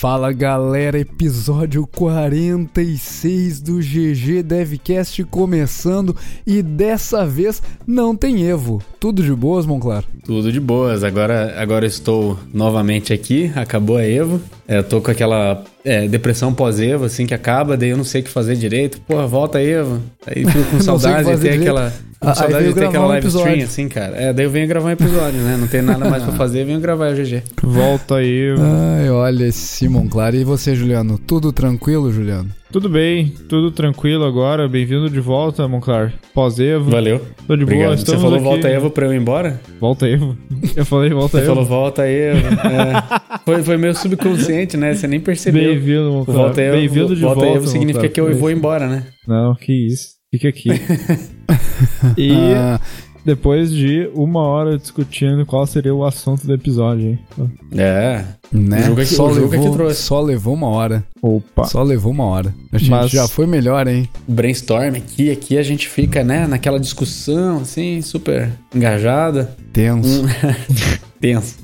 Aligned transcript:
Fala 0.00 0.32
galera, 0.32 0.98
episódio 0.98 1.86
46 1.86 3.60
do 3.60 3.80
GG 3.80 4.42
Devcast 4.42 5.22
começando 5.24 6.16
e 6.46 6.62
dessa 6.62 7.26
vez 7.26 7.62
não 7.86 8.16
tem 8.16 8.48
Evo. 8.48 8.82
Tudo 8.98 9.22
de 9.22 9.34
boas, 9.34 9.66
Monclar? 9.66 10.02
Tudo 10.24 10.50
de 10.50 10.58
boas. 10.58 11.04
Agora, 11.04 11.54
agora 11.60 11.84
estou 11.84 12.38
novamente 12.50 13.12
aqui. 13.12 13.52
Acabou 13.54 13.98
a 13.98 14.06
Evo. 14.06 14.40
É, 14.66 14.78
eu 14.78 14.84
tô 14.84 15.02
com 15.02 15.10
aquela 15.10 15.62
é, 15.84 16.08
depressão 16.08 16.54
pós-Evo, 16.54 17.04
assim, 17.04 17.26
que 17.26 17.34
acaba, 17.34 17.76
daí 17.76 17.90
eu 17.90 17.96
não 17.98 18.04
sei 18.04 18.22
o 18.22 18.24
que 18.24 18.30
fazer 18.30 18.56
direito. 18.56 19.02
Porra, 19.02 19.26
volta 19.26 19.62
Evo. 19.62 20.00
Aí 20.26 20.46
fico 20.46 20.70
com 20.70 20.80
saudade 20.80 21.30
de 21.36 21.42
ter 21.42 21.60
aquela. 21.60 21.92
Com 22.20 22.34
saudade 22.34 22.68
de 22.68 22.74
ter 22.74 22.84
aquela 22.84 23.06
live 23.06 23.26
um 23.26 23.30
stream, 23.30 23.64
assim, 23.64 23.88
cara. 23.88 24.14
É, 24.14 24.30
daí 24.30 24.44
eu 24.44 24.50
venho 24.50 24.68
gravar 24.68 24.88
um 24.88 24.92
episódio, 24.92 25.40
né? 25.40 25.56
Não 25.56 25.66
tem 25.66 25.80
nada 25.80 26.08
mais 26.08 26.22
pra 26.22 26.34
fazer, 26.34 26.60
eu 26.60 26.66
venho 26.66 26.78
gravar 26.78 27.12
o 27.12 27.14
GG. 27.14 27.42
Volta 27.62 28.16
aí. 28.16 28.54
Ai, 29.00 29.08
olha 29.08 29.46
esse 29.46 29.58
Simon 29.58 30.06
Claro. 30.06 30.36
E 30.36 30.44
você, 30.44 30.76
Juliano? 30.76 31.18
Tudo 31.18 31.50
tranquilo, 31.50 32.12
Juliano? 32.12 32.50
Tudo 32.70 32.90
bem, 32.90 33.32
tudo 33.48 33.70
tranquilo 33.70 34.24
agora. 34.26 34.68
Bem-vindo 34.68 35.08
de 35.08 35.18
volta, 35.18 35.66
Monclar. 35.66 36.12
Pós-Evo. 36.34 36.90
Valeu. 36.90 37.22
Tô 37.46 37.56
de 37.56 37.62
Obrigado. 37.62 37.86
boa. 37.86 37.96
Você 37.96 38.18
falou 38.18 38.34
aqui... 38.34 38.44
volta 38.44 38.68
Evo 38.68 38.90
pra 38.90 39.06
eu 39.06 39.14
ir 39.14 39.16
embora? 39.16 39.60
Volta 39.80 40.06
Evo. 40.06 40.36
Eu 40.76 40.84
falei 40.84 41.08
volta 41.10 41.38
Você 41.38 41.44
Evo. 41.44 41.46
Você 41.46 41.54
falou 41.54 41.64
volta 41.64 42.06
Evo. 42.06 42.46
É. 42.70 43.38
foi, 43.46 43.62
foi 43.62 43.76
meio 43.78 43.94
subconsciente, 43.96 44.76
né? 44.76 44.94
Você 44.94 45.08
nem 45.08 45.18
percebeu. 45.20 45.70
Bem-vindo, 45.70 46.12
Monclar. 46.12 46.36
Volta 46.36 46.60
Evo, 46.60 46.76
Bem-vindo 46.76 47.16
de 47.16 47.22
volta 47.22 47.40
volta. 47.40 47.56
Evo 47.56 47.66
significa 47.66 48.02
Monclar. 48.06 48.12
que 48.12 48.20
eu 48.20 48.38
vou 48.38 48.50
embora, 48.50 48.86
né? 48.86 49.06
Não, 49.26 49.54
que 49.54 49.72
isso. 49.72 50.19
Fica 50.32 50.48
aqui. 50.48 50.68
e 52.16 52.32
Ah, 52.54 52.80
depois 53.24 53.72
de 53.72 54.08
uma 54.14 54.40
hora 54.42 54.78
discutindo 54.78 55.44
qual 55.44 55.66
seria 55.66 55.92
o 55.92 56.04
assunto 56.04 56.46
do 56.46 56.54
episódio, 56.54 57.04
hein? 57.08 57.18
É. 57.76 58.24
né? 58.52 58.78
O 58.82 58.86
jogo 58.86 59.00
é 59.00 59.04
que- 59.04 59.10
só, 59.14 59.26
o 59.28 59.34
jogo 59.34 59.46
é 59.48 59.58
que 59.58 59.64
levou, 59.64 59.72
trouxe. 59.76 60.02
só 60.02 60.20
levou 60.20 60.54
uma 60.54 60.68
hora. 60.68 61.04
Opa. 61.20 61.64
Só 61.64 61.82
levou 61.82 62.12
uma 62.12 62.24
hora. 62.26 62.54
A 62.72 62.78
gente 62.78 62.90
Mas- 62.90 63.10
já 63.10 63.26
foi 63.26 63.44
melhor, 63.46 63.88
hein? 63.88 64.08
Brainstorm 64.28 64.94
aqui, 64.94 65.32
aqui 65.32 65.58
a 65.58 65.62
gente 65.64 65.88
fica, 65.88 66.22
né, 66.22 66.46
naquela 66.46 66.78
discussão, 66.78 67.58
assim, 67.62 68.00
super 68.00 68.50
engajada. 68.72 69.56
Tenso. 69.72 70.22
Hum. 70.22 70.26
Tenso. 71.20 71.56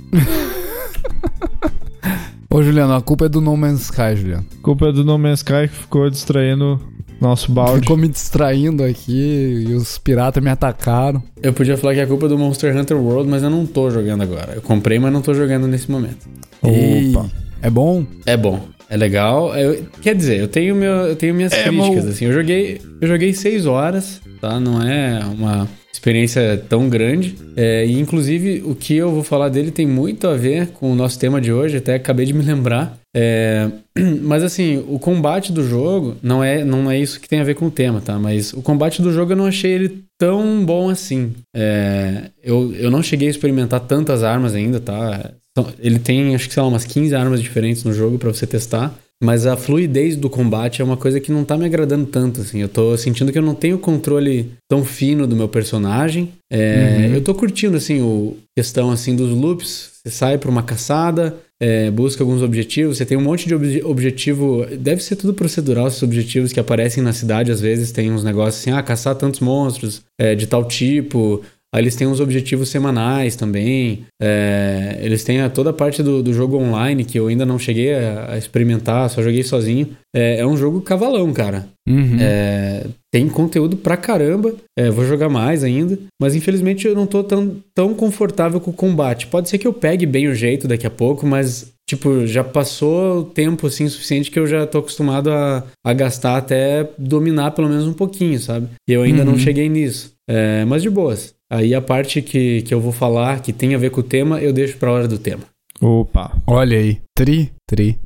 Ô, 2.51 2.63
Juliano, 2.63 2.95
a 2.95 3.01
culpa 3.03 3.27
é 3.27 3.29
do 3.29 3.41
No 3.41 3.57
Man's 3.57 3.83
Sky, 3.83 4.17
Juliano. 4.17 4.45
Culpa 4.63 4.89
é 4.89 4.93
do 4.93 5.05
No 5.05 5.17
Man's 5.19 5.39
Sky 5.41 5.69
que 5.69 5.77
ficou 5.77 6.09
distraindo 6.11 6.81
nosso 7.21 7.51
balde. 7.53 7.81
Ficou 7.81 7.97
me 7.97 8.09
distraindo 8.09 8.83
aqui 8.85 9.65
e 9.69 9.75
os 9.75 9.99
piratas 9.99 10.43
me 10.43 10.51
atacaram. 10.51 11.23
Eu 11.43 11.53
podia 11.53 11.77
falar 11.77 11.95
que 11.95 12.01
é 12.01 12.07
culpa 12.07 12.29
do 12.29 12.39
Monster 12.39 12.77
Hunter 12.77 12.97
World, 12.97 13.29
mas 13.31 13.43
eu 13.43 13.51
não 13.51 13.65
tô 13.67 13.91
jogando 13.91 14.23
agora. 14.23 14.53
Eu 14.55 14.63
comprei, 14.63 14.99
mas 14.99 15.13
não 15.13 15.23
tô 15.23 15.33
jogando 15.35 15.67
nesse 15.67 15.91
momento. 15.91 16.29
Ei, 16.65 17.11
Opa. 17.15 17.31
É 17.63 17.71
bom? 17.71 18.05
É 18.27 18.37
bom, 18.37 18.61
é 18.89 18.97
legal. 18.97 19.55
Eu- 19.57 19.85
quer 20.03 20.15
dizer, 20.15 20.39
eu 20.41 20.49
tenho, 20.49 20.75
meu, 20.75 20.93
eu 20.93 21.17
tenho 21.17 21.35
minhas 21.35 21.53
É 21.53 21.65
críticas, 21.65 22.05
bom. 22.05 22.11
assim. 22.11 22.27
Eu 22.27 22.33
joguei, 22.33 22.81
eu 23.01 23.09
joguei 23.09 23.33
seis 23.33 23.67
horas, 23.67 24.21
tá? 24.41 24.61
Não 24.61 24.81
é 24.83 25.21
uma 25.25 25.67
experiência 25.93 26.63
tão 26.69 26.89
grande. 26.89 27.35
É, 27.57 27.85
e 27.87 27.99
inclusive 27.99 28.63
o 28.65 28.75
que 28.75 28.95
eu 28.95 29.11
vou 29.11 29.25
falar 29.25 29.49
dele 29.49 29.71
tem 29.71 29.87
muito 29.87 30.29
a 30.29 30.37
ver 30.37 30.69
com 30.69 30.93
o 30.93 30.95
nosso 30.95 31.19
tema 31.19 31.41
de 31.41 31.51
hoje. 31.53 31.79
Até 31.79 31.95
acabei 31.95 32.27
de 32.27 32.35
me 32.35 32.45
lembrar. 32.45 32.97
É, 33.19 33.71
mas 34.23 34.43
assim, 34.43 34.85
o 34.89 34.99
combate 34.99 35.51
do 35.51 35.67
jogo 35.67 36.17
não 36.23 36.45
é, 36.45 36.63
não 36.63 36.91
é 36.91 36.99
isso 36.99 37.19
que 37.19 37.29
tem 37.29 37.41
a 37.41 37.45
ver 37.45 37.55
com 37.55 37.67
o 37.67 37.71
tema, 37.71 38.03
tá? 38.03 38.19
Mas 38.19 38.53
o 38.53 38.61
combate 38.61 39.01
do 39.01 39.11
jogo 39.11 39.33
eu 39.33 39.37
não 39.37 39.47
achei 39.47 39.73
ele 39.73 40.05
tão 40.19 40.63
bom 40.67 40.91
assim. 40.91 41.33
É, 41.55 42.31
eu, 42.45 42.75
eu 42.75 42.91
não 42.91 43.03
cheguei 43.03 43.29
a 43.29 43.31
experimentar 43.31 43.81
tantas 43.81 44.23
armas 44.23 44.55
ainda, 44.55 44.79
tá? 44.79 45.31
Ele 45.79 45.99
tem, 45.99 46.35
acho 46.35 46.49
que, 46.49 46.53
sei 46.53 46.63
lá, 46.63 46.69
umas 46.69 46.85
15 46.85 47.15
armas 47.15 47.43
diferentes 47.43 47.83
no 47.83 47.93
jogo 47.95 48.19
pra 48.19 48.31
você 48.31 48.47
testar. 48.47 48.95
Mas 49.23 49.47
a 49.47 49.57
fluidez 49.57 50.15
do 50.15 50.29
combate 50.29 50.83
é 50.83 50.85
uma 50.85 50.97
coisa 50.99 51.19
que 51.19 51.33
não 51.33 51.43
tá 51.43 51.57
me 51.57 51.65
agradando 51.65 52.05
tanto, 52.05 52.43
assim. 52.43 52.61
Eu 52.61 52.69
tô 52.69 52.95
sentindo 52.99 53.33
que 53.33 53.39
eu 53.39 53.43
não 53.43 53.55
tenho 53.55 53.79
controle 53.79 54.53
tão 54.69 54.85
fino 54.85 55.27
do 55.27 55.35
meu 55.35 55.49
personagem. 55.49 56.33
É, 56.53 57.11
Eu 57.15 57.23
tô 57.23 57.35
curtindo, 57.35 57.79
assim, 57.79 58.03
o 58.03 58.37
questão, 58.55 58.91
assim, 58.91 59.17
dos 59.17 59.31
loops. 59.31 59.93
Você 60.05 60.11
sai 60.11 60.37
pra 60.37 60.51
uma 60.51 60.63
caçada, 60.63 61.35
é, 61.61 61.91
busca 61.91 62.23
alguns 62.23 62.43
objetivos. 62.43 62.99
Você 62.99 63.07
tem 63.07 63.17
um 63.17 63.23
monte 63.23 63.47
de 63.47 63.55
obje- 63.55 63.83
objetivo... 63.85 64.67
Deve 64.79 65.03
ser 65.03 65.17
tudo 65.17 65.35
procedural, 65.35 65.89
esses 65.89 66.03
objetivos 66.03 66.53
que 66.53 66.61
aparecem 66.61 67.03
na 67.03 67.13
cidade. 67.13 67.51
Às 67.51 67.61
vezes 67.61 67.93
tem 67.93 68.13
uns 68.13 68.25
negócios 68.25 68.61
assim, 68.63 68.71
ah, 68.71 68.83
caçar 68.83 69.15
tantos 69.15 69.41
monstros 69.41 70.03
é, 70.19 70.35
de 70.35 70.47
tal 70.47 70.65
tipo... 70.67 71.43
Aí 71.77 71.83
eles 71.83 71.95
têm 71.95 72.07
uns 72.07 72.21
objetivos 72.21 72.71
semanais 72.71 73.37
também. 73.37 74.05
É, 74.23 74.99
eles 75.03 75.23
têm 75.25 75.43
a- 75.43 75.51
toda 75.51 75.69
a 75.71 75.73
parte 75.75 76.03
do, 76.03 76.23
do 76.23 76.33
jogo 76.33 76.57
online 76.57 77.05
que 77.05 77.19
eu 77.19 77.27
ainda 77.27 77.45
não 77.45 77.59
cheguei 77.59 77.93
a, 77.95 78.33
a 78.33 78.39
experimentar, 78.39 79.11
só 79.11 79.23
joguei 79.23 79.43
sozinho. 79.43 79.89
É, 80.15 80.39
é 80.39 80.47
um 80.47 80.57
jogo 80.57 80.81
cavalão, 80.81 81.31
cara. 81.35 81.67
Uhum. 81.87 82.17
É, 82.19 82.87
tem 83.13 83.29
conteúdo 83.29 83.77
pra 83.77 83.95
caramba. 83.97 84.55
É, 84.79 84.89
vou 84.91 85.05
jogar 85.05 85.29
mais 85.29 85.63
ainda. 85.63 85.99
Mas 86.19 86.35
infelizmente 86.35 86.87
eu 86.87 86.95
não 86.95 87.07
tô 87.07 87.23
tão, 87.23 87.57
tão 87.75 87.93
confortável 87.93 88.59
com 88.59 88.71
o 88.71 88.75
combate. 88.75 89.27
Pode 89.27 89.51
ser 89.51 89.59
que 89.59 89.67
eu 89.67 89.73
pegue 89.75 90.07
bem 90.07 90.29
o 90.29 90.35
jeito 90.35 90.67
daqui 90.67 90.87
a 90.87 90.91
pouco, 90.91 91.27
mas. 91.27 91.75
Tipo, 91.89 92.27
já 92.27 92.43
passou 92.43 93.21
o 93.21 93.25
tempo 93.25 93.65
assim 93.69 93.89
suficiente 93.89 94.29
que 94.29 94.39
eu 94.41 94.47
já 94.49 94.67
tô 94.67 94.79
acostumado 94.79 95.31
a, 95.31 95.63
a 95.87 95.93
gastar 95.93 96.37
até 96.37 96.89
dominar 96.99 97.53
pelo 97.53 97.69
menos 97.69 97.87
um 97.87 97.93
pouquinho, 97.93 98.41
sabe? 98.41 98.67
E 98.89 98.93
eu 98.93 99.03
ainda 99.03 99.25
não 99.25 99.35
Uhum. 99.35 99.39
cheguei 99.39 99.69
nisso. 99.69 100.11
É, 100.29 100.65
mas 100.65 100.83
de 100.83 100.91
boas. 100.91 101.33
Aí 101.51 101.75
a 101.75 101.81
parte 101.81 102.21
que, 102.21 102.63
que 102.63 102.75
eu 102.75 102.81
vou 102.81 102.93
falar, 102.93 103.41
que 103.41 103.53
tem 103.53 103.75
a 103.75 103.79
ver 103.79 103.91
com 103.91 104.01
o 104.01 104.05
tema, 104.05 104.41
eu 104.41 104.53
deixo 104.53 104.79
pra 104.79 104.91
hora 104.91 105.07
do 105.07 105.19
tema. 105.19 105.45
Opa. 105.81 106.37
Olha 106.47 106.79
aí. 106.79 107.01
Tri, 107.17 107.51
tri. 107.69 107.99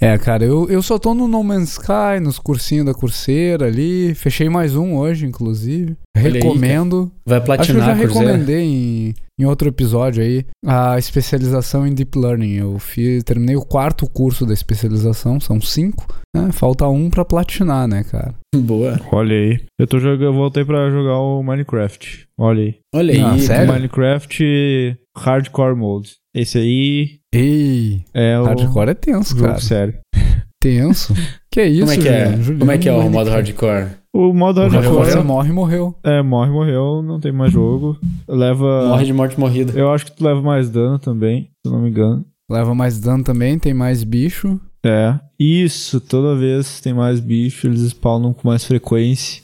É, 0.00 0.16
cara, 0.18 0.44
eu, 0.44 0.68
eu 0.68 0.82
só 0.82 0.98
tô 0.98 1.14
no 1.14 1.26
No 1.28 1.42
Man's 1.42 1.72
Sky, 1.72 2.20
nos 2.20 2.38
cursinhos 2.38 2.84
da 2.86 2.94
Curseira 2.94 3.66
ali. 3.66 4.14
Fechei 4.14 4.48
mais 4.48 4.74
um 4.76 4.94
hoje, 4.96 5.26
inclusive. 5.26 5.96
aí, 6.16 6.22
Recomendo. 6.30 7.10
Vai 7.26 7.38
Acho 7.38 7.44
que 7.46 7.52
eu 7.52 7.56
platinar, 7.56 7.86
já 7.86 7.92
recomendei 7.94 8.62
em, 8.64 9.14
em 9.38 9.44
outro 9.44 9.68
episódio 9.68 10.22
aí 10.22 10.44
a 10.66 10.98
especialização 10.98 11.86
em 11.86 11.94
Deep 11.94 12.18
Learning. 12.18 12.54
Eu 12.54 12.78
fiz, 12.78 13.22
terminei 13.22 13.56
o 13.56 13.64
quarto 13.64 14.06
curso 14.08 14.44
da 14.44 14.52
especialização, 14.52 15.38
são 15.40 15.60
cinco. 15.60 16.06
Né? 16.36 16.50
Falta 16.52 16.86
um 16.88 17.08
pra 17.10 17.24
platinar, 17.24 17.86
né, 17.88 18.02
cara? 18.04 18.34
Boa. 18.56 18.98
Olha 19.12 19.34
aí. 19.36 19.60
Eu 19.78 19.86
tô 19.86 19.98
jogando, 19.98 20.24
eu 20.24 20.34
voltei 20.34 20.64
pra 20.64 20.90
jogar 20.90 21.18
o 21.18 21.42
Minecraft. 21.42 22.26
Olha 22.38 22.62
aí. 22.64 22.74
Olha 22.94 23.26
Ah, 23.26 23.32
aí. 23.32 23.40
sério? 23.40 23.72
Minecraft 23.72 24.96
Hardcore 25.16 25.76
Mode. 25.76 26.16
Esse 26.34 26.58
aí 26.58 27.10
Ei, 27.32 28.02
é 28.12 28.38
o 28.38 28.44
hardcore 28.44 28.90
é 28.90 28.94
tenso, 28.94 29.36
jogo 29.36 29.48
cara. 29.48 29.60
sério. 29.60 29.94
Tenso. 30.60 31.14
Que 31.50 31.62
isso, 31.66 31.80
Como 31.80 31.92
é 31.92 31.96
que 31.98 32.08
é? 32.08 32.26
Juliano? 32.36 32.58
Como 32.60 32.72
é 32.72 32.78
que 32.78 32.88
é 32.88 32.92
o 32.92 33.10
modo 33.10 33.28
hardcore? 33.30 33.86
O 34.14 34.32
modo 34.32 34.60
Hardcore, 34.60 34.82
hardcore 34.84 35.10
Você 35.10 35.20
morre 35.22 35.50
e 35.50 35.52
morreu. 35.52 35.94
é 36.02 36.22
morre, 36.22 36.50
morreu, 36.50 37.02
não 37.02 37.20
tem 37.20 37.32
mais 37.32 37.52
jogo. 37.52 37.98
Leva. 38.26 38.88
Morre 38.88 39.04
de 39.04 39.12
morte 39.12 39.38
morrida. 39.38 39.78
Eu 39.78 39.92
acho 39.92 40.06
que 40.06 40.12
tu 40.12 40.24
leva 40.24 40.40
mais 40.40 40.70
dano 40.70 40.98
também, 40.98 41.42
se 41.42 41.48
eu 41.66 41.72
não 41.72 41.82
me 41.82 41.90
engano. 41.90 42.24
Leva 42.50 42.74
mais 42.74 42.98
dano 42.98 43.22
também, 43.22 43.58
tem 43.58 43.74
mais 43.74 44.02
bicho. 44.04 44.58
É. 44.86 45.18
Isso, 45.38 46.00
toda 46.00 46.34
vez 46.38 46.80
tem 46.80 46.94
mais 46.94 47.20
bicho, 47.20 47.66
eles 47.66 47.80
spawnam 47.90 48.32
com 48.32 48.48
mais 48.48 48.64
frequência. 48.64 49.42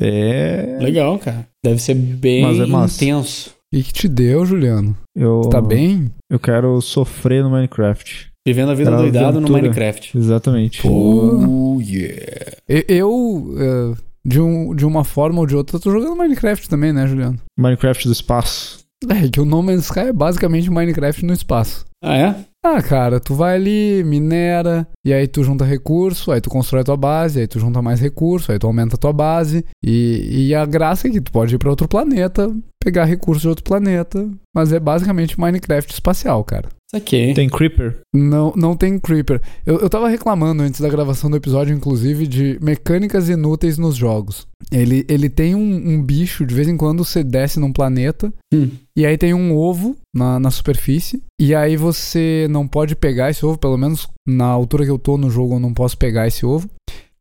É. 0.00 0.78
Legal, 0.80 1.18
cara. 1.18 1.46
Deve 1.64 1.80
ser 1.80 1.94
bem 1.94 2.42
Mas 2.42 2.60
é 2.60 2.66
massa. 2.66 3.02
intenso. 3.04 3.50
E 3.72 3.82
que 3.82 3.92
te 3.92 4.08
deu, 4.08 4.46
Juliano? 4.46 4.96
Eu, 5.14 5.42
Tá 5.50 5.60
bem? 5.60 6.10
Eu 6.30 6.38
quero 6.38 6.80
sofrer 6.80 7.42
no 7.42 7.50
Minecraft. 7.50 8.30
Vivendo 8.46 8.70
a 8.70 8.74
vida 8.74 8.90
Era 8.90 8.98
doidado 8.98 9.40
no. 9.40 9.48
Minecraft. 9.50 10.16
Exatamente. 10.16 10.86
Oh, 10.86 11.78
yeah. 11.82 12.56
Eu, 12.66 13.54
eh, 13.58 13.94
de, 14.24 14.40
um, 14.40 14.74
de 14.74 14.86
uma 14.86 15.04
forma 15.04 15.40
ou 15.40 15.46
de 15.46 15.54
outra, 15.54 15.78
tô 15.78 15.90
jogando 15.90 16.16
Minecraft 16.16 16.66
também, 16.66 16.92
né, 16.92 17.06
Juliano? 17.06 17.38
Minecraft 17.58 18.06
do 18.06 18.12
espaço. 18.12 18.78
É, 19.06 19.28
que 19.28 19.40
o 19.40 19.44
No 19.44 19.62
Man's 19.62 19.84
Sky 19.84 20.00
é 20.00 20.12
basicamente 20.12 20.70
Minecraft 20.70 21.24
no 21.26 21.34
espaço. 21.34 21.84
Ah, 22.02 22.16
é? 22.16 22.34
Ah, 22.70 22.82
cara, 22.82 23.18
tu 23.18 23.34
vai 23.34 23.54
ali, 23.54 24.04
minera, 24.04 24.86
e 25.02 25.10
aí 25.10 25.26
tu 25.26 25.42
junta 25.42 25.64
recurso, 25.64 26.30
aí 26.30 26.38
tu 26.38 26.50
constrói 26.50 26.84
tua 26.84 26.98
base, 26.98 27.40
aí 27.40 27.46
tu 27.46 27.58
junta 27.58 27.80
mais 27.80 27.98
recurso, 27.98 28.52
aí 28.52 28.58
tu 28.58 28.66
aumenta 28.66 28.98
tua 28.98 29.10
base. 29.10 29.64
E, 29.82 30.48
e 30.48 30.54
a 30.54 30.66
graça 30.66 31.08
é 31.08 31.10
que 31.10 31.18
tu 31.18 31.32
pode 31.32 31.54
ir 31.54 31.58
pra 31.58 31.70
outro 31.70 31.88
planeta, 31.88 32.54
pegar 32.78 33.06
recursos 33.06 33.40
de 33.40 33.48
outro 33.48 33.64
planeta, 33.64 34.30
mas 34.54 34.70
é 34.70 34.78
basicamente 34.78 35.40
Minecraft 35.40 35.90
espacial, 35.90 36.44
cara. 36.44 36.68
Saquei. 36.90 37.34
Tem 37.34 37.48
Creeper? 37.50 37.98
Não, 38.14 38.52
não 38.56 38.74
tem 38.74 38.98
Creeper. 38.98 39.40
Eu, 39.66 39.78
eu 39.78 39.90
tava 39.90 40.08
reclamando 40.08 40.62
antes 40.62 40.80
da 40.80 40.88
gravação 40.88 41.30
do 41.30 41.36
episódio, 41.36 41.74
inclusive, 41.74 42.26
de 42.26 42.58
mecânicas 42.62 43.28
inúteis 43.28 43.76
nos 43.76 43.94
jogos. 43.94 44.46
Ele, 44.72 45.04
ele 45.08 45.28
tem 45.28 45.54
um, 45.54 45.60
um 45.60 46.02
bicho, 46.02 46.46
de 46.46 46.54
vez 46.54 46.66
em 46.66 46.76
quando 46.78 47.04
você 47.04 47.22
desce 47.22 47.60
num 47.60 47.72
planeta, 47.72 48.32
Hum. 48.52 48.70
e 48.96 49.04
aí 49.04 49.18
tem 49.18 49.34
um 49.34 49.54
ovo 49.54 49.94
na, 50.14 50.40
na 50.40 50.50
superfície, 50.50 51.22
e 51.38 51.54
aí 51.54 51.76
você 51.76 52.46
não 52.48 52.66
pode 52.66 52.96
pegar 52.96 53.28
esse 53.30 53.44
ovo, 53.44 53.58
pelo 53.58 53.76
menos 53.76 54.08
na 54.26 54.46
altura 54.46 54.84
que 54.86 54.90
eu 54.90 54.98
tô 54.98 55.18
no 55.18 55.28
jogo 55.30 55.54
eu 55.56 55.60
não 55.60 55.74
posso 55.74 55.98
pegar 55.98 56.26
esse 56.26 56.46
ovo. 56.46 56.68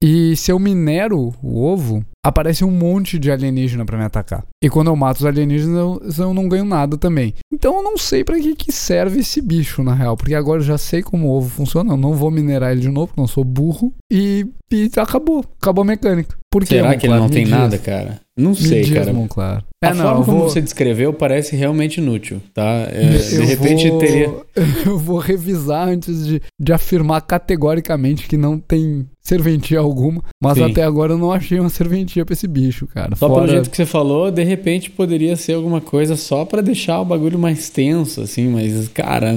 E 0.02 0.36
se 0.36 0.52
eu 0.52 0.60
minero 0.60 1.34
o 1.42 1.64
ovo, 1.64 2.06
aparece 2.24 2.64
um 2.64 2.72
monte 2.72 3.18
de 3.18 3.32
alienígena 3.32 3.86
pra 3.86 3.98
me 3.98 4.04
atacar. 4.04 4.46
E 4.64 4.70
quando 4.70 4.88
eu 4.88 4.96
mato 4.96 5.20
os 5.20 5.26
alienígenas, 5.26 5.76
eu, 5.76 6.26
eu 6.26 6.34
não 6.34 6.48
ganho 6.48 6.66
nada 6.66 6.98
também. 6.98 7.34
Então 7.52 7.78
eu 7.78 7.84
não 7.84 7.98
sei 7.98 8.24
pra 8.24 8.40
que, 8.40 8.56
que 8.56 8.72
serve 8.72 9.22
esse 9.22 9.42
bicho, 9.42 9.82
na 9.82 9.94
real. 9.94 10.16
Porque 10.16 10.36
agora 10.36 10.60
eu 10.60 10.66
já 10.66 10.78
sei 10.78 11.02
como 11.02 11.28
o 11.28 11.32
ovo 11.32 11.50
funciona. 11.50 11.94
Eu 11.94 11.98
não 11.98 12.14
vou 12.14 12.30
minerar 12.30 12.72
ele 12.72 12.82
de 12.82 12.90
novo, 12.90 13.08
porque 13.08 13.20
eu 13.20 13.24
não 13.24 13.28
sou 13.28 13.44
burro. 13.44 13.94
E, 14.12 14.46
e 14.72 14.92
acabou. 14.98 15.44
Acabou 15.60 15.82
a 15.82 15.88
mecânica. 15.88 16.38
Será 16.66 16.96
que 16.96 17.06
ele 17.06 17.16
não 17.16 17.26
Me 17.26 17.30
tem 17.32 17.44
diz. 17.44 17.52
nada, 17.52 17.78
cara? 17.78 18.20
Não 18.38 18.52
Me 18.52 18.56
sei, 18.56 18.82
diz, 18.84 18.94
cara. 18.94 19.12
Monclar. 19.14 19.64
A 19.84 19.88
É, 19.90 19.94
não, 19.94 20.04
forma 20.06 20.26
como 20.26 20.38
vou... 20.40 20.50
você 20.50 20.62
descreveu 20.62 21.12
parece 21.14 21.56
realmente 21.56 21.98
inútil, 22.00 22.42
tá? 22.54 22.88
É, 22.90 23.10
de 23.18 23.46
repente 23.46 23.90
vou- 23.90 24.00
teria. 24.00 24.34
Eu 24.86 24.98
vou 24.98 25.20
revisar 25.20 25.88
antes 25.90 26.26
de, 26.26 26.42
de 26.60 26.74
afirmar 26.74 27.22
categoricamente 27.22 28.28
que 28.28 28.38
não 28.38 28.58
tem 28.58 29.06
serventia 29.22 29.80
alguma. 29.80 30.24
Mas 30.42 30.58
Sim. 30.58 30.64
até 30.72 30.84
agora 30.84 31.12
eu 31.14 31.18
não 31.18 31.32
achei 31.34 31.60
uma 31.60 31.70
serventia 31.70 32.24
pra 32.26 32.32
esse 32.34 32.48
bicho, 32.48 32.88
cara. 32.88 33.16
Só 33.16 33.28
Fora... 33.28 33.42
pelo 33.42 33.54
jeito 33.54 33.70
que 33.70 33.76
você 33.76 33.86
falou, 33.86 34.32
de 34.32 34.44
repente 34.44 34.90
poderia 34.90 35.36
ser 35.36 35.54
alguma 35.54 35.82
coisa 35.82 36.16
só 36.16 36.46
pra 36.46 36.62
deixar 36.62 37.02
o 37.02 37.06
bagulho 37.06 37.38
mais 37.38 37.70
tenso, 37.70 38.22
assim, 38.22 38.48
mas, 38.48 38.88
cara, 38.88 39.36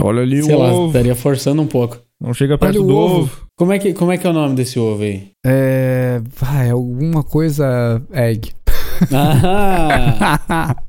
Olha 0.00 0.20
ali 0.22 0.42
sei 0.42 0.54
o 0.54 0.58
lá, 0.58 0.72
ovo. 0.72 0.86
estaria 0.88 1.14
forçando 1.14 1.62
um 1.62 1.66
pouco. 1.66 1.98
Não 2.20 2.34
chega 2.34 2.52
Olha 2.54 2.58
perto 2.58 2.82
o 2.82 2.86
do 2.86 2.94
ovo. 2.96 3.20
ovo. 3.22 3.43
Como 3.56 3.72
é, 3.72 3.78
que, 3.78 3.92
como 3.94 4.10
é 4.10 4.18
que 4.18 4.26
é 4.26 4.30
o 4.30 4.32
nome 4.32 4.56
desse 4.56 4.78
ovo 4.80 5.02
aí? 5.04 5.28
É. 5.46 6.20
Vai, 6.36 6.70
alguma 6.70 7.22
coisa. 7.22 8.02
Egg. 8.12 8.50
Ah! 9.12 10.76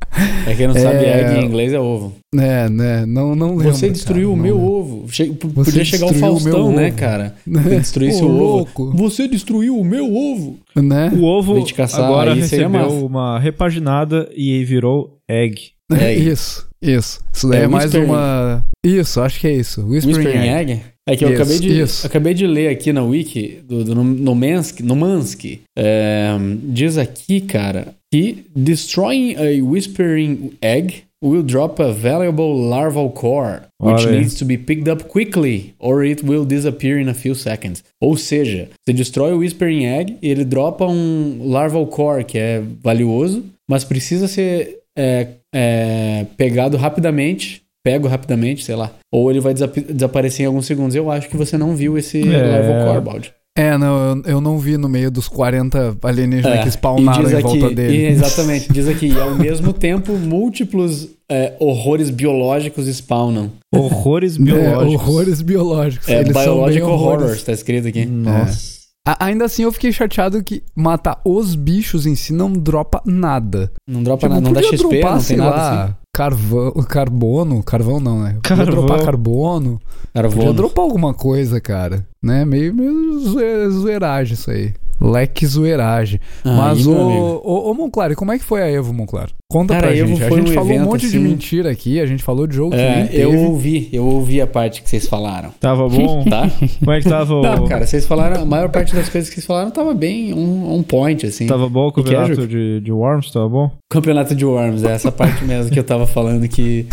É 0.47 0.55
quem 0.55 0.67
não 0.67 0.73
sabe, 0.73 1.03
É. 1.03 1.19
egg 1.25 1.39
em 1.41 1.45
inglês 1.45 1.73
é 1.73 1.79
ovo. 1.79 2.15
É, 2.33 2.69
né? 2.69 3.05
Não, 3.05 3.35
não 3.35 3.57
lembro. 3.57 3.73
Você 3.73 3.89
destruiu 3.89 4.29
cara, 4.29 4.39
o 4.39 4.41
meu 4.41 4.57
não 4.57 4.63
ovo. 4.65 5.05
Che- 5.11 5.25
Podia 5.25 5.83
chegar 5.83 6.05
o 6.05 6.11
o 6.11 6.13
Faustão, 6.13 6.69
meu 6.69 6.77
né, 6.77 6.87
ovo. 6.87 6.95
cara? 6.95 7.35
lembro. 7.45 7.69
Você 7.69 7.75
destruísse 7.79 8.23
Ô, 8.23 8.27
o 8.27 8.29
ovo. 8.29 8.37
louco. 8.43 8.91
Você 8.95 9.27
destruiu 9.27 9.77
o 9.77 9.83
meu 9.83 10.05
ovo. 10.05 10.57
Né? 10.73 11.11
O 11.17 11.25
ovo 11.25 11.65
caçar, 11.73 12.05
agora 12.05 12.29
massa. 12.33 12.41
recebeu 12.43 13.05
uma 13.05 13.37
repaginada 13.39 14.29
e 14.33 14.63
virou 14.63 15.17
egg. 15.29 15.71
É 15.99 16.13
isso, 16.13 16.65
isso. 16.91 17.19
Isso 17.33 17.47
daí 17.47 17.61
É 17.61 17.63
é, 17.63 17.67
mais 17.67 17.93
uma. 17.93 18.65
Isso, 18.85 19.21
acho 19.21 19.39
que 19.39 19.47
é 19.47 19.53
isso. 19.53 19.85
Whispering, 19.85 20.17
Whispering 20.17 20.49
Egg. 20.49 20.71
Egg? 20.73 20.81
É 21.07 21.15
que 21.15 21.23
eu 21.23 21.29
Isso, 21.31 21.41
acabei, 21.41 21.59
de, 21.59 21.81
isso. 21.81 22.07
acabei 22.07 22.33
de 22.33 22.47
ler 22.47 22.69
aqui 22.69 22.91
na 22.91 23.03
wiki 23.03 23.59
do, 23.63 23.83
do 23.83 23.93
Nomansky, 23.93 24.81
Nomansky 24.81 25.61
é, 25.77 26.35
diz 26.63 26.97
aqui, 26.97 27.41
cara, 27.41 27.93
que 28.11 28.45
destroying 28.55 29.35
a 29.35 29.63
Whispering 29.63 30.53
Egg 30.63 31.03
will 31.23 31.43
drop 31.43 31.79
a 31.79 31.91
valuable 31.91 32.69
larval 32.69 33.11
core, 33.11 33.61
which 33.79 34.05
Olha 34.05 34.19
needs 34.19 34.33
to 34.35 34.45
be 34.45 34.57
picked 34.57 34.89
up 34.89 35.03
quickly, 35.07 35.75
or 35.79 36.03
it 36.03 36.23
will 36.23 36.43
disappear 36.45 36.99
in 36.99 37.07
a 37.07 37.13
few 37.13 37.35
seconds. 37.35 37.83
Ou 38.01 38.17
seja, 38.17 38.69
você 38.83 38.93
destrói 38.93 39.33
o 39.33 39.39
Whispering 39.39 39.85
Egg 39.85 40.17
e 40.21 40.29
ele 40.29 40.43
dropa 40.43 40.85
um 40.87 41.39
larval 41.43 41.85
core, 41.85 42.23
que 42.23 42.37
é 42.37 42.63
valioso, 42.83 43.43
mas 43.69 43.83
precisa 43.83 44.27
ser 44.27 44.79
é, 44.97 45.27
é, 45.55 46.25
pegado 46.35 46.75
rapidamente, 46.75 47.61
pego 47.83 48.07
rapidamente, 48.07 48.63
sei 48.65 48.75
lá. 48.75 48.91
Ou 49.11 49.31
ele 49.31 49.39
vai 49.39 49.53
desap- 49.53 49.79
desaparecer 49.93 50.43
em 50.43 50.47
alguns 50.47 50.65
segundos. 50.65 50.95
Eu 50.95 51.09
acho 51.09 51.29
que 51.29 51.37
você 51.37 51.57
não 51.57 51.75
viu 51.75 51.97
esse 51.97 52.21
É. 52.27 52.41
larval 52.43 52.85
core, 52.93 53.01
Baldi. 53.05 53.33
É, 53.57 53.77
não, 53.77 54.17
eu, 54.17 54.23
eu 54.33 54.41
não 54.41 54.57
vi 54.59 54.75
no 54.75 54.89
meio 54.89 55.09
dos 55.09 55.29
40 55.29 55.95
alienígenas 56.03 56.59
É, 56.59 56.63
que 56.63 56.69
spawnaram 56.71 57.29
em 57.29 57.33
aqui, 57.35 57.41
volta 57.41 57.69
dele. 57.73 57.95
e 57.99 58.05
exatamente, 58.07 58.73
diz 58.73 58.85
aqui, 58.85 59.07
e 59.07 59.17
ao 59.17 59.33
mesmo 59.39 59.71
tempo, 59.71 60.11
múltiplos 60.11 61.07
é, 61.31 61.53
horrores 61.57 62.09
biológicos 62.09 62.85
spawnam. 62.87 63.49
Horrores 63.73 64.35
É, 64.35 64.39
biológicos. 64.41 64.93
horrores 65.07 65.41
biológicos. 65.41 66.09
É, 66.09 66.19
Eles 66.19 66.33
biological 66.33 66.89
horrores. 66.91 67.23
horrors, 67.23 67.43
tá 67.43 67.53
escrito 67.53 67.87
aqui. 67.87 68.05
Nossa. 68.05 68.75
A- 69.07 69.25
ainda 69.25 69.45
assim, 69.45 69.63
eu 69.63 69.71
fiquei 69.71 69.91
chateado 69.91 70.43
que 70.43 70.63
matar 70.75 71.21
os 71.23 71.53
bichos 71.55 72.05
em 72.05 72.15
si 72.15 72.33
não 72.33 72.51
dropa 72.51 73.01
nada. 73.05 73.71
Não 73.87 74.01
dropa 74.01 74.21
Tipo, 74.27 74.33
nada, 74.33 74.41
não 74.45 74.53
dá 74.53 74.61
podia 74.61 74.77
XP, 74.77 74.87
dropar, 74.99 75.15
não 75.15 75.23
tem 75.23 75.37
nada 75.37 75.55
lá, 75.55 75.83
assim. 75.83 75.93
carvão, 76.13 76.71
carbono, 76.89 77.63
carvão 77.63 77.99
não, 77.99 78.23
né? 78.23 78.29
Podia 78.41 78.41
Carvão. 78.57 78.65
dropar 78.85 79.03
carbono. 79.05 79.79
Podia 79.79 80.11
Carvono. 80.13 80.53
dropar 80.53 80.83
alguma 80.85 81.13
coisa, 81.13 81.61
cara. 81.61 82.05
Né? 82.23 82.43
Meio, 82.45 82.73
meio 82.73 83.19
zoe- 83.19 83.69
zoeiragem 83.69 84.33
isso 84.33 84.49
aí. 84.49 84.73
Leque 84.99 85.45
zoeiragem. 85.45 86.19
Mas, 86.43 86.79
Aí, 86.79 86.93
ô, 86.93 87.41
ô, 87.43 87.69
ô, 87.71 87.73
Monclar, 87.73 88.11
e 88.11 88.15
como 88.15 88.31
é 88.31 88.37
que 88.39 88.43
foi 88.45 88.61
a 88.61 88.69
Evo, 88.71 88.93
Monclar? 88.93 89.29
Conta 89.49 89.73
Cara, 89.75 89.87
pra 89.87 89.95
gente. 89.95 90.23
A 90.23 90.27
foi 90.27 90.37
gente 90.39 90.51
um 90.51 90.53
falou 90.53 90.69
um 90.69 90.73
evento, 90.73 90.85
monte 90.85 91.01
de 91.01 91.07
assim- 91.07 91.19
mentira 91.19 91.69
aqui, 91.71 91.99
a 91.99 92.05
gente 92.05 92.23
falou 92.23 92.47
de 92.47 92.55
jogo 92.55 92.71
que 92.71 92.77
É, 92.81 93.03
teve. 93.05 93.21
eu 93.23 93.33
ouvi, 93.43 93.89
eu 93.93 94.05
ouvi 94.05 94.41
a 94.41 94.47
parte 94.47 94.81
que 94.81 94.89
vocês 94.89 95.07
falaram, 95.07 95.49
Tava 95.59 95.87
bom? 95.87 96.23
tá? 96.29 96.49
Como 96.79 96.91
é 96.91 97.01
que 97.01 97.07
tava 97.09 97.33
o. 97.33 97.41
Não, 97.41 97.65
cara, 97.67 97.85
vocês 97.85 98.05
falaram, 98.05 98.41
a 98.41 98.45
maior 98.45 98.69
parte 98.69 98.95
das 98.95 99.07
coisas 99.09 99.29
que 99.29 99.35
vocês 99.35 99.45
falaram 99.45 99.69
tava 99.71 99.93
bem 99.93 100.33
on, 100.33 100.73
on 100.75 100.81
point, 100.83 101.25
assim. 101.25 101.45
Tava 101.45 101.69
bom 101.69 101.87
o 101.87 101.91
que 101.91 101.99
é, 101.99 102.03
campeonato 102.03 102.35
Juca? 102.35 102.47
de, 102.47 102.79
de 102.81 102.91
Worms? 102.91 103.31
Tava 103.31 103.47
bom? 103.49 103.71
Campeonato 103.89 104.35
de 104.35 104.45
Worms, 104.45 104.83
é 104.83 104.91
essa 104.93 105.11
parte 105.11 105.43
mesmo 105.45 105.71
que 105.71 105.79
eu 105.79 105.83
tava 105.83 106.07
falando 106.07 106.47
que 106.47 106.87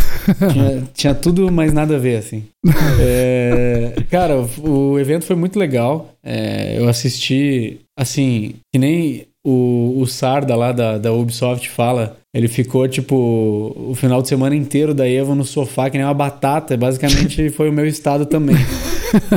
tinha, 0.53 0.83
tinha 0.95 1.15
tudo, 1.15 1.51
mas 1.51 1.73
nada 1.73 1.97
a 1.97 1.99
ver, 1.99 2.17
assim. 2.17 2.45
É, 3.01 3.93
cara, 4.11 4.45
o 4.63 4.99
evento 4.99 5.25
foi 5.25 5.37
muito 5.37 5.59
legal. 5.59 6.09
É, 6.25 6.79
eu 6.79 6.89
assisti, 6.89 7.81
assim, 7.99 8.55
que 8.73 8.79
nem 8.79 9.27
o, 9.45 10.01
o 10.01 10.07
Sarda 10.07 10.55
lá 10.55 10.73
da, 10.73 10.99
da 10.99 11.13
Ubisoft 11.13 11.69
fala. 11.69 12.17
Ele 12.35 12.49
ficou, 12.49 12.89
tipo, 12.89 13.15
o 13.77 13.95
final 13.95 14.23
de 14.23 14.29
semana 14.29 14.55
inteiro 14.55 14.95
da 14.95 15.09
Evo 15.09 15.35
no 15.35 15.45
sofá, 15.45 15.91
que 15.91 15.99
nem 15.99 16.07
uma 16.07 16.15
batata. 16.15 16.77
Basicamente 16.77 17.51
foi 17.51 17.69
o 17.69 17.73
meu 17.73 17.87
estado 17.87 18.25
também. 18.27 18.57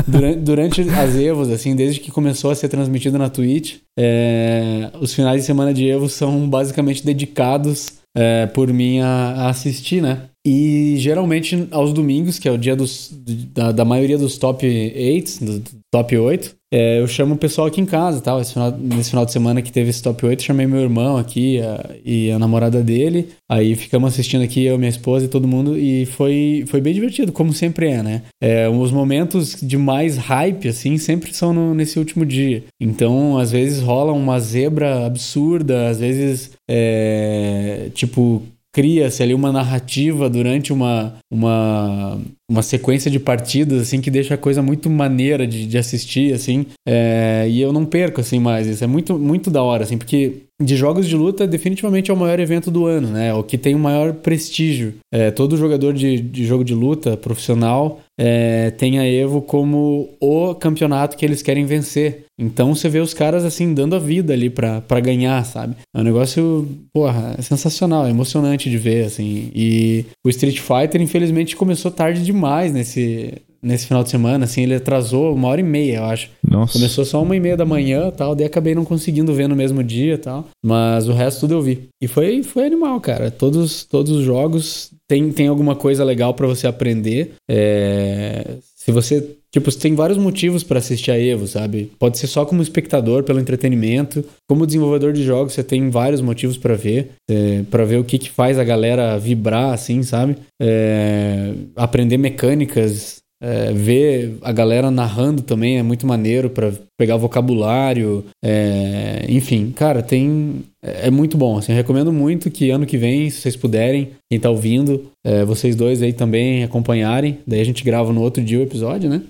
Durante, 0.08 0.40
durante 0.40 0.82
as 0.82 1.16
Evos, 1.16 1.50
assim, 1.50 1.76
desde 1.76 2.00
que 2.00 2.10
começou 2.10 2.50
a 2.50 2.56
ser 2.56 2.70
transmitido 2.70 3.18
na 3.18 3.30
Twitch, 3.30 3.80
é, 4.00 4.90
os 5.02 5.14
finais 5.14 5.42
de 5.42 5.48
semana 5.48 5.74
de 5.74 5.86
Evo 5.86 6.08
são 6.08 6.50
basicamente 6.50 7.06
dedicados 7.06 7.94
é, 8.16 8.46
por 8.46 8.72
mim 8.72 9.00
a, 9.00 9.08
a 9.08 9.50
assistir, 9.50 10.02
né? 10.02 10.30
E 10.48 10.96
geralmente 10.98 11.68
aos 11.72 11.92
domingos, 11.92 12.40
que 12.40 12.48
é 12.48 12.52
o 12.52 12.58
dia 12.58 12.76
dos, 12.76 13.12
da, 13.52 13.72
da 13.72 13.84
maioria 13.84 14.18
dos 14.18 14.38
top 14.38 14.66
8, 14.66 15.44
do, 15.44 15.60
do 15.60 15.72
top 15.96 16.18
8, 16.18 16.54
é, 16.74 17.00
eu 17.00 17.08
chamo 17.08 17.36
o 17.36 17.38
pessoal 17.38 17.68
aqui 17.68 17.80
em 17.80 17.86
casa 17.86 18.20
tal. 18.20 18.42
Esse 18.42 18.52
final, 18.52 18.72
nesse 18.78 19.10
final 19.12 19.26
de 19.26 19.32
semana 19.32 19.62
que 19.62 19.72
teve 19.72 19.90
esse 19.90 20.04
top 20.04 20.26
8, 20.26 20.44
chamei 20.44 20.68
meu 20.68 20.82
irmão 20.82 21.16
aqui 21.16 21.62
a- 21.62 21.90
e 22.04 22.30
a 22.32 22.38
namorada 22.38 22.84
dele. 22.84 23.30
Aí 23.50 23.76
ficamos 23.76 24.12
assistindo 24.12 24.44
aqui, 24.44 24.66
eu, 24.66 24.78
minha 24.78 24.90
esposa 24.90 25.24
e 25.26 25.30
todo 25.30 25.48
mundo. 25.48 25.78
E 25.78 26.06
foi, 26.06 26.66
foi 26.68 26.82
bem 26.82 26.94
divertido, 26.94 27.32
como 27.32 27.54
sempre 27.54 27.88
é, 27.88 28.04
né? 28.04 28.24
É, 28.44 28.68
os 28.68 28.92
momentos 28.92 29.56
de 29.62 29.78
mais 29.78 30.18
hype, 30.18 30.68
assim, 30.68 30.98
sempre 30.98 31.34
são 31.34 31.54
no- 31.54 31.74
nesse 31.74 31.98
último 31.98 32.26
dia. 32.26 32.64
Então, 32.82 33.38
às 33.38 33.52
vezes 33.52 33.80
rola 33.82 34.12
uma 34.12 34.38
zebra 34.40 35.06
absurda, 35.06 35.88
às 35.88 36.00
vezes, 36.00 36.52
é, 36.70 37.90
tipo, 37.94 38.42
cria-se 38.76 39.24
ali 39.24 39.34
uma 39.34 39.54
narrativa 39.54 40.30
durante 40.30 40.74
uma, 40.74 41.14
uma, 41.32 42.20
uma 42.52 42.62
sequência 42.62 43.10
de 43.10 43.22
partidas, 43.22 43.82
assim, 43.82 44.02
que 44.02 44.12
deixa 44.12 44.34
a 44.34 44.38
coisa 44.38 44.62
muito 44.62 44.90
maneira 44.90 45.48
de, 45.48 45.66
de 45.66 45.78
assistir, 45.78 46.34
assim, 46.34 46.66
é, 46.86 47.48
e 47.50 47.62
eu 47.62 47.72
não 47.72 47.86
perco, 47.86 48.20
assim, 48.20 48.38
mais 48.38 48.68
isso. 48.68 48.84
É 48.84 48.88
muito, 48.88 49.18
muito 49.18 49.50
da 49.50 49.64
hora, 49.64 49.86
assim, 49.86 49.98
porque 49.98 50.42
de 50.62 50.76
jogos 50.76 51.08
de 51.08 51.16
luta, 51.16 51.48
definitivamente 51.48 52.12
é 52.12 52.14
o 52.14 52.18
maior 52.18 52.40
evento 52.40 52.70
do 52.70 52.86
ano, 52.86 53.10
né? 53.10 53.34
O 53.34 53.44
que 53.44 53.58
tem 53.58 53.76
o 53.76 53.80
maior 53.80 54.14
prestígio. 54.14 54.96
É, 55.14 55.32
todo 55.32 55.58
jogador 55.58 55.94
de, 55.94 56.20
de 56.20 56.46
jogo 56.46 56.64
de 56.64 56.74
luta 56.74 57.18
profissional 57.18 58.00
é, 58.18 58.72
tem 58.72 58.98
a 59.00 59.06
Evo 59.06 59.42
como 59.42 60.10
o 60.20 60.56
campeonato 60.56 61.18
que 61.18 61.26
eles 61.26 61.42
querem 61.42 61.66
vencer. 61.66 62.25
Então 62.38 62.76
você 62.76 62.90
vê 62.90 63.00
os 63.00 63.14
caras 63.14 63.46
assim 63.46 63.74
dando 63.74 63.96
a 63.96 64.00
vida 64.00 64.34
ali 64.34 64.50
pra, 64.50 64.82
pra 64.82 65.00
ganhar, 65.00 65.44
sabe? 65.46 65.76
É 65.94 66.00
um 66.00 66.04
negócio, 66.04 66.68
porra, 66.94 67.36
é 67.38 67.42
sensacional, 67.42 68.06
é 68.06 68.10
emocionante 68.10 68.70
de 68.70 68.78
ver, 68.78 69.06
assim. 69.06 69.52
E 69.56 70.06
o 70.24 70.30
Street 70.30 70.60
Fighter, 70.60 71.02
infelizmente, 71.02 71.56
começou 71.56 71.90
tarde 71.90 72.24
demais 72.24 72.74
nesse, 72.74 73.34
nesse 73.66 73.88
final 73.88 74.04
de 74.04 74.10
semana, 74.10 74.46
assim, 74.46 74.62
ele 74.62 74.76
atrasou 74.76 75.34
uma 75.34 75.48
hora 75.48 75.60
e 75.60 75.64
meia, 75.64 75.98
eu 75.98 76.06
acho. 76.06 76.30
Nossa. 76.48 76.74
Começou 76.74 77.04
só 77.04 77.24
uma 77.24 77.36
e 77.36 77.40
meia 77.40 77.58
da 77.58 77.66
manhã 77.66 78.12
tal, 78.12 78.36
daí 78.36 78.46
acabei 78.46 78.76
não 78.76 78.86
conseguindo 78.86 79.34
ver 79.34 79.48
no 79.48 79.56
mesmo 79.56 79.84
dia 79.84 80.18
tal. 80.18 80.48
Mas 80.64 81.08
o 81.08 81.14
resto 81.14 81.42
tudo 81.42 81.56
eu 81.56 81.62
vi. 81.62 81.88
E 82.02 82.08
foi, 82.08 82.44
foi 82.44 82.66
animal, 82.66 83.00
cara. 83.02 83.32
Todos, 83.32 83.84
todos 83.84 84.12
os 84.12 84.24
jogos 84.24 84.92
tem, 85.08 85.32
tem 85.32 85.48
alguma 85.48 85.76
coisa 85.76 86.04
legal 86.04 86.34
pra 86.34 86.46
você 86.46 86.68
aprender. 86.68 87.34
É, 87.50 88.58
se 88.76 88.92
você 88.92 89.36
Tipo, 89.56 89.72
você 89.72 89.80
tem 89.80 89.96
vários 89.96 90.18
motivos 90.18 90.66
pra 90.66 90.80
assistir 90.80 91.12
a 91.12 91.18
Evo, 91.18 91.48
sabe? 91.48 91.90
Pode 91.98 92.18
ser 92.18 92.28
só 92.28 92.44
como 92.44 92.62
espectador, 92.62 93.24
pelo 93.24 93.40
entretenimento. 93.40 94.22
Como 94.50 94.66
desenvolvedor 94.66 95.14
de 95.14 95.24
jogos, 95.24 95.54
você 95.54 95.64
tem 95.64 95.90
vários 95.90 96.20
motivos 96.20 96.58
pra 96.58 96.76
ver. 96.76 97.12
É, 97.32 97.64
para 97.72 97.86
ver 97.86 97.98
o 97.98 98.04
que, 98.04 98.20
que 98.20 98.30
faz 98.30 98.60
a 98.60 98.66
galera 98.66 99.18
vibrar, 99.18 99.74
assim, 99.74 100.04
sabe? 100.04 100.36
É, 100.62 101.54
aprender 101.74 102.18
mecânicas. 102.18 103.22
É, 103.48 103.72
ver 103.74 104.38
a 104.42 104.52
galera 104.52 104.90
narrando 104.90 105.44
também 105.44 105.78
é 105.78 105.84
muito 105.84 106.08
maneiro 106.08 106.50
pra 106.50 106.72
pegar 106.98 107.16
vocabulário. 107.18 108.26
é, 108.44 109.24
enfim, 109.30 109.72
cara, 109.76 110.02
tem. 110.02 110.64
É 110.82 111.12
muito 111.12 111.38
bom. 111.38 111.58
Assim, 111.60 111.72
recomendo 111.74 112.12
muito 112.12 112.50
que 112.50 112.72
ano 112.72 112.86
que 112.88 112.98
vem, 112.98 113.30
se 113.30 113.42
vocês 113.42 113.56
puderem, 113.56 114.10
quem 114.32 114.40
tá 114.40 114.50
ouvindo, 114.50 115.06
é, 115.24 115.46
vocês 115.46 115.76
dois 115.76 116.02
aí 116.02 116.12
também 116.14 116.64
acompanharem. 116.64 117.38
Daí 117.46 117.60
a 117.62 117.66
gente 117.66 117.84
grava 117.84 118.12
no 118.12 118.22
outro 118.22 118.44
dia 118.44 118.58
o 118.60 118.64
episódio, 118.64 119.10
né? 119.10 119.22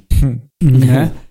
Né? 0.64 1.12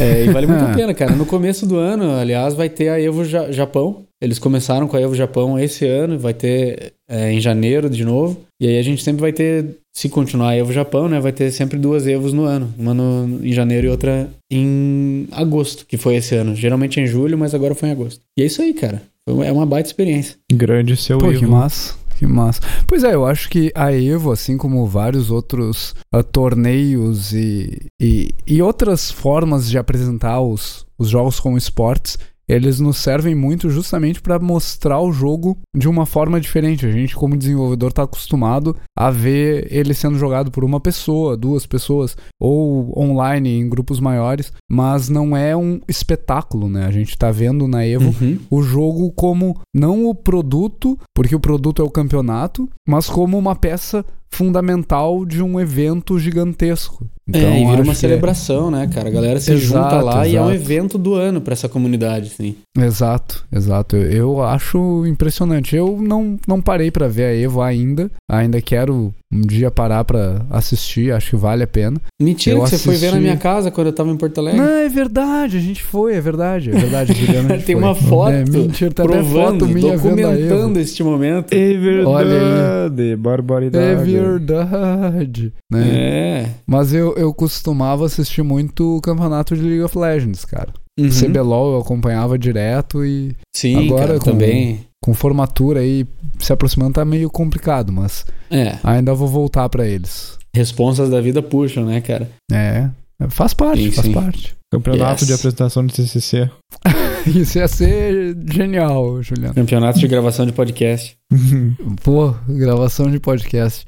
É, 0.00 0.26
e 0.26 0.28
vale 0.28 0.46
muito 0.46 0.62
a 0.64 0.68
pena, 0.76 0.94
cara. 0.94 1.16
No 1.16 1.26
começo 1.26 1.66
do 1.66 1.76
ano, 1.76 2.12
aliás, 2.12 2.54
vai 2.54 2.68
ter 2.68 2.88
a 2.88 3.00
Evo 3.00 3.24
Ja- 3.24 3.50
Japão. 3.50 4.04
Eles 4.22 4.38
começaram 4.38 4.86
com 4.86 4.96
a 4.96 5.00
Evo 5.00 5.12
Japão 5.16 5.58
esse 5.58 5.84
ano, 5.84 6.16
vai 6.16 6.32
ter 6.32 6.92
é, 7.10 7.32
em 7.32 7.40
janeiro 7.40 7.90
de 7.90 8.04
novo. 8.04 8.38
E 8.60 8.68
aí 8.68 8.78
a 8.78 8.82
gente 8.82 9.02
sempre 9.02 9.20
vai 9.20 9.32
ter, 9.32 9.64
se 9.98 10.08
continuar 10.08 10.50
a 10.50 10.56
Evo 10.56 10.72
Japão, 10.72 11.08
né? 11.08 11.18
Vai 11.18 11.32
ter 11.32 11.50
sempre 11.50 11.76
duas 11.78 12.06
Evos 12.06 12.32
no 12.32 12.44
ano. 12.44 12.72
Uma 12.78 12.94
no- 12.94 13.44
em 13.44 13.52
janeiro 13.52 13.88
e 13.88 13.90
outra 13.90 14.30
em 14.50 15.26
agosto, 15.32 15.84
que 15.86 15.96
foi 15.96 16.14
esse 16.16 16.34
ano. 16.36 16.54
Geralmente 16.54 17.00
é 17.00 17.02
em 17.02 17.06
julho, 17.06 17.36
mas 17.36 17.52
agora 17.54 17.74
foi 17.74 17.88
em 17.88 17.92
agosto. 17.92 18.20
E 18.36 18.42
é 18.42 18.46
isso 18.46 18.62
aí, 18.62 18.72
cara. 18.74 19.02
Foi- 19.28 19.46
É 19.46 19.50
uma 19.52 19.66
baita 19.66 19.88
experiência. 19.88 20.36
Grande 20.52 20.96
seu 20.96 21.18
Pô, 21.18 21.30
Evo. 21.30 21.40
que 21.40 21.46
massa. 21.46 21.94
Que 22.16 22.26
massa. 22.26 22.60
Pois 22.86 23.02
é, 23.04 23.14
eu 23.14 23.24
acho 23.26 23.48
que 23.48 23.70
a 23.74 23.92
Evo, 23.92 24.30
assim 24.32 24.56
como 24.56 24.86
vários 24.86 25.30
outros 25.30 25.94
ah, 26.12 26.22
torneios 26.22 27.32
e, 27.32 27.86
e, 28.00 28.30
e 28.46 28.60
outras 28.62 29.10
formas 29.10 29.68
de 29.68 29.78
apresentar 29.78 30.40
os, 30.40 30.84
os 30.98 31.08
jogos 31.08 31.38
como 31.40 31.56
esportes, 31.58 32.18
eles 32.48 32.80
nos 32.80 32.96
servem 32.96 33.34
muito 33.34 33.68
justamente 33.68 34.22
para 34.22 34.38
mostrar 34.38 35.00
o 35.00 35.12
jogo 35.12 35.58
de 35.76 35.88
uma 35.88 36.06
forma 36.06 36.40
diferente. 36.40 36.86
A 36.86 36.90
gente, 36.90 37.14
como 37.14 37.36
desenvolvedor, 37.36 37.90
está 37.90 38.04
acostumado 38.04 38.74
a 38.96 39.10
ver 39.10 39.66
ele 39.70 39.92
sendo 39.92 40.18
jogado 40.18 40.50
por 40.50 40.64
uma 40.64 40.80
pessoa, 40.80 41.36
duas 41.36 41.66
pessoas, 41.66 42.16
ou 42.40 42.98
online 42.98 43.50
em 43.50 43.68
grupos 43.68 44.00
maiores, 44.00 44.52
mas 44.70 45.08
não 45.08 45.36
é 45.36 45.56
um 45.56 45.80
espetáculo, 45.88 46.68
né? 46.68 46.84
A 46.86 46.90
gente 46.90 47.10
está 47.10 47.30
vendo 47.30 47.66
na 47.66 47.86
Evo 47.86 48.14
Uhum. 48.20 48.38
o 48.50 48.62
jogo 48.62 49.10
como 49.12 49.58
não 49.74 50.06
o 50.06 50.14
produto, 50.14 50.98
porque 51.14 51.34
o 51.34 51.40
produto 51.40 51.80
é 51.80 51.84
o 51.84 51.90
campeonato, 51.90 52.68
mas 52.86 53.08
como 53.08 53.38
uma 53.38 53.56
peça 53.56 54.04
fundamental 54.30 55.24
de 55.24 55.42
um 55.42 55.58
evento 55.58 56.18
gigantesco. 56.18 57.06
Então, 57.26 57.40
é, 57.42 57.60
e 57.62 57.66
vira 57.66 57.82
uma 57.82 57.92
que 57.92 57.98
celebração, 57.98 58.70
né, 58.70 58.86
cara? 58.86 59.08
A 59.08 59.12
galera 59.12 59.38
se 59.40 59.52
Exato, 59.52 59.90
junta 59.90 60.02
lá 60.02 60.26
e 60.26 60.36
é 60.36 60.40
um 60.40 60.50
exato. 60.50 60.62
evento 60.64 60.98
do 60.98 61.14
ano 61.14 61.40
pra 61.40 61.52
essa 61.52 61.68
comunidade. 61.68 62.32
É, 62.78 62.84
exato, 62.84 63.44
exato. 63.52 63.96
Eu, 63.96 64.10
eu 64.38 64.42
acho 64.42 65.04
impressionante. 65.06 65.76
Eu 65.76 65.98
não, 66.00 66.38
não 66.46 66.60
parei 66.60 66.90
pra 66.90 67.08
ver 67.08 67.24
a 67.24 67.34
Evo 67.36 67.60
ainda. 67.60 68.10
Ainda 68.30 68.60
quero 68.62 69.12
um 69.30 69.42
dia 69.42 69.70
parar 69.70 70.04
pra 70.04 70.46
assistir, 70.50 71.12
acho 71.12 71.30
que 71.30 71.36
vale 71.36 71.62
a 71.62 71.66
pena. 71.66 72.00
Mentira 72.20 72.56
Eu 72.56 72.62
que 72.64 72.70
você 72.70 72.78
foi 72.78 72.94
ver 72.96 73.06
na 73.06 73.12
assisti- 73.12 73.22
minha 73.24 73.36
casa 73.36 73.70
quando 73.70 73.88
eu 73.88 73.92
tava 73.92 74.10
em 74.10 74.16
Porto 74.16 74.38
Alegre. 74.38 74.58
Não, 74.60 74.66
é 74.68 74.88
verdade, 74.88 75.56
a 75.58 75.60
gente 75.60 75.82
foi, 75.82 76.14
é 76.14 76.20
verdade, 76.20 76.70
é 76.70 76.72
verdade. 76.78 77.12
Juliano, 77.12 77.52
a 77.52 77.56
gente 77.56 77.66
Tem 77.66 77.76
foi. 77.76 77.84
uma 77.84 77.94
foto 77.94 78.30
É, 78.32 78.44
mentira, 78.44 78.90
tá 78.90 79.02
provando, 79.02 79.66
foto 79.66 79.68
minha 79.68 79.96
documentando 79.98 80.78
este 80.80 81.02
momento. 81.04 81.52
É 81.52 81.72
verdade. 81.74 82.06
Olha 82.06 83.16
Barbaridade. 83.18 83.84
É 83.84 83.94
verdade. 83.94 85.52
Né? 85.70 85.88
É. 85.90 86.46
Mas 86.66 86.92
eu, 86.94 87.14
eu 87.16 87.32
costumava 87.34 88.06
assistir 88.06 88.42
muito 88.42 88.96
o 88.96 89.00
campeonato 89.00 89.54
de 89.56 89.62
League 89.62 89.82
of 89.82 89.96
Legends, 89.98 90.44
cara. 90.44 90.72
Uhum. 90.98 91.10
CBLOL 91.10 91.74
eu 91.74 91.80
acompanhava 91.80 92.36
direto 92.38 93.04
e 93.04 93.36
Sim, 93.54 93.86
Agora 93.86 94.06
cara, 94.06 94.18
com- 94.18 94.24
também. 94.32 94.80
Com 95.02 95.14
formatura 95.14 95.80
aí 95.80 96.06
se 96.38 96.52
aproximando 96.52 96.94
tá 96.94 97.04
meio 97.04 97.30
complicado, 97.30 97.92
mas 97.92 98.24
É. 98.50 98.78
ainda 98.82 99.14
vou 99.14 99.28
voltar 99.28 99.68
pra 99.68 99.86
eles. 99.86 100.36
Responsas 100.54 101.08
da 101.10 101.20
vida 101.20 101.40
puxam, 101.42 101.84
né, 101.84 102.00
cara? 102.00 102.28
É, 102.50 102.88
faz 103.28 103.54
parte, 103.54 103.82
Sim, 103.84 103.92
faz 103.92 104.06
sim. 104.06 104.12
parte. 104.12 104.54
Campeonato 104.72 105.22
Yes. 105.22 105.26
de 105.28 105.32
apresentação 105.32 105.86
de 105.86 105.94
TCC. 105.94 106.50
Isso 107.26 107.58
ia 107.58 107.68
ser 107.68 108.36
genial, 108.52 109.22
Juliano. 109.22 109.54
Campeonato 109.54 109.98
de 109.98 110.06
gravação 110.08 110.44
de 110.46 110.52
podcast. 110.52 111.16
Pô, 112.02 112.34
gravação 112.48 113.10
de 113.10 113.18
podcast. 113.18 113.86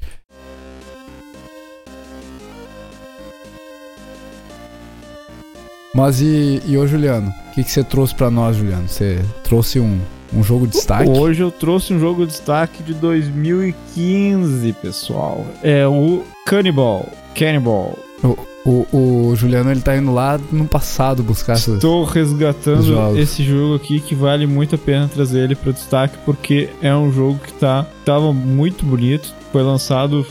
Mas 5.93 6.21
e, 6.21 6.61
e 6.65 6.77
ô 6.77 6.87
Juliano, 6.87 7.29
o 7.29 7.51
que, 7.53 7.63
que 7.63 7.71
você 7.71 7.83
trouxe 7.83 8.15
pra 8.15 8.31
nós, 8.31 8.55
Juliano? 8.55 8.87
Você 8.87 9.19
trouxe 9.43 9.79
um, 9.79 9.99
um 10.33 10.43
jogo 10.43 10.65
de 10.65 10.73
destaque? 10.73 11.09
Hoje 11.09 11.41
eu 11.41 11.51
trouxe 11.51 11.93
um 11.93 11.99
jogo 11.99 12.25
de 12.25 12.31
destaque 12.31 12.83
de 12.83 12.93
2015, 12.93 14.73
pessoal. 14.73 15.45
É 15.61 15.87
o 15.87 16.23
Cannibal. 16.45 17.07
Cannibal. 17.35 17.97
O, 18.63 18.85
o 18.93 19.35
Juliano 19.35 19.71
ele 19.71 19.81
tá 19.81 19.97
indo 19.97 20.13
lá 20.13 20.39
no 20.51 20.67
passado 20.67 21.23
buscar 21.23 21.53
essas. 21.53 21.75
Estou 21.75 22.03
resgatando 22.03 22.83
jogos. 22.83 23.17
esse 23.17 23.43
jogo 23.43 23.75
aqui 23.75 23.99
que 23.99 24.13
vale 24.13 24.45
muito 24.45 24.75
a 24.75 24.77
pena 24.77 25.07
trazer 25.07 25.45
ele 25.45 25.55
para 25.55 25.71
destaque 25.71 26.15
porque 26.23 26.69
é 26.79 26.95
um 26.95 27.11
jogo 27.11 27.39
que 27.39 27.53
tá 27.53 27.87
tava 28.05 28.31
muito 28.31 28.85
bonito, 28.85 29.33
foi 29.51 29.63
lançado 29.63 30.25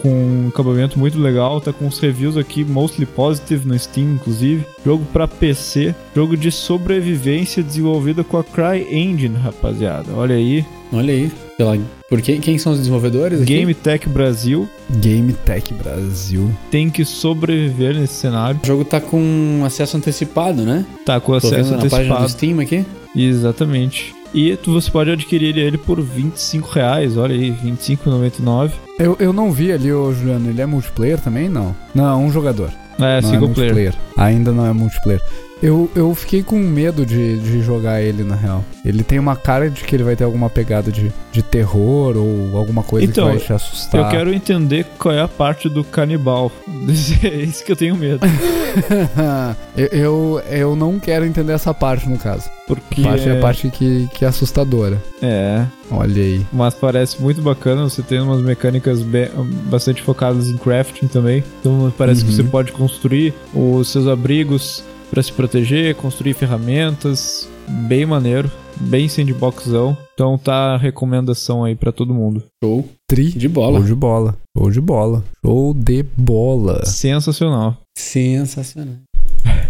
com 0.00 0.08
um 0.08 0.48
acabamento 0.48 0.98
muito 0.98 1.18
legal, 1.18 1.60
tá 1.60 1.72
com 1.72 1.86
os 1.86 1.98
reviews 1.98 2.36
aqui 2.36 2.64
mostly 2.64 3.06
positive 3.06 3.66
no 3.66 3.78
Steam 3.78 4.14
inclusive. 4.14 4.64
Jogo 4.84 5.04
para 5.12 5.28
PC, 5.28 5.94
jogo 6.14 6.36
de 6.36 6.50
sobrevivência 6.50 7.62
desenvolvido 7.62 8.24
com 8.24 8.38
a 8.38 8.44
CryEngine, 8.44 9.36
rapaziada. 9.36 10.12
Olha 10.14 10.34
aí, 10.34 10.64
Olha 10.92 11.12
aí. 11.12 11.30
Sei 11.56 11.64
lá, 11.64 11.76
por 12.08 12.20
quem, 12.20 12.40
quem 12.40 12.58
são 12.58 12.72
os 12.72 12.78
desenvolvedores 12.78 13.40
aqui? 13.40 13.54
Game 13.54 13.74
Tech 13.74 14.08
Brasil 14.08 14.68
Game 14.90 15.32
Tech 15.32 15.72
Brasil. 15.74 16.50
tem 16.70 16.88
que 16.90 17.04
sobreviver 17.04 17.94
nesse 17.94 18.14
cenário. 18.14 18.60
O 18.62 18.66
jogo 18.66 18.84
tá 18.84 19.00
com 19.00 19.62
acesso 19.64 19.96
antecipado, 19.96 20.62
né? 20.62 20.84
Tá 21.04 21.20
com 21.20 21.32
Tô 21.32 21.38
acesso 21.38 21.70
vendo 21.70 21.82
na 21.82 21.90
página 21.90 22.14
do 22.16 22.22
antecipado. 22.22 22.28
Steam 22.28 22.60
aqui. 22.60 22.84
Exatamente. 23.16 24.13
E 24.34 24.56
tu, 24.56 24.72
você 24.72 24.90
pode 24.90 25.10
adquirir 25.12 25.56
ele 25.56 25.78
por 25.78 26.00
25 26.00 26.68
reais, 26.68 27.16
olha 27.16 27.36
aí, 27.36 27.52
25,99. 27.52 28.72
Eu, 28.98 29.16
eu 29.20 29.32
não 29.32 29.52
vi 29.52 29.70
ali, 29.70 29.92
ô 29.92 30.12
Juliano, 30.12 30.50
ele 30.50 30.60
é 30.60 30.66
multiplayer 30.66 31.20
também? 31.20 31.48
Não. 31.48 31.74
Não, 31.94 32.04
é 32.04 32.16
um 32.16 32.32
jogador. 32.32 32.70
É, 32.98 33.20
não 33.20 33.30
single 33.30 33.50
é 33.50 33.54
player. 33.54 33.74
multiplayer. 33.74 33.94
Ainda 34.16 34.50
não 34.50 34.66
é 34.66 34.72
multiplayer. 34.72 35.22
Eu, 35.62 35.90
eu 35.94 36.14
fiquei 36.14 36.42
com 36.42 36.58
medo 36.58 37.06
de, 37.06 37.38
de 37.38 37.62
jogar 37.62 38.02
ele, 38.02 38.22
na 38.22 38.34
real. 38.34 38.62
Ele 38.84 39.02
tem 39.02 39.18
uma 39.18 39.34
cara 39.34 39.70
de 39.70 39.82
que 39.82 39.96
ele 39.96 40.02
vai 40.04 40.14
ter 40.14 40.24
alguma 40.24 40.50
pegada 40.50 40.92
de, 40.92 41.10
de 41.32 41.42
terror 41.42 42.16
ou 42.18 42.56
alguma 42.58 42.82
coisa 42.82 43.06
Então, 43.06 43.26
que 43.30 43.36
vai 43.38 43.46
te 43.46 43.52
assustar. 43.52 44.00
Eu 44.02 44.08
quero 44.10 44.34
entender 44.34 44.84
qual 44.98 45.14
é 45.14 45.20
a 45.22 45.28
parte 45.28 45.68
do 45.68 45.82
canibal. 45.82 46.52
É 47.24 47.34
isso 47.36 47.64
que 47.64 47.72
eu 47.72 47.76
tenho 47.76 47.96
medo. 47.96 48.20
eu, 49.76 49.86
eu, 49.88 50.42
eu 50.50 50.76
não 50.76 50.98
quero 50.98 51.24
entender 51.24 51.52
essa 51.52 51.72
parte, 51.72 52.08
no 52.08 52.18
caso. 52.18 52.48
Porque. 52.66 53.00
A 53.02 53.04
parte 53.04 53.28
é 53.28 53.38
a 53.38 53.40
parte 53.40 53.70
que, 53.70 54.08
que 54.14 54.24
é 54.24 54.28
assustadora. 54.28 55.00
É, 55.22 55.64
Olha 55.90 56.22
aí. 56.22 56.46
mas 56.52 56.74
parece 56.74 57.20
muito 57.22 57.40
bacana. 57.40 57.84
Você 57.84 58.02
tem 58.02 58.20
umas 58.20 58.42
mecânicas 58.42 59.00
be- 59.02 59.30
bastante 59.70 60.02
focadas 60.02 60.48
em 60.48 60.56
crafting 60.56 61.06
também. 61.06 61.42
Então 61.60 61.92
parece 61.96 62.22
que 62.24 62.30
Uhum. 62.30 62.36
você 62.36 62.42
pode 62.44 62.72
construir 62.72 63.32
os 63.54 63.88
seus 63.88 64.06
abrigos 64.06 64.82
para 65.10 65.22
se 65.22 65.32
proteger, 65.32 65.94
construir 65.94 66.34
ferramentas. 66.34 67.48
Bem 67.88 68.04
maneiro. 68.04 68.50
Bem 68.80 69.08
sandboxão. 69.08 69.96
Então 70.14 70.36
tá 70.36 70.74
a 70.74 70.76
recomendação 70.76 71.64
aí 71.64 71.74
pra 71.74 71.92
todo 71.92 72.14
mundo. 72.14 72.42
Show. 72.62 72.88
Tri. 73.08 73.30
De 73.30 73.48
bola. 73.48 73.78
Show 73.78 73.86
de 73.86 73.94
bola. 73.94 74.38
Show 74.56 74.70
de 74.70 74.80
bola. 74.80 75.24
Show 75.44 75.74
de 75.74 76.02
bola. 76.02 76.84
Sensacional. 76.84 77.76
Sensacional. 77.96 78.96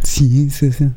Sim, 0.02 0.48
sim, 0.48 0.70
sim. 0.70 0.94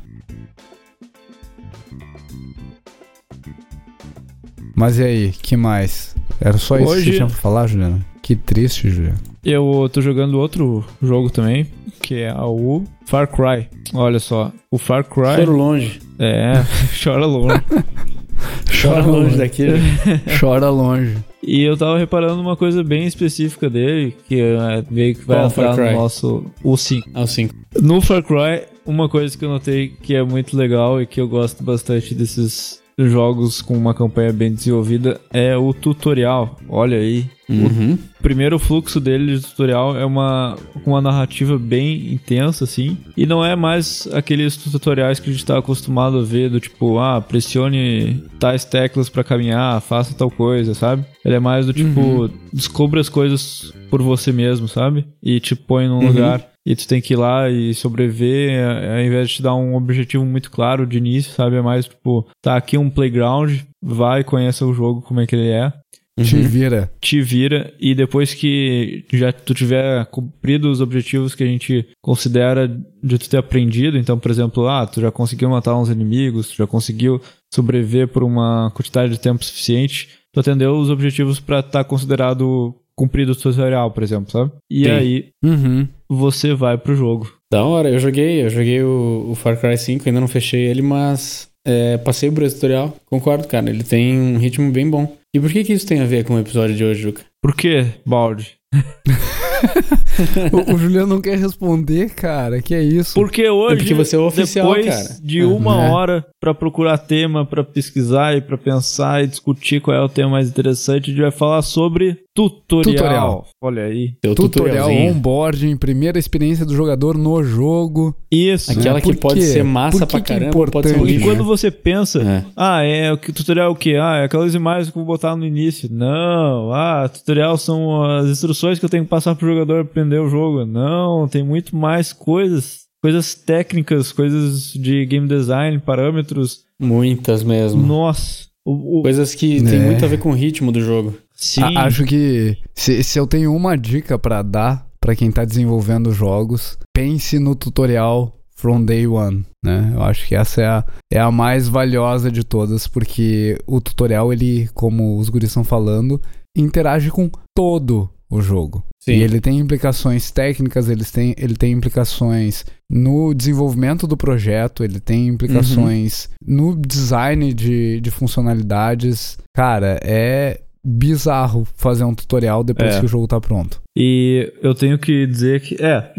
Mas 4.75 4.99
e 4.99 5.03
aí, 5.03 5.31
que 5.31 5.57
mais? 5.57 6.15
Era 6.39 6.57
só 6.57 6.77
isso 6.77 6.93
que 6.93 7.03
você 7.03 7.11
tinha 7.11 7.25
pra 7.25 7.35
falar, 7.35 7.67
Juliana? 7.67 8.05
Que 8.21 8.35
triste, 8.35 8.89
Juliana. 8.89 9.17
Eu 9.49 9.89
tô 9.93 10.01
jogando 10.01 10.37
outro 10.37 10.83
jogo 11.01 11.29
também, 11.29 11.67
que 12.01 12.15
é 12.15 12.35
o 12.35 12.83
Far 13.05 13.29
Cry. 13.29 13.69
Olha 13.93 14.19
só, 14.19 14.51
o 14.69 14.77
Far 14.77 15.05
Cry. 15.05 15.37
Choro 15.37 15.55
longe. 15.55 16.01
É, 16.19 16.51
chora 17.01 17.25
longe. 17.25 17.63
Chora 18.81 19.05
longe 19.05 19.37
daqui. 19.37 19.63
né? 19.63 19.79
Chora 20.37 20.69
longe. 20.69 21.15
E 21.41 21.63
eu 21.63 21.77
tava 21.77 21.97
reparando 21.97 22.41
uma 22.41 22.57
coisa 22.57 22.83
bem 22.83 23.07
específica 23.07 23.69
dele, 23.69 24.17
que 24.27 24.41
é, 24.41 24.83
veio 24.91 25.15
que 25.15 25.23
vai 25.25 25.37
Qual 25.49 25.69
entrar 25.69 25.93
no 25.93 25.97
nosso. 25.97 26.43
O 26.61 26.75
5. 26.75 27.09
Ao 27.13 27.25
5. 27.25 27.55
No 27.81 28.01
Far 28.01 28.23
Cry, 28.23 28.67
uma 28.85 29.07
coisa 29.07 29.37
que 29.37 29.45
eu 29.45 29.49
notei 29.49 29.93
que 30.03 30.13
é 30.13 30.23
muito 30.23 30.57
legal 30.57 31.01
e 31.01 31.07
que 31.07 31.21
eu 31.21 31.27
gosto 31.29 31.63
bastante 31.63 32.13
desses 32.13 32.81
jogos 32.97 33.61
com 33.61 33.77
uma 33.77 33.93
campanha 33.93 34.33
bem 34.33 34.51
desenvolvida 34.51 35.21
é 35.31 35.55
o 35.55 35.73
tutorial. 35.73 36.57
Olha 36.67 36.97
aí. 36.97 37.25
Uhum. 37.47 37.97
O 38.19 38.23
primeiro 38.23 38.59
fluxo 38.59 38.99
dele 38.99 39.37
de 39.37 39.41
tutorial 39.41 39.95
é 39.95 40.03
uma, 40.03 40.57
uma 40.85 40.99
narrativa 40.99 41.57
bem 41.57 42.13
intensa, 42.13 42.63
assim. 42.63 42.97
E 43.15 43.25
não 43.25 43.45
é 43.45 43.55
mais 43.55 44.07
aqueles 44.11 44.57
tutoriais 44.57 45.19
que 45.19 45.29
a 45.29 45.33
gente 45.33 45.45
tá 45.45 45.57
acostumado 45.57 46.17
a 46.19 46.23
ver, 46.23 46.49
do 46.49 46.59
tipo, 46.59 46.99
ah, 46.99 47.21
pressione 47.21 48.23
tais 48.39 48.65
teclas 48.65 49.07
para 49.07 49.23
caminhar, 49.23 49.79
faça 49.81 50.13
tal 50.13 50.29
coisa, 50.29 50.73
sabe? 50.73 51.05
Ele 51.23 51.35
é 51.35 51.39
mais 51.39 51.65
do 51.67 51.73
tipo, 51.73 52.01
uhum. 52.01 52.29
descubra 52.51 52.99
as 52.99 53.07
coisas 53.07 53.73
por 53.89 54.01
você 54.01 54.31
mesmo, 54.31 54.67
sabe? 54.67 55.05
E 55.23 55.39
te 55.39 55.55
põe 55.55 55.87
num 55.87 55.99
uhum. 55.99 56.07
lugar 56.07 56.56
e 56.67 56.75
tu 56.75 56.85
tem 56.85 56.99
que 56.99 57.13
ir 57.13 57.15
lá 57.15 57.49
e 57.49 57.73
sobreviver, 57.73 58.61
ao 58.61 58.99
invés 58.99 59.29
de 59.29 59.35
te 59.35 59.41
dar 59.41 59.55
um 59.55 59.73
objetivo 59.73 60.25
muito 60.25 60.51
claro 60.51 60.85
de 60.85 60.97
início, 60.97 61.31
sabe? 61.31 61.55
É 61.55 61.61
mais 61.61 61.85
tipo, 61.85 62.27
tá 62.41 62.57
aqui 62.57 62.77
um 62.77 62.89
playground, 62.89 63.61
vai, 63.81 64.21
conheça 64.21 64.65
o 64.65 64.73
jogo, 64.73 65.01
como 65.01 65.21
é 65.21 65.25
que 65.25 65.33
ele 65.33 65.47
é. 65.47 65.71
Uhum. 66.19 66.25
Te 66.25 66.41
vira. 66.41 66.91
Te 66.99 67.21
vira 67.21 67.73
e 67.79 67.95
depois 67.95 68.33
que 68.33 69.05
já 69.13 69.31
tu 69.31 69.53
tiver 69.53 70.05
cumprido 70.07 70.69
os 70.69 70.81
objetivos 70.81 71.33
que 71.33 71.43
a 71.43 71.47
gente 71.47 71.87
considera 72.01 72.67
de 72.67 73.17
tu 73.17 73.29
ter 73.29 73.37
aprendido, 73.37 73.97
então, 73.97 74.19
por 74.19 74.29
exemplo, 74.29 74.67
ah, 74.67 74.85
tu 74.85 74.99
já 74.99 75.09
conseguiu 75.09 75.49
matar 75.49 75.77
uns 75.77 75.87
inimigos, 75.87 76.49
tu 76.49 76.57
já 76.57 76.67
conseguiu 76.67 77.21
sobreviver 77.53 78.09
por 78.09 78.23
uma 78.23 78.71
quantidade 78.75 79.13
de 79.13 79.19
tempo 79.21 79.45
suficiente, 79.45 80.09
tu 80.33 80.41
atendeu 80.41 80.77
os 80.77 80.89
objetivos 80.89 81.39
para 81.39 81.59
estar 81.59 81.71
tá 81.71 81.83
considerado 81.85 82.75
cumprido 82.97 83.31
o 83.31 83.35
tutorial, 83.35 83.91
por 83.91 84.01
exemplo, 84.01 84.31
sabe? 84.31 84.51
E 84.69 84.85
Sim. 84.85 84.91
aí 84.91 85.25
uhum. 85.43 85.87
você 86.09 86.53
vai 86.53 86.77
pro 86.77 86.95
jogo. 86.95 87.31
Da 87.51 87.63
hora, 87.63 87.89
eu 87.89 87.99
joguei, 87.99 88.43
eu 88.43 88.49
joguei 88.49 88.81
o, 88.81 89.27
o 89.29 89.35
Far 89.35 89.57
Cry 89.59 89.77
5, 89.77 90.03
ainda 90.05 90.19
não 90.19 90.27
fechei 90.27 90.65
ele, 90.65 90.81
mas 90.81 91.49
é, 91.65 91.97
passei 91.97 92.31
por 92.31 92.43
esse 92.43 92.55
tutorial. 92.55 92.95
Concordo, 93.05 93.47
cara, 93.47 93.69
ele 93.69 93.83
tem 93.83 94.19
um 94.19 94.37
ritmo 94.37 94.71
bem 94.71 94.89
bom. 94.89 95.15
E 95.33 95.39
por 95.39 95.51
que 95.51 95.63
que 95.63 95.73
isso 95.73 95.85
tem 95.85 96.01
a 96.01 96.05
ver 96.05 96.25
com 96.25 96.35
o 96.35 96.39
episódio 96.39 96.75
de 96.75 96.83
hoje, 96.83 97.01
Juca? 97.01 97.21
Por 97.41 97.55
que, 97.55 97.85
Balde? 98.05 98.57
o, 100.51 100.73
o, 100.73 100.77
Juliano 100.77 101.07
não 101.07 101.21
quer 101.21 101.37
responder, 101.37 102.09
cara. 102.09 102.61
Que 102.61 102.75
é 102.75 102.81
isso? 102.81 103.13
Porque 103.13 103.47
hoje, 103.49 103.73
é 103.73 103.77
porque 103.77 103.93
você 103.93 104.15
é 104.15 104.19
oficial, 104.19 104.73
depois 104.73 104.95
cara. 104.95 105.19
de 105.21 105.43
uma 105.43 105.85
é. 105.85 105.89
hora 105.89 106.25
para 106.39 106.53
procurar 106.53 106.97
tema, 106.97 107.45
para 107.45 107.63
pesquisar 107.63 108.35
e 108.35 108.41
para 108.41 108.57
pensar 108.57 109.23
e 109.23 109.27
discutir 109.27 109.81
qual 109.81 109.95
é 109.95 110.01
o 110.01 110.09
tema 110.09 110.31
mais 110.31 110.49
interessante, 110.49 111.05
a 111.05 111.13
gente 111.13 111.21
vai 111.21 111.31
falar 111.31 111.61
sobre 111.61 112.17
tutorial. 112.37 112.95
tutorial. 112.95 113.47
Olha 113.61 113.83
aí. 113.83 114.13
Teu 114.21 114.35
tutorial 114.35 114.89
onboarding, 114.91 115.75
primeira 115.75 116.19
experiência 116.19 116.65
do 116.65 116.75
jogador 116.75 117.17
no 117.17 117.43
jogo. 117.43 118.15
Isso. 118.31 118.71
Aquela 118.71 119.01
que 119.01 119.15
pode 119.15 119.41
ser 119.41 119.63
massa 119.63 120.05
pra 120.05 120.21
que 120.21 120.27
caramba, 120.27 120.65
que 120.65 120.71
pode 120.71 120.89
ser 120.89 121.05
E 121.07 121.19
quando 121.19 121.43
você 121.43 121.71
pensa, 121.71 122.21
é. 122.21 122.45
ah, 122.55 122.83
é 122.83 123.11
o 123.11 123.17
tutorial 123.17 123.67
é 123.67 123.69
o 123.69 123.75
quê? 123.75 123.97
Ah, 123.99 124.17
é 124.17 124.25
aquelas 124.25 124.53
imagens 124.53 124.91
que 124.91 124.97
eu 124.97 125.03
vou 125.03 125.13
botar 125.13 125.35
no 125.35 125.45
início. 125.45 125.89
Não, 125.91 126.71
ah, 126.71 127.09
tutorial 127.09 127.57
são 127.57 128.03
as 128.03 128.27
instruções 128.27 128.77
que 128.77 128.85
eu 128.85 128.89
tenho 128.89 129.03
que 129.03 129.09
passar 129.09 129.35
pro 129.35 129.47
jogador 129.47 129.81
aprender 129.81 130.19
o 130.19 130.29
jogo. 130.29 130.65
Não, 130.65 131.27
tem 131.27 131.43
muito 131.43 131.75
mais 131.75 132.13
coisas. 132.13 132.85
Coisas 133.01 133.35
técnicas, 133.35 134.11
coisas 134.11 134.73
de 134.73 135.05
game 135.05 135.27
design, 135.27 135.79
parâmetros. 135.79 136.65
Muitas 136.79 137.43
mesmo. 137.43 137.81
Nossa. 137.81 138.47
O, 138.65 138.99
o... 138.99 139.01
Coisas 139.01 139.33
que 139.33 139.57
é. 139.57 139.61
tem 139.61 139.79
muito 139.79 140.03
a 140.03 140.07
ver 140.07 140.19
com 140.19 140.29
o 140.29 140.33
ritmo 140.33 140.71
do 140.71 140.81
jogo. 140.81 141.15
Sim. 141.37 141.77
A, 141.77 141.85
acho 141.85 142.03
que 142.03 142.57
se, 142.73 143.03
se 143.03 143.19
eu 143.19 143.27
tenho 143.27 143.55
uma 143.55 143.77
dica 143.77 144.17
para 144.17 144.41
dar 144.41 144.87
para 144.99 145.15
quem 145.15 145.31
tá 145.31 145.45
desenvolvendo 145.45 146.11
jogos, 146.11 146.77
pense 146.93 147.39
no 147.39 147.55
tutorial 147.55 148.35
from 148.55 148.83
day 148.83 149.05
one, 149.05 149.45
né? 149.63 149.91
Eu 149.93 150.01
acho 150.01 150.27
que 150.27 150.35
essa 150.35 150.61
é 150.61 150.65
a, 150.65 150.85
é 151.13 151.19
a 151.19 151.31
mais 151.31 151.69
valiosa 151.69 152.31
de 152.31 152.43
todas, 152.43 152.87
porque 152.87 153.57
o 153.67 153.79
tutorial, 153.79 154.33
ele, 154.33 154.67
como 154.73 155.17
os 155.19 155.29
guris 155.29 155.49
estão 155.49 155.63
falando, 155.63 156.19
interage 156.57 157.11
com 157.11 157.29
todo 157.55 158.09
o 158.29 158.41
jogo. 158.41 158.83
Sim. 159.01 159.13
E 159.13 159.23
ele 159.23 159.39
tem 159.39 159.59
implicações 159.59 160.31
técnicas, 160.31 160.89
ele 160.89 161.05
tem, 161.05 161.33
ele 161.37 161.55
tem 161.55 161.71
implicações 161.71 162.65
no 162.89 163.33
desenvolvimento 163.33 164.05
do 164.05 164.17
projeto, 164.17 164.83
ele 164.83 164.99
tem 164.99 165.27
implicações 165.27 166.27
uhum. 166.41 166.55
no 166.55 166.75
design 166.75 167.53
de, 167.53 168.01
de 168.01 168.11
funcionalidades. 168.11 169.37
Cara, 169.55 169.99
é 170.03 170.61
bizarro 170.83 171.67
fazer 171.75 172.03
um 172.03 172.13
tutorial 172.15 172.63
depois 172.63 172.95
é. 172.95 172.99
que 172.99 173.05
o 173.05 173.09
jogo 173.09 173.27
tá 173.27 173.39
pronto. 173.39 173.81
E 173.95 174.53
eu 174.61 174.75
tenho 174.75 174.97
que 174.97 175.25
dizer 175.25 175.61
que, 175.61 175.75
é, 175.83 176.13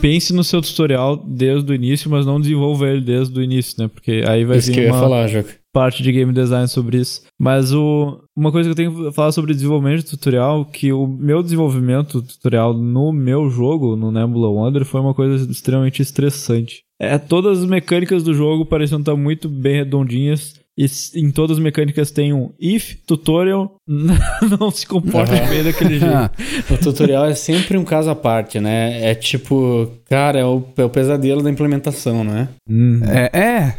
pense 0.00 0.32
no 0.32 0.42
seu 0.42 0.62
tutorial 0.62 1.16
desde 1.16 1.70
o 1.70 1.74
início, 1.74 2.10
mas 2.10 2.24
não 2.24 2.40
desenvolva 2.40 2.88
ele 2.88 3.02
desde 3.02 3.38
o 3.38 3.42
início, 3.42 3.76
né? 3.78 3.88
Porque 3.92 4.24
aí 4.26 4.44
vai 4.44 4.58
isso 4.58 4.68
vir 4.68 4.74
que 4.74 4.80
uma... 4.80 4.88
eu 4.88 4.94
ia 4.94 5.00
falar, 5.00 5.28
parte 5.74 6.04
de 6.04 6.12
game 6.12 6.32
design 6.32 6.68
sobre 6.68 6.98
isso. 6.98 7.22
Mas 7.38 7.72
o, 7.72 8.22
uma 8.34 8.52
coisa 8.52 8.68
que 8.68 8.72
eu 8.72 8.76
tenho 8.76 9.10
que 9.10 9.12
falar 9.12 9.32
sobre 9.32 9.52
desenvolvimento 9.52 10.04
de 10.04 10.10
tutorial, 10.10 10.64
que 10.64 10.92
o 10.92 11.06
meu 11.06 11.42
desenvolvimento 11.42 12.22
tutorial 12.22 12.72
no 12.72 13.12
meu 13.12 13.50
jogo, 13.50 13.96
no 13.96 14.12
Nebula 14.12 14.48
Wonder, 14.48 14.84
foi 14.84 15.00
uma 15.00 15.12
coisa 15.12 15.50
extremamente 15.50 16.00
estressante. 16.00 16.84
É, 16.98 17.18
todas 17.18 17.58
as 17.58 17.68
mecânicas 17.68 18.22
do 18.22 18.32
jogo 18.32 18.64
pareciam 18.64 19.00
estar 19.00 19.16
muito 19.16 19.48
bem 19.48 19.74
redondinhas. 19.74 20.54
E 20.76 20.86
em 21.14 21.30
todas 21.30 21.56
as 21.56 21.62
mecânicas 21.62 22.10
tem 22.10 22.32
um 22.32 22.52
if 22.58 22.96
tutorial 23.06 23.76
não 23.86 24.70
se 24.72 24.86
comporta 24.86 25.34
uhum. 25.34 25.48
bem 25.48 25.62
daquele 25.62 26.00
jeito. 26.00 26.30
o 26.72 26.78
tutorial 26.78 27.26
é 27.26 27.34
sempre 27.34 27.78
um 27.78 27.84
caso 27.84 28.10
à 28.10 28.14
parte, 28.16 28.58
né? 28.58 29.08
É 29.08 29.14
tipo, 29.14 29.88
cara, 30.08 30.40
é 30.40 30.44
o, 30.44 30.64
é 30.76 30.84
o 30.84 30.90
pesadelo 30.90 31.42
da 31.42 31.50
implementação, 31.50 32.24
né? 32.24 32.48
Hum. 32.68 33.00
É, 33.04 33.38
é. 33.38 33.78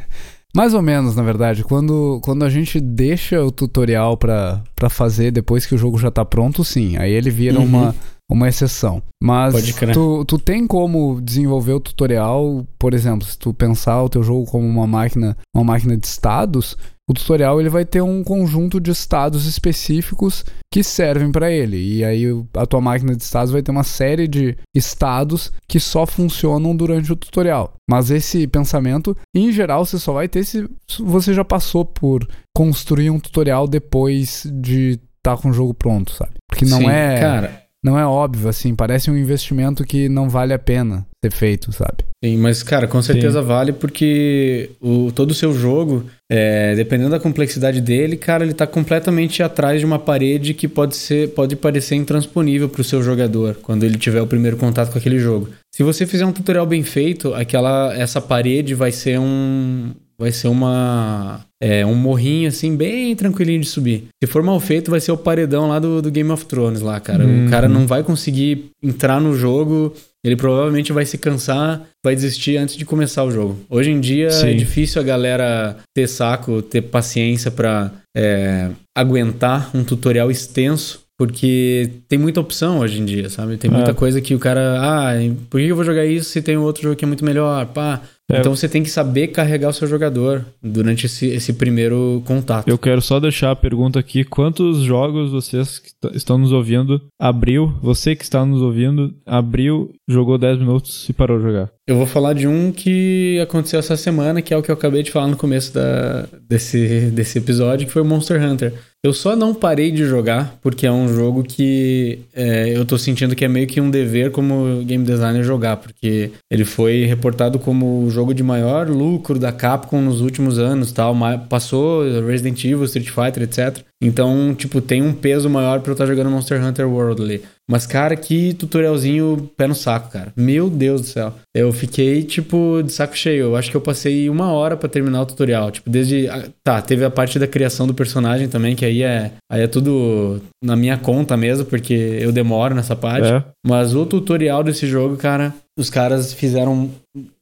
Mais 0.55 0.73
ou 0.73 0.81
menos, 0.81 1.17
na 1.17 1.21
verdade. 1.21 1.65
Quando, 1.65 2.21
quando 2.23 2.45
a 2.45 2.49
gente 2.49 2.79
deixa 2.79 3.43
o 3.43 3.51
tutorial 3.51 4.15
para 4.15 4.63
fazer 4.89 5.31
depois 5.31 5.65
que 5.65 5.75
o 5.75 5.77
jogo 5.77 5.97
já 5.97 6.09
tá 6.09 6.23
pronto, 6.23 6.63
sim. 6.63 6.95
Aí 6.95 7.11
ele 7.11 7.29
vira 7.29 7.59
uhum. 7.59 7.65
uma, 7.65 7.95
uma 8.29 8.47
exceção. 8.47 9.01
Mas 9.21 9.53
tu, 9.93 10.25
tu 10.25 10.39
tem 10.39 10.65
como 10.65 11.21
desenvolver 11.21 11.73
o 11.73 11.79
tutorial, 11.79 12.65
por 12.77 12.93
exemplo, 12.93 13.25
se 13.25 13.37
tu 13.37 13.53
pensar 13.53 14.01
o 14.01 14.09
teu 14.09 14.23
jogo 14.23 14.45
como 14.45 14.67
uma 14.67 14.87
máquina, 14.87 15.37
uma 15.53 15.63
máquina 15.63 15.95
de 15.95 16.05
estados, 16.05 16.75
o 17.07 17.13
tutorial 17.13 17.59
ele 17.59 17.69
vai 17.69 17.85
ter 17.85 18.01
um 18.01 18.23
conjunto 18.23 18.79
de 18.79 18.89
estados 18.89 19.45
específicos 19.45 20.43
que 20.73 20.83
servem 20.83 21.31
para 21.31 21.51
ele. 21.51 21.77
E 21.77 22.03
aí 22.03 22.25
a 22.55 22.65
tua 22.65 22.81
máquina 22.81 23.15
de 23.15 23.21
estados 23.21 23.51
vai 23.51 23.61
ter 23.61 23.69
uma 23.69 23.83
série 23.83 24.27
de 24.27 24.57
estados 24.75 25.51
que 25.67 25.79
só 25.79 26.05
funcionam 26.07 26.75
durante 26.75 27.11
o 27.11 27.15
tutorial. 27.15 27.73
Mas 27.87 28.09
esse 28.09 28.47
pensamento, 28.47 29.15
em 29.35 29.51
geral, 29.51 29.85
você 29.85 29.99
só 29.99 30.13
vai 30.13 30.27
ter 30.27 30.43
se 30.43 30.67
você 30.99 31.31
já 31.31 31.45
passou 31.45 31.85
por 31.85 32.27
construir 32.55 33.11
um 33.11 33.19
tutorial 33.19 33.67
depois 33.67 34.47
de 34.51 34.99
estar 35.17 35.35
tá 35.35 35.37
com 35.37 35.49
o 35.49 35.53
jogo 35.53 35.75
pronto, 35.75 36.11
sabe? 36.11 36.33
Porque 36.49 36.65
não 36.65 36.79
Sim, 36.79 36.89
é 36.89 37.19
cara 37.19 37.64
não 37.85 37.99
é 37.99 38.05
óbvio, 38.05 38.49
assim, 38.49 38.73
parece 38.73 39.11
um 39.11 39.15
investimento 39.15 39.83
que 39.83 40.09
não 40.09 40.27
vale 40.27 40.51
a 40.51 40.57
pena 40.57 41.05
ser 41.23 41.31
feito, 41.31 41.71
sabe? 41.71 42.03
Sim, 42.23 42.35
mas, 42.37 42.63
cara, 42.63 42.87
com 42.87 42.99
certeza 42.99 43.41
Sim. 43.41 43.47
vale 43.47 43.73
porque 43.73 44.71
o, 44.81 45.11
todo 45.11 45.29
o 45.29 45.35
seu 45.35 45.53
jogo, 45.53 46.03
é, 46.27 46.73
dependendo 46.73 47.11
da 47.11 47.19
complexidade 47.19 47.79
dele, 47.79 48.17
cara, 48.17 48.43
ele 48.43 48.55
tá 48.55 48.65
completamente 48.65 49.43
atrás 49.43 49.79
de 49.79 49.85
uma 49.85 49.99
parede 49.99 50.55
que 50.55 50.67
pode 50.67 50.95
ser, 50.95 51.29
pode 51.35 51.55
parecer 51.55 51.93
intransponível 51.93 52.67
pro 52.67 52.83
seu 52.83 53.03
jogador 53.03 53.55
quando 53.61 53.83
ele 53.83 53.99
tiver 53.99 54.21
o 54.21 54.25
primeiro 54.25 54.57
contato 54.57 54.91
com 54.91 54.97
aquele 54.97 55.19
jogo. 55.19 55.49
Se 55.71 55.83
você 55.83 56.07
fizer 56.07 56.25
um 56.25 56.33
tutorial 56.33 56.65
bem 56.65 56.81
feito, 56.81 57.35
aquela 57.35 57.93
essa 57.93 58.19
parede 58.19 58.73
vai 58.73 58.91
ser 58.91 59.19
um, 59.19 59.91
vai 60.17 60.31
ser 60.31 60.47
uma 60.47 61.45
é, 61.61 61.85
um 61.85 61.95
morrinho 61.95 62.47
assim 62.47 62.75
bem 62.75 63.15
tranquilinho 63.15 63.61
de 63.61 63.67
subir. 63.67 64.05
Se 64.23 64.29
for 64.29 64.43
mal 64.43 64.59
feito, 64.59 64.91
vai 64.91 64.99
ser 64.99 65.11
o 65.11 65.17
paredão 65.17 65.67
lá 65.67 65.79
do, 65.79 66.01
do 66.01 66.11
Game 66.11 66.29
of 66.31 66.45
Thrones 66.45 66.81
lá, 66.81 66.99
cara. 66.99 67.25
Uhum. 67.25 67.47
O 67.47 67.49
cara 67.49 67.67
não 67.67 67.87
vai 67.87 68.03
conseguir 68.03 68.65
entrar 68.83 69.19
no 69.19 69.35
jogo, 69.35 69.93
ele 70.23 70.35
provavelmente 70.35 70.91
vai 70.91 71.05
se 71.05 71.17
cansar, 71.17 71.83
vai 72.03 72.15
desistir 72.15 72.57
antes 72.57 72.75
de 72.75 72.85
começar 72.85 73.23
o 73.23 73.31
jogo. 73.31 73.57
Hoje 73.69 73.91
em 73.91 73.99
dia 73.99 74.27
é 74.27 74.31
Sim. 74.31 74.49
é 74.49 74.53
difícil 74.53 75.01
a 75.01 75.05
galera 75.05 75.77
ter 75.93 76.07
saco, 76.07 76.61
ter 76.61 76.81
paciência 76.81 77.51
para 77.51 77.91
é, 78.15 78.69
aguentar 78.95 79.69
um 79.75 79.83
tutorial 79.83 80.31
extenso 80.31 81.04
porque 81.17 81.89
tem 82.07 82.19
muita 82.19 82.41
opção 82.41 82.79
hoje 82.79 83.01
em 83.01 83.05
dia, 83.05 83.29
sabe? 83.29 83.57
Tem 83.57 83.71
muita 83.71 83.91
é. 83.91 83.93
coisa 83.93 84.19
que 84.19 84.35
o 84.35 84.39
cara. 84.39 84.79
Ah, 84.79 85.13
por 85.49 85.59
que 85.59 85.67
eu 85.67 85.75
vou 85.75 85.85
jogar 85.85 86.05
isso 86.05 86.29
se 86.29 86.41
tem 86.41 86.57
outro 86.57 86.83
jogo 86.83 86.95
que 86.95 87.05
é 87.05 87.07
muito 87.07 87.23
melhor? 87.25 87.65
Pá. 87.67 88.01
É. 88.29 88.39
Então 88.39 88.55
você 88.55 88.67
tem 88.67 88.81
que 88.81 88.89
saber 88.89 89.27
carregar 89.27 89.69
o 89.69 89.73
seu 89.73 89.87
jogador 89.87 90.43
durante 90.61 91.05
esse, 91.05 91.27
esse 91.27 91.53
primeiro 91.53 92.23
contato. 92.25 92.67
Eu 92.67 92.77
quero 92.77 92.99
só 92.99 93.19
deixar 93.19 93.51
a 93.51 93.55
pergunta 93.55 93.99
aqui: 93.99 94.23
quantos 94.23 94.79
jogos 94.79 95.31
vocês 95.31 95.77
que 95.77 95.91
estão 96.15 96.37
nos 96.37 96.51
ouvindo 96.51 96.99
abriu? 97.19 97.71
Você 97.83 98.15
que 98.15 98.23
está 98.23 98.43
nos 98.43 98.61
ouvindo, 98.61 99.13
abriu, 99.25 99.93
jogou 100.09 100.39
10 100.39 100.59
minutos 100.59 101.07
e 101.07 101.13
parou 101.13 101.37
de 101.37 101.43
jogar? 101.43 101.69
Eu 101.87 101.97
vou 101.97 102.07
falar 102.07 102.33
de 102.33 102.47
um 102.47 102.71
que 102.71 103.39
aconteceu 103.39 103.79
essa 103.79 103.95
semana, 103.95 104.41
que 104.41 104.51
é 104.51 104.57
o 104.57 104.63
que 104.63 104.71
eu 104.71 104.75
acabei 104.75 105.03
de 105.03 105.11
falar 105.11 105.27
no 105.27 105.37
começo 105.37 105.71
da, 105.71 106.27
desse, 106.49 107.11
desse 107.11 107.37
episódio, 107.37 107.85
que 107.85 107.93
foi 107.93 108.01
o 108.01 108.05
Monster 108.05 108.43
Hunter. 108.43 108.73
Eu 109.05 109.13
só 109.13 109.35
não 109.35 109.53
parei 109.53 109.91
de 109.91 110.03
jogar 110.03 110.57
porque 110.63 110.87
é 110.87 110.91
um 110.91 111.07
jogo 111.07 111.43
que 111.43 112.21
é, 112.33 112.75
eu 112.75 112.83
tô 112.83 112.97
sentindo 112.97 113.35
que 113.35 113.45
é 113.45 113.47
meio 113.47 113.67
que 113.67 113.79
um 113.79 113.91
dever 113.91 114.31
como 114.31 114.83
game 114.83 115.05
designer 115.05 115.43
jogar, 115.43 115.77
porque 115.77 116.31
ele 116.49 116.65
foi 116.65 117.05
reportado 117.05 117.59
como 117.59 118.03
o 118.03 118.09
jogo 118.09 118.33
de 118.33 118.41
maior 118.41 118.89
lucro 118.89 119.37
da 119.37 119.51
Capcom 119.51 120.01
nos 120.01 120.21
últimos 120.21 120.57
anos, 120.57 120.91
tal, 120.91 121.15
passou 121.47 122.01
Resident 122.25 122.65
Evil, 122.65 122.83
Street 122.85 123.11
Fighter, 123.11 123.43
etc. 123.43 123.85
Então, 124.05 124.53
tipo, 124.53 124.79
tem 124.81 125.01
um 125.01 125.11
peso 125.11 125.49
maior 125.49 125.79
pra 125.79 125.89
eu 125.89 125.93
estar 125.93 126.05
tá 126.05 126.09
jogando 126.09 126.29
Monster 126.29 126.63
Hunter 126.63 126.87
World 126.87 127.23
ali. 127.23 127.41
Mas, 127.67 127.87
cara, 127.87 128.15
que 128.15 128.53
tutorialzinho 128.53 129.49
pé 129.57 129.65
no 129.65 129.73
saco, 129.73 130.11
cara. 130.11 130.31
Meu 130.35 130.69
Deus 130.69 131.01
do 131.01 131.07
céu. 131.07 131.33
Eu 131.55 131.73
fiquei, 131.73 132.21
tipo, 132.21 132.83
de 132.83 132.91
saco 132.91 133.17
cheio. 133.17 133.45
Eu 133.45 133.55
acho 133.55 133.71
que 133.71 133.75
eu 133.75 133.81
passei 133.81 134.29
uma 134.29 134.51
hora 134.51 134.77
para 134.77 134.87
terminar 134.87 135.23
o 135.23 135.25
tutorial. 135.25 135.71
Tipo, 135.71 135.89
desde. 135.89 136.29
Tá, 136.63 136.79
teve 136.83 137.03
a 137.03 137.09
parte 137.09 137.39
da 137.39 137.47
criação 137.47 137.87
do 137.87 137.95
personagem 137.95 138.47
também, 138.47 138.75
que 138.75 138.85
aí 138.85 139.01
é. 139.01 139.31
Aí 139.51 139.63
é 139.63 139.67
tudo 139.67 140.39
na 140.63 140.75
minha 140.75 140.97
conta 140.97 141.35
mesmo, 141.35 141.65
porque 141.65 141.93
eu 141.93 142.31
demoro 142.31 142.75
nessa 142.75 142.95
parte. 142.95 143.27
É. 143.27 143.43
Mas 143.65 143.95
o 143.95 144.05
tutorial 144.05 144.63
desse 144.63 144.85
jogo, 144.85 145.17
cara, 145.17 145.51
os 145.77 145.89
caras 145.89 146.31
fizeram. 146.31 146.91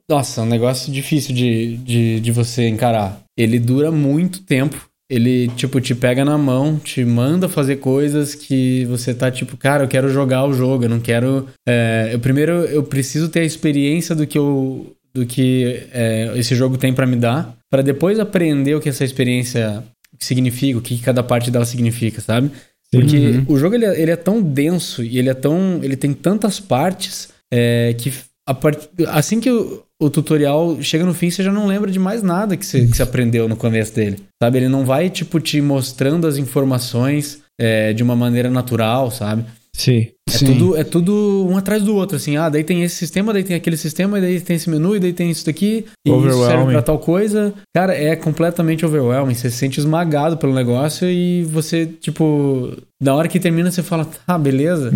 Nossa, 0.10 0.44
um 0.44 0.46
negócio 0.46 0.92
difícil 0.92 1.36
de, 1.36 1.78
de, 1.78 2.20
de 2.22 2.32
você 2.32 2.70
encarar. 2.70 3.20
Ele 3.38 3.60
dura 3.60 3.92
muito 3.92 4.42
tempo 4.44 4.90
ele, 5.14 5.48
tipo, 5.50 5.80
te 5.80 5.94
pega 5.94 6.26
na 6.26 6.38
mão, 6.38 6.80
te 6.80 7.06
manda 7.06 7.48
fazer 7.48 7.76
coisas 7.76 8.34
que 8.34 8.84
você 8.86 9.14
tá, 9.14 9.30
tipo, 9.30 9.56
cara, 9.56 9.84
eu 9.84 9.88
quero 9.88 10.10
jogar 10.10 10.44
o 10.46 10.54
jogo, 10.54 10.86
eu 10.86 10.90
não 10.90 11.00
quero. 11.00 11.48
É, 11.68 12.10
eu 12.12 12.20
primeiro 12.20 12.52
eu 12.52 12.82
preciso 12.82 13.30
ter 13.30 13.42
a 13.42 13.46
experiência 13.46 14.16
do 14.16 14.26
que 14.26 14.38
eu. 14.38 14.92
do 15.14 15.24
que 15.26 15.84
é, 15.94 16.32
esse 16.36 16.56
jogo 16.56 16.78
tem 16.78 16.92
para 16.92 17.06
me 17.06 17.16
dar, 17.16 17.56
para 17.70 17.84
depois 17.84 18.20
aprender 18.20 18.74
o 18.74 18.82
que 18.82 18.90
essa 18.90 19.06
experiência 19.06 19.84
significa, 20.20 20.80
o 20.80 20.82
que 20.82 20.98
cada 20.98 21.22
parte 21.22 21.52
dela 21.52 21.66
significa, 21.66 22.20
sabe? 22.20 22.50
Porque 22.92 23.18
uhum. 23.18 23.46
o 23.50 23.58
jogo 23.58 23.76
ele 23.76 23.86
é, 23.86 24.02
ele 24.02 24.12
é, 24.12 24.16
tão 24.16 24.42
denso 24.42 25.04
e 25.04 25.20
ele 25.20 25.30
é 25.30 25.34
tão. 25.36 25.80
ele 25.84 25.96
tem 25.96 26.12
tantas 26.12 26.60
partes 26.60 27.30
é, 27.52 27.94
que 27.98 28.12
part... 28.60 28.90
assim 29.10 29.40
que 29.40 29.52
o, 29.52 29.84
o, 30.06 30.10
tutorial 30.10 30.82
chega 30.82 31.06
no 31.06 31.14
fim, 31.14 31.30
você 31.30 31.44
já 31.44 31.52
não 31.52 31.68
lembra 31.68 31.92
de 31.92 32.00
mais 32.00 32.22
nada 32.22 32.58
que 32.58 32.66
você, 32.66 32.86
que 32.86 32.96
você 32.96 33.04
aprendeu 33.04 33.48
no 33.48 33.56
começo 33.56 33.94
dele. 33.94 34.18
Sabe? 34.42 34.58
Ele 34.58 34.70
não 34.70 34.86
vai, 34.86 35.10
tipo, 35.10 35.40
te 35.40 35.62
mostrando 35.62 36.28
as 36.28 36.38
informações 36.38 37.42
é, 37.60 37.94
de 37.94 38.04
uma 38.04 38.16
maneira 38.16 38.50
natural, 38.50 39.12
sabe? 39.12 39.46
Sim. 39.76 40.08
É, 40.30 40.32
Sim. 40.32 40.46
Tudo, 40.46 40.78
é 40.78 40.84
tudo 40.84 41.48
um 41.50 41.58
atrás 41.58 41.84
do 41.84 41.96
outro, 41.96 42.16
assim. 42.16 42.38
Ah, 42.38 42.48
daí 42.48 42.64
tem 42.64 42.84
esse 42.84 42.96
sistema, 42.96 43.34
daí 43.34 43.44
tem 43.44 43.56
aquele 43.56 43.76
sistema, 43.76 44.22
daí 44.22 44.40
tem 44.40 44.56
esse 44.56 44.70
menu, 44.70 44.96
e 44.96 45.00
daí 45.00 45.14
tem 45.14 45.30
isso 45.30 45.46
daqui. 45.46 45.86
E 46.06 46.12
isso 46.12 46.46
serve 46.46 46.72
pra 46.72 46.82
tal 46.82 47.00
coisa. 47.00 47.54
Cara, 47.76 47.94
é 47.94 48.16
completamente 48.16 48.86
overwhelming. 48.86 49.34
Você 49.34 49.50
se 49.50 49.58
sente 49.58 49.80
esmagado 49.80 50.38
pelo 50.38 50.54
negócio 50.54 51.10
e 51.10 51.44
você, 51.44 51.86
tipo... 51.86 52.72
Na 53.02 53.14
hora 53.16 53.28
que 53.28 53.40
termina, 53.40 53.70
você 53.70 53.84
fala, 53.84 54.06
tá, 54.06 54.38
beleza. 54.38 54.92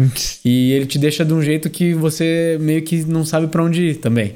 e 0.45 0.71
ele 0.71 0.85
te 0.85 0.97
deixa 0.97 1.25
de 1.25 1.33
um 1.33 1.41
jeito 1.41 1.69
que 1.69 1.93
você 1.93 2.57
meio 2.61 2.81
que 2.81 3.03
não 3.03 3.25
sabe 3.25 3.47
para 3.47 3.63
onde 3.63 3.81
ir 3.81 3.95
também. 3.95 4.35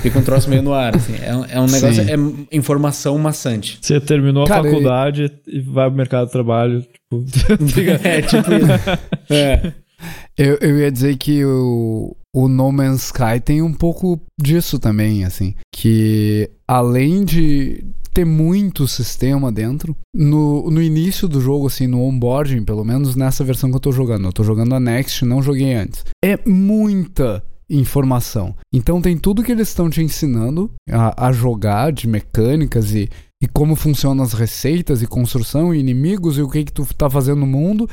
Fica 0.00 0.18
um 0.18 0.22
troço 0.22 0.48
meio 0.48 0.62
no 0.62 0.72
ar, 0.72 0.94
assim. 0.94 1.14
É, 1.14 1.56
é 1.56 1.60
um 1.60 1.66
negócio, 1.66 2.04
Sim. 2.04 2.44
é 2.50 2.56
informação 2.56 3.18
maçante. 3.18 3.78
Você 3.80 4.00
terminou 4.00 4.46
Cara, 4.46 4.60
a 4.60 4.64
faculdade 4.64 5.32
e... 5.46 5.56
e 5.58 5.60
vai 5.60 5.88
pro 5.88 5.96
mercado 5.96 6.26
de 6.26 6.32
trabalho, 6.32 6.82
tipo... 6.82 7.24
é, 8.04 8.22
tipo 8.22 8.52
isso. 8.52 9.02
É. 9.30 9.72
Eu, 10.36 10.58
eu 10.60 10.78
ia 10.78 10.90
dizer 10.90 11.16
que 11.16 11.44
o, 11.44 12.16
o 12.34 12.48
No 12.48 12.72
Man's 12.72 13.06
Sky 13.06 13.40
tem 13.42 13.62
um 13.62 13.72
pouco 13.72 14.20
disso 14.40 14.78
também, 14.78 15.24
assim. 15.24 15.54
Que 15.74 16.50
além 16.66 17.24
de 17.24 17.84
ter 18.12 18.24
muito 18.24 18.86
sistema 18.86 19.50
dentro, 19.50 19.96
no, 20.14 20.70
no 20.70 20.82
início 20.82 21.26
do 21.26 21.40
jogo, 21.40 21.66
assim, 21.66 21.86
no 21.86 22.02
onboarding, 22.02 22.64
pelo 22.64 22.84
menos 22.84 23.16
nessa 23.16 23.44
versão 23.44 23.70
que 23.70 23.76
eu 23.76 23.80
tô 23.80 23.92
jogando, 23.92 24.26
eu 24.26 24.32
tô 24.32 24.44
jogando 24.44 24.74
a 24.74 24.80
Next, 24.80 25.24
não 25.24 25.42
joguei 25.42 25.74
antes. 25.74 26.04
É 26.22 26.38
muita 26.46 27.42
informação. 27.78 28.54
Então 28.72 29.00
tem 29.00 29.16
tudo 29.16 29.42
que 29.42 29.52
eles 29.52 29.68
estão 29.68 29.88
te 29.88 30.02
ensinando 30.02 30.70
a, 30.90 31.28
a 31.28 31.32
jogar 31.32 31.92
de 31.92 32.06
mecânicas 32.06 32.92
e, 32.92 33.08
e 33.42 33.48
como 33.48 33.74
funcionam 33.74 34.22
as 34.22 34.32
receitas 34.32 35.02
e 35.02 35.06
construção 35.06 35.74
e 35.74 35.80
inimigos 35.80 36.38
e 36.38 36.42
o 36.42 36.48
que 36.48 36.64
que 36.64 36.72
tu 36.72 36.86
tá 36.94 37.08
fazendo 37.08 37.40
no 37.40 37.46
mundo 37.46 37.88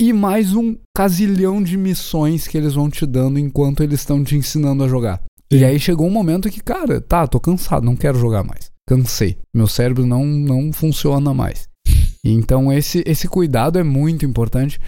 e 0.00 0.12
mais 0.12 0.54
um 0.54 0.76
casilhão 0.94 1.62
de 1.62 1.76
missões 1.76 2.46
que 2.46 2.58
eles 2.58 2.74
vão 2.74 2.90
te 2.90 3.06
dando 3.06 3.38
enquanto 3.38 3.82
eles 3.82 4.00
estão 4.00 4.22
te 4.22 4.36
ensinando 4.36 4.84
a 4.84 4.88
jogar. 4.88 5.22
E 5.50 5.64
aí 5.64 5.78
chegou 5.78 6.06
um 6.06 6.10
momento 6.10 6.50
que, 6.50 6.60
cara, 6.60 7.00
tá, 7.00 7.26
tô 7.26 7.40
cansado, 7.40 7.84
não 7.84 7.96
quero 7.96 8.18
jogar 8.18 8.44
mais. 8.44 8.70
Cansei. 8.86 9.38
Meu 9.54 9.66
cérebro 9.66 10.04
não, 10.04 10.24
não 10.24 10.72
funciona 10.72 11.32
mais. 11.32 11.68
Então 12.24 12.72
esse, 12.72 13.02
esse 13.06 13.28
cuidado 13.28 13.78
é 13.78 13.82
muito 13.82 14.26
importante. 14.26 14.78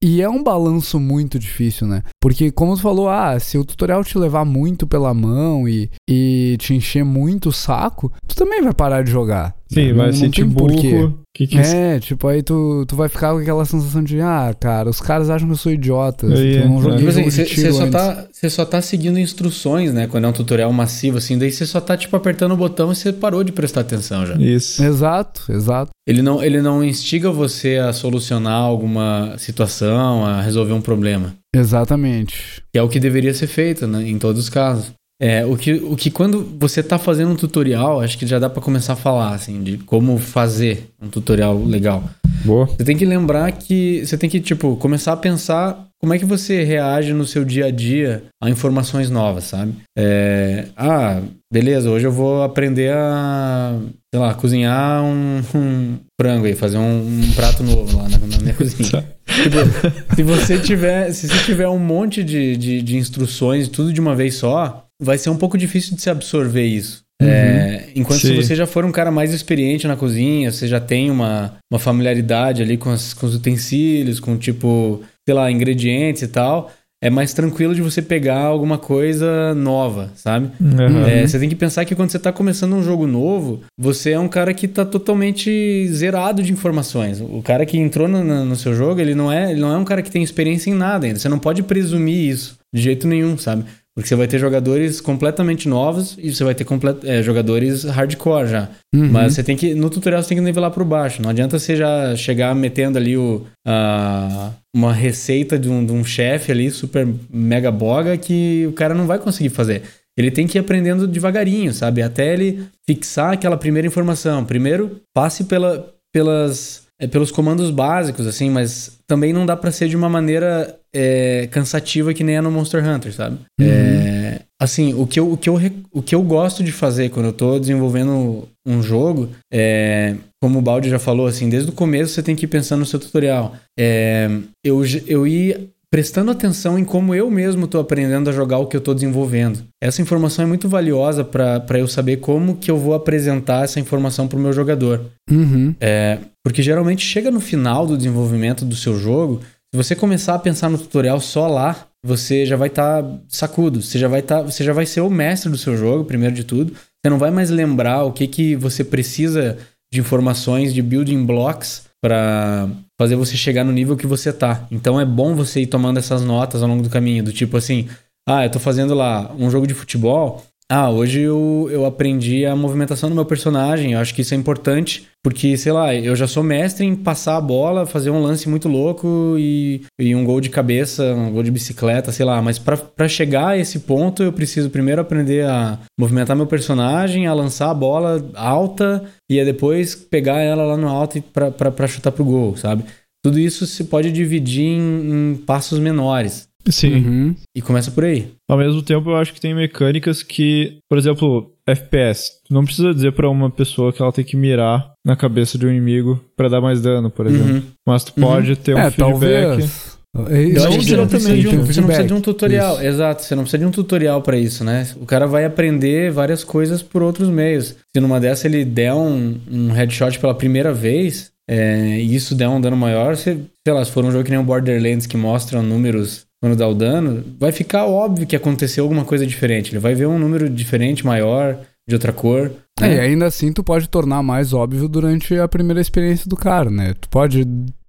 E 0.00 0.22
é 0.22 0.28
um 0.28 0.44
balanço 0.44 1.00
muito 1.00 1.40
difícil, 1.40 1.86
né? 1.88 2.04
Porque, 2.20 2.52
como 2.52 2.76
tu 2.76 2.82
falou, 2.82 3.08
ah, 3.08 3.38
se 3.40 3.58
o 3.58 3.64
tutorial 3.64 4.04
te 4.04 4.16
levar 4.16 4.44
muito 4.44 4.86
pela 4.86 5.12
mão 5.12 5.68
e, 5.68 5.90
e 6.08 6.56
te 6.60 6.72
encher 6.72 7.04
muito 7.04 7.48
o 7.48 7.52
saco, 7.52 8.12
tu 8.26 8.36
também 8.36 8.62
vai 8.62 8.72
parar 8.72 9.02
de 9.02 9.10
jogar. 9.10 9.57
Sim, 9.70 9.92
vai 9.92 10.06
não, 10.06 10.12
sentir 10.12 10.44
não 10.44 10.50
burro. 10.50 11.18
Que 11.34 11.46
que 11.46 11.56
é, 11.56 12.00
tipo, 12.00 12.26
aí 12.26 12.42
tu, 12.42 12.84
tu 12.88 12.96
vai 12.96 13.08
ficar 13.08 13.32
com 13.32 13.38
aquela 13.38 13.64
sensação 13.64 14.02
de, 14.02 14.20
ah, 14.20 14.52
cara, 14.58 14.90
os 14.90 15.00
caras 15.00 15.30
acham 15.30 15.46
que 15.46 15.52
eu 15.52 15.58
sou 15.58 15.70
idiota. 15.70 16.26
Eu 16.26 16.68
não 16.68 16.82
joguei 16.82 17.04
Mas, 17.04 17.16
assim, 17.16 17.44
Você 17.44 17.72
só, 17.72 17.86
tá, 17.88 18.26
só 18.32 18.64
tá 18.64 18.82
seguindo 18.82 19.20
instruções, 19.20 19.92
né? 19.92 20.08
Quando 20.08 20.24
é 20.24 20.28
um 20.28 20.32
tutorial 20.32 20.72
massivo, 20.72 21.18
assim, 21.18 21.38
daí 21.38 21.52
você 21.52 21.64
só 21.64 21.80
tá, 21.80 21.96
tipo, 21.96 22.16
apertando 22.16 22.52
o 22.52 22.56
botão 22.56 22.90
e 22.90 22.96
você 22.96 23.12
parou 23.12 23.44
de 23.44 23.52
prestar 23.52 23.82
atenção 23.82 24.26
já. 24.26 24.34
Isso. 24.34 24.82
Exato, 24.82 25.44
exato. 25.52 25.90
Ele 26.08 26.22
não, 26.22 26.42
ele 26.42 26.60
não 26.60 26.82
instiga 26.82 27.30
você 27.30 27.76
a 27.76 27.92
solucionar 27.92 28.60
alguma 28.60 29.36
situação, 29.38 30.24
a 30.24 30.40
resolver 30.40 30.72
um 30.72 30.80
problema. 30.80 31.36
Exatamente. 31.54 32.62
Que 32.72 32.78
é 32.78 32.82
o 32.82 32.88
que 32.88 32.98
deveria 32.98 33.32
ser 33.32 33.46
feito, 33.46 33.86
né? 33.86 34.08
Em 34.08 34.18
todos 34.18 34.42
os 34.42 34.48
casos. 34.48 34.92
É, 35.20 35.44
o 35.44 35.56
que, 35.56 35.72
o 35.72 35.96
que 35.96 36.10
quando 36.10 36.44
você 36.58 36.80
está 36.80 36.96
fazendo 36.96 37.32
um 37.32 37.36
tutorial, 37.36 38.00
acho 38.00 38.16
que 38.16 38.26
já 38.26 38.38
dá 38.38 38.48
para 38.48 38.62
começar 38.62 38.92
a 38.92 38.96
falar, 38.96 39.34
assim, 39.34 39.62
de 39.62 39.78
como 39.78 40.16
fazer 40.18 40.90
um 41.02 41.08
tutorial 41.08 41.58
legal. 41.64 42.04
Boa. 42.44 42.66
Você 42.66 42.84
tem 42.84 42.96
que 42.96 43.04
lembrar 43.04 43.50
que 43.52 44.06
você 44.06 44.16
tem 44.16 44.30
que, 44.30 44.40
tipo, 44.40 44.76
começar 44.76 45.12
a 45.12 45.16
pensar 45.16 45.88
como 46.00 46.14
é 46.14 46.18
que 46.18 46.24
você 46.24 46.62
reage 46.62 47.12
no 47.12 47.26
seu 47.26 47.44
dia 47.44 47.66
a 47.66 47.70
dia 47.72 48.22
a 48.40 48.48
informações 48.48 49.10
novas, 49.10 49.44
sabe? 49.44 49.74
É, 49.96 50.66
ah, 50.76 51.20
beleza, 51.52 51.90
hoje 51.90 52.06
eu 52.06 52.12
vou 52.12 52.44
aprender 52.44 52.92
a, 52.92 53.76
sei 54.14 54.20
lá, 54.20 54.32
cozinhar 54.34 55.02
um, 55.02 55.42
um 55.52 55.98
frango 56.20 56.46
aí, 56.46 56.54
fazer 56.54 56.78
um, 56.78 57.00
um, 57.00 57.32
prato 57.34 57.64
novo 57.64 57.96
lá 57.96 58.08
na, 58.08 58.18
na 58.18 58.38
minha 58.38 58.54
cozinha. 58.54 59.04
Tipo, 59.38 60.16
se 60.16 60.22
você 60.22 60.58
tiver, 60.58 61.12
se 61.12 61.28
você 61.28 61.44
tiver 61.44 61.68
um 61.68 61.78
monte 61.78 62.24
de, 62.24 62.56
de, 62.56 62.82
de 62.82 62.96
instruções, 62.96 63.68
tudo 63.68 63.92
de 63.92 64.00
uma 64.00 64.16
vez 64.16 64.34
só, 64.34 64.87
vai 65.00 65.18
ser 65.18 65.30
um 65.30 65.36
pouco 65.36 65.56
difícil 65.56 65.94
de 65.96 66.02
se 66.02 66.10
absorver 66.10 66.64
isso. 66.64 67.02
Uhum. 67.20 67.28
É, 67.28 67.88
enquanto 67.96 68.20
Sim. 68.20 68.28
se 68.28 68.36
você 68.36 68.54
já 68.54 68.66
for 68.66 68.84
um 68.84 68.92
cara 68.92 69.10
mais 69.10 69.32
experiente 69.32 69.88
na 69.88 69.96
cozinha, 69.96 70.52
você 70.52 70.68
já 70.68 70.80
tem 70.80 71.10
uma, 71.10 71.56
uma 71.70 71.78
familiaridade 71.78 72.62
ali 72.62 72.76
com, 72.76 72.90
as, 72.90 73.12
com 73.12 73.26
os 73.26 73.34
utensílios, 73.34 74.20
com 74.20 74.36
tipo, 74.36 75.02
sei 75.26 75.34
lá, 75.34 75.50
ingredientes 75.50 76.22
e 76.22 76.28
tal, 76.28 76.70
é 77.00 77.08
mais 77.08 77.32
tranquilo 77.32 77.74
de 77.74 77.80
você 77.80 78.02
pegar 78.02 78.40
alguma 78.40 78.76
coisa 78.76 79.54
nova, 79.54 80.10
sabe? 80.16 80.50
Uhum. 80.60 81.06
É, 81.06 81.26
você 81.26 81.38
tem 81.38 81.48
que 81.48 81.54
pensar 81.54 81.84
que 81.84 81.94
quando 81.94 82.10
você 82.10 82.16
está 82.16 82.32
começando 82.32 82.74
um 82.74 82.82
jogo 82.82 83.06
novo, 83.06 83.62
você 83.78 84.12
é 84.12 84.18
um 84.18 84.26
cara 84.26 84.52
que 84.52 84.66
está 84.66 84.84
totalmente 84.84 85.86
zerado 85.88 86.42
de 86.42 86.52
informações. 86.52 87.20
O 87.20 87.40
cara 87.40 87.64
que 87.64 87.78
entrou 87.78 88.08
no, 88.08 88.44
no, 88.44 88.56
seu 88.56 88.74
jogo, 88.74 89.00
ele 89.00 89.14
não, 89.14 89.30
é, 89.30 89.52
ele 89.52 89.60
não 89.60 89.72
é 89.72 89.76
um 89.76 89.84
cara 89.84 90.02
que 90.02 90.10
tem 90.10 90.24
experiência 90.24 90.70
em 90.70 90.74
nada 90.74 91.06
ainda. 91.06 91.20
Você 91.20 91.28
não 91.28 91.38
pode 91.38 91.62
presumir 91.62 92.30
isso 92.30 92.58
de 92.74 92.82
jeito 92.82 93.06
nenhum, 93.06 93.38
sabe? 93.38 93.64
Porque 93.98 94.10
você 94.10 94.14
vai 94.14 94.28
ter 94.28 94.38
jogadores 94.38 95.00
completamente 95.00 95.68
novos 95.68 96.16
e 96.22 96.32
você 96.32 96.44
vai 96.44 96.54
ter 96.54 96.64
é, 97.02 97.20
jogadores 97.20 97.82
hardcore 97.82 98.46
já. 98.46 98.68
Uhum. 98.94 99.10
Mas 99.10 99.34
você 99.34 99.42
tem 99.42 99.56
que. 99.56 99.74
No 99.74 99.90
tutorial 99.90 100.22
você 100.22 100.28
tem 100.28 100.38
que 100.38 100.44
nivelar 100.44 100.70
por 100.70 100.84
baixo. 100.84 101.20
Não 101.20 101.28
adianta 101.28 101.58
você 101.58 101.74
já 101.74 102.14
chegar 102.14 102.54
metendo 102.54 102.96
ali 102.96 103.16
o, 103.16 103.44
a, 103.66 104.52
uma 104.72 104.92
receita 104.92 105.58
de 105.58 105.68
um, 105.68 105.84
de 105.84 105.90
um 105.90 106.04
chefe 106.04 106.52
ali 106.52 106.70
super 106.70 107.08
mega 107.28 107.72
boga 107.72 108.16
que 108.16 108.66
o 108.68 108.72
cara 108.72 108.94
não 108.94 109.04
vai 109.04 109.18
conseguir 109.18 109.48
fazer. 109.48 109.82
Ele 110.16 110.30
tem 110.30 110.46
que 110.46 110.58
ir 110.58 110.60
aprendendo 110.60 111.04
devagarinho, 111.08 111.74
sabe? 111.74 112.00
Até 112.00 112.32
ele 112.32 112.68
fixar 112.88 113.32
aquela 113.32 113.56
primeira 113.56 113.88
informação. 113.88 114.44
Primeiro, 114.44 115.00
passe 115.12 115.42
pela, 115.42 115.92
pelas 116.14 116.86
é, 117.00 117.06
pelos 117.06 117.30
comandos 117.30 117.70
básicos, 117.70 118.26
assim, 118.26 118.50
mas 118.50 118.98
também 119.06 119.32
não 119.32 119.46
dá 119.46 119.56
para 119.56 119.70
ser 119.70 119.88
de 119.88 119.96
uma 119.96 120.08
maneira 120.08 120.77
é, 120.94 121.48
cansativa 121.50 122.14
que 122.14 122.24
nem 122.24 122.36
é 122.36 122.40
no 122.40 122.50
Monster 122.50 122.86
Hunter, 122.86 123.12
sabe? 123.12 123.38
Uhum. 123.60 123.66
É, 123.66 124.40
assim, 124.60 124.94
o 124.94 125.06
que, 125.06 125.20
eu, 125.20 125.32
o, 125.32 125.36
que 125.36 125.48
eu, 125.48 125.60
o 125.92 126.02
que 126.02 126.14
eu 126.14 126.22
gosto 126.22 126.62
de 126.62 126.72
fazer 126.72 127.10
quando 127.10 127.26
eu 127.26 127.32
tô 127.32 127.58
desenvolvendo 127.58 128.48
um 128.66 128.82
jogo 128.82 129.30
é, 129.52 130.14
como 130.40 130.58
o 130.58 130.62
Baldi 130.62 130.88
já 130.88 130.98
falou, 130.98 131.26
assim, 131.26 131.48
desde 131.48 131.70
o 131.70 131.74
começo 131.74 132.14
você 132.14 132.22
tem 132.22 132.36
que 132.36 132.44
ir 132.44 132.48
pensando 132.48 132.80
no 132.80 132.86
seu 132.86 132.98
tutorial. 132.98 133.56
É, 133.78 134.30
eu, 134.64 134.82
eu 135.06 135.26
ir 135.26 135.70
prestando 135.90 136.30
atenção 136.30 136.78
em 136.78 136.84
como 136.84 137.14
eu 137.14 137.30
mesmo 137.30 137.64
estou 137.64 137.80
aprendendo 137.80 138.28
a 138.28 138.32
jogar 138.32 138.58
o 138.58 138.66
que 138.66 138.76
eu 138.76 138.80
estou 138.80 138.94
desenvolvendo. 138.94 139.64
Essa 139.82 140.02
informação 140.02 140.44
é 140.44 140.48
muito 140.48 140.68
valiosa 140.68 141.24
para 141.24 141.78
eu 141.78 141.88
saber 141.88 142.18
como 142.18 142.56
que 142.56 142.70
eu 142.70 142.76
vou 142.76 142.94
apresentar 142.94 143.64
essa 143.64 143.80
informação 143.80 144.28
para 144.28 144.38
o 144.38 144.42
meu 144.42 144.52
jogador. 144.52 145.06
Uhum. 145.30 145.74
É, 145.80 146.18
porque 146.44 146.62
geralmente 146.62 147.04
chega 147.04 147.30
no 147.30 147.40
final 147.40 147.86
do 147.86 147.96
desenvolvimento 147.96 148.64
do 148.64 148.76
seu 148.76 148.98
jogo, 148.98 149.40
se 149.72 149.76
você 149.76 149.94
começar 149.94 150.34
a 150.34 150.38
pensar 150.38 150.70
no 150.70 150.78
tutorial 150.78 151.20
só 151.20 151.46
lá, 151.46 151.88
você 152.04 152.46
já 152.46 152.56
vai 152.56 152.68
estar 152.68 153.02
tá 153.02 153.18
sacudo, 153.28 153.82
você 153.82 153.98
já 153.98 154.08
vai 154.08 154.22
tá, 154.22 154.40
você 154.40 154.64
já 154.64 154.72
vai 154.72 154.86
ser 154.86 155.02
o 155.02 155.10
mestre 155.10 155.50
do 155.50 155.58
seu 155.58 155.76
jogo, 155.76 156.04
primeiro 156.04 156.34
de 156.34 156.44
tudo. 156.44 156.72
Você 156.72 157.10
não 157.10 157.18
vai 157.18 157.30
mais 157.30 157.50
lembrar 157.50 158.04
o 158.04 158.12
que 158.12 158.26
que 158.26 158.56
você 158.56 158.82
precisa 158.82 159.58
de 159.92 160.00
informações, 160.00 160.72
de 160.72 160.80
building 160.80 161.24
blocks 161.24 161.86
para 162.00 162.68
fazer 162.98 163.16
você 163.16 163.36
chegar 163.36 163.64
no 163.64 163.72
nível 163.72 163.96
que 163.96 164.06
você 164.06 164.32
tá. 164.32 164.66
Então 164.70 165.00
é 165.00 165.04
bom 165.04 165.34
você 165.34 165.60
ir 165.60 165.66
tomando 165.66 165.98
essas 165.98 166.22
notas 166.22 166.62
ao 166.62 166.68
longo 166.68 166.82
do 166.82 166.90
caminho, 166.90 167.24
do 167.24 167.32
tipo 167.32 167.56
assim, 167.56 167.88
ah, 168.28 168.44
eu 168.44 168.50
tô 168.50 168.58
fazendo 168.58 168.94
lá 168.94 169.32
um 169.38 169.50
jogo 169.50 169.66
de 169.66 169.74
futebol, 169.74 170.44
ah, 170.70 170.90
hoje 170.90 171.22
eu, 171.22 171.66
eu 171.70 171.86
aprendi 171.86 172.44
a 172.44 172.54
movimentação 172.54 173.08
do 173.08 173.14
meu 173.14 173.24
personagem. 173.24 173.92
Eu 173.92 174.00
acho 174.00 174.14
que 174.14 174.20
isso 174.20 174.34
é 174.34 174.36
importante, 174.36 175.08
porque, 175.22 175.56
sei 175.56 175.72
lá, 175.72 175.94
eu 175.94 176.14
já 176.14 176.26
sou 176.26 176.42
mestre 176.42 176.84
em 176.84 176.94
passar 176.94 177.38
a 177.38 177.40
bola, 177.40 177.86
fazer 177.86 178.10
um 178.10 178.20
lance 178.20 178.50
muito 178.50 178.68
louco 178.68 179.36
e, 179.38 179.80
e 179.98 180.14
um 180.14 180.26
gol 180.26 180.42
de 180.42 180.50
cabeça, 180.50 181.14
um 181.14 181.32
gol 181.32 181.42
de 181.42 181.50
bicicleta, 181.50 182.12
sei 182.12 182.26
lá. 182.26 182.42
Mas 182.42 182.58
para 182.58 183.08
chegar 183.08 183.48
a 183.48 183.56
esse 183.56 183.80
ponto, 183.80 184.22
eu 184.22 184.30
preciso 184.30 184.68
primeiro 184.68 185.00
aprender 185.00 185.46
a 185.46 185.78
movimentar 185.98 186.36
meu 186.36 186.46
personagem, 186.46 187.26
a 187.26 187.32
lançar 187.32 187.70
a 187.70 187.74
bola 187.74 188.22
alta 188.34 189.04
e 189.30 189.42
depois 189.42 189.94
pegar 189.94 190.40
ela 190.40 190.66
lá 190.66 190.76
no 190.76 190.88
alto 190.88 191.22
para 191.22 191.86
chutar 191.86 192.12
pro 192.12 192.26
gol, 192.26 192.58
sabe? 192.58 192.84
Tudo 193.24 193.38
isso 193.38 193.66
se 193.66 193.84
pode 193.84 194.12
dividir 194.12 194.66
em, 194.66 195.32
em 195.32 195.36
passos 195.36 195.78
menores. 195.78 196.46
Sim. 196.68 196.94
Uhum. 196.94 197.34
E 197.56 197.62
começa 197.62 197.90
por 197.90 198.04
aí. 198.04 198.28
Ao 198.48 198.58
mesmo 198.58 198.82
tempo, 198.82 199.10
eu 199.10 199.16
acho 199.16 199.32
que 199.32 199.40
tem 199.40 199.54
mecânicas 199.54 200.22
que, 200.22 200.78
por 200.88 200.98
exemplo, 200.98 201.50
FPS. 201.66 202.30
Tu 202.46 202.52
não 202.52 202.64
precisa 202.64 202.92
dizer 202.94 203.12
para 203.12 203.28
uma 203.28 203.50
pessoa 203.50 203.92
que 203.92 204.02
ela 204.02 204.12
tem 204.12 204.24
que 204.24 204.36
mirar 204.36 204.92
na 205.04 205.16
cabeça 205.16 205.56
de 205.56 205.66
um 205.66 205.70
inimigo 205.70 206.20
para 206.36 206.48
dar 206.48 206.60
mais 206.60 206.80
dano, 206.82 207.10
por 207.10 207.26
exemplo. 207.26 207.54
Uhum. 207.54 207.62
Mas 207.86 208.04
tu 208.04 208.12
pode 208.14 208.56
ter 208.56 208.74
um 208.74 208.78
É, 208.78 208.90
feedback. 208.90 208.98
talvez. 208.98 209.98
É 210.30 210.42
isso, 210.42 210.58
Eu 210.58 210.68
acho 210.68 210.78
que 210.78 210.84
você 210.84 210.96
não, 210.96 211.06
diretamente 211.06 211.08
precisa 211.08 211.36
de 211.36 211.48
um, 211.48 211.64
você 211.64 211.80
não 211.80 211.86
precisa 211.86 212.08
de 212.08 212.14
um 212.14 212.20
tutorial. 212.20 212.74
Isso. 212.76 212.84
Exato, 212.86 213.22
você 213.22 213.34
não 213.34 213.42
precisa 213.44 213.58
de 213.58 213.66
um 213.66 213.70
tutorial 213.70 214.22
pra 214.22 214.36
isso, 214.36 214.64
né? 214.64 214.88
O 215.00 215.06
cara 215.06 215.26
vai 215.26 215.44
aprender 215.44 216.10
várias 216.10 216.42
coisas 216.42 216.82
por 216.82 217.02
outros 217.02 217.28
meios. 217.28 217.76
Se 217.94 218.00
numa 218.00 218.18
dessa 218.18 218.46
ele 218.46 218.64
der 218.64 218.92
um, 218.94 219.38
um 219.50 219.70
headshot 219.70 220.18
pela 220.18 220.34
primeira 220.34 220.72
vez 220.72 221.30
é, 221.48 221.98
e 222.00 222.14
isso 222.14 222.34
der 222.34 222.48
um 222.48 222.60
dano 222.60 222.76
maior, 222.76 223.16
você, 223.16 223.38
sei 223.66 223.74
lá, 223.74 223.84
se 223.84 223.90
for 223.90 224.04
um 224.04 224.10
jogo 224.10 224.24
que 224.24 224.30
nem 224.30 224.40
o 224.40 224.42
Borderlands 224.44 225.06
que 225.06 225.16
mostra 225.16 225.62
números 225.62 226.26
quando 226.40 226.56
dá 226.56 226.68
o 226.68 226.74
dano, 226.74 227.24
vai 227.38 227.52
ficar 227.52 227.86
óbvio 227.86 228.26
que 228.26 228.36
aconteceu 228.36 228.84
alguma 228.84 229.04
coisa 229.04 229.26
diferente. 229.26 229.72
Ele 229.72 229.80
vai 229.80 229.94
ver 229.94 230.06
um 230.06 230.18
número 230.18 230.48
diferente, 230.48 231.04
maior, 231.04 231.58
de 231.88 231.94
outra 231.94 232.12
cor. 232.12 232.50
É, 232.80 232.86
né? 232.86 232.96
e 232.96 233.00
ainda 233.00 233.26
assim 233.26 233.52
tu 233.52 233.64
pode 233.64 233.88
tornar 233.88 234.22
mais 234.22 234.52
óbvio 234.52 234.88
durante 234.88 235.36
a 235.38 235.48
primeira 235.48 235.80
experiência 235.80 236.28
do 236.28 236.36
cara, 236.36 236.70
né? 236.70 236.94
Tu 237.00 237.08
pode 237.08 237.44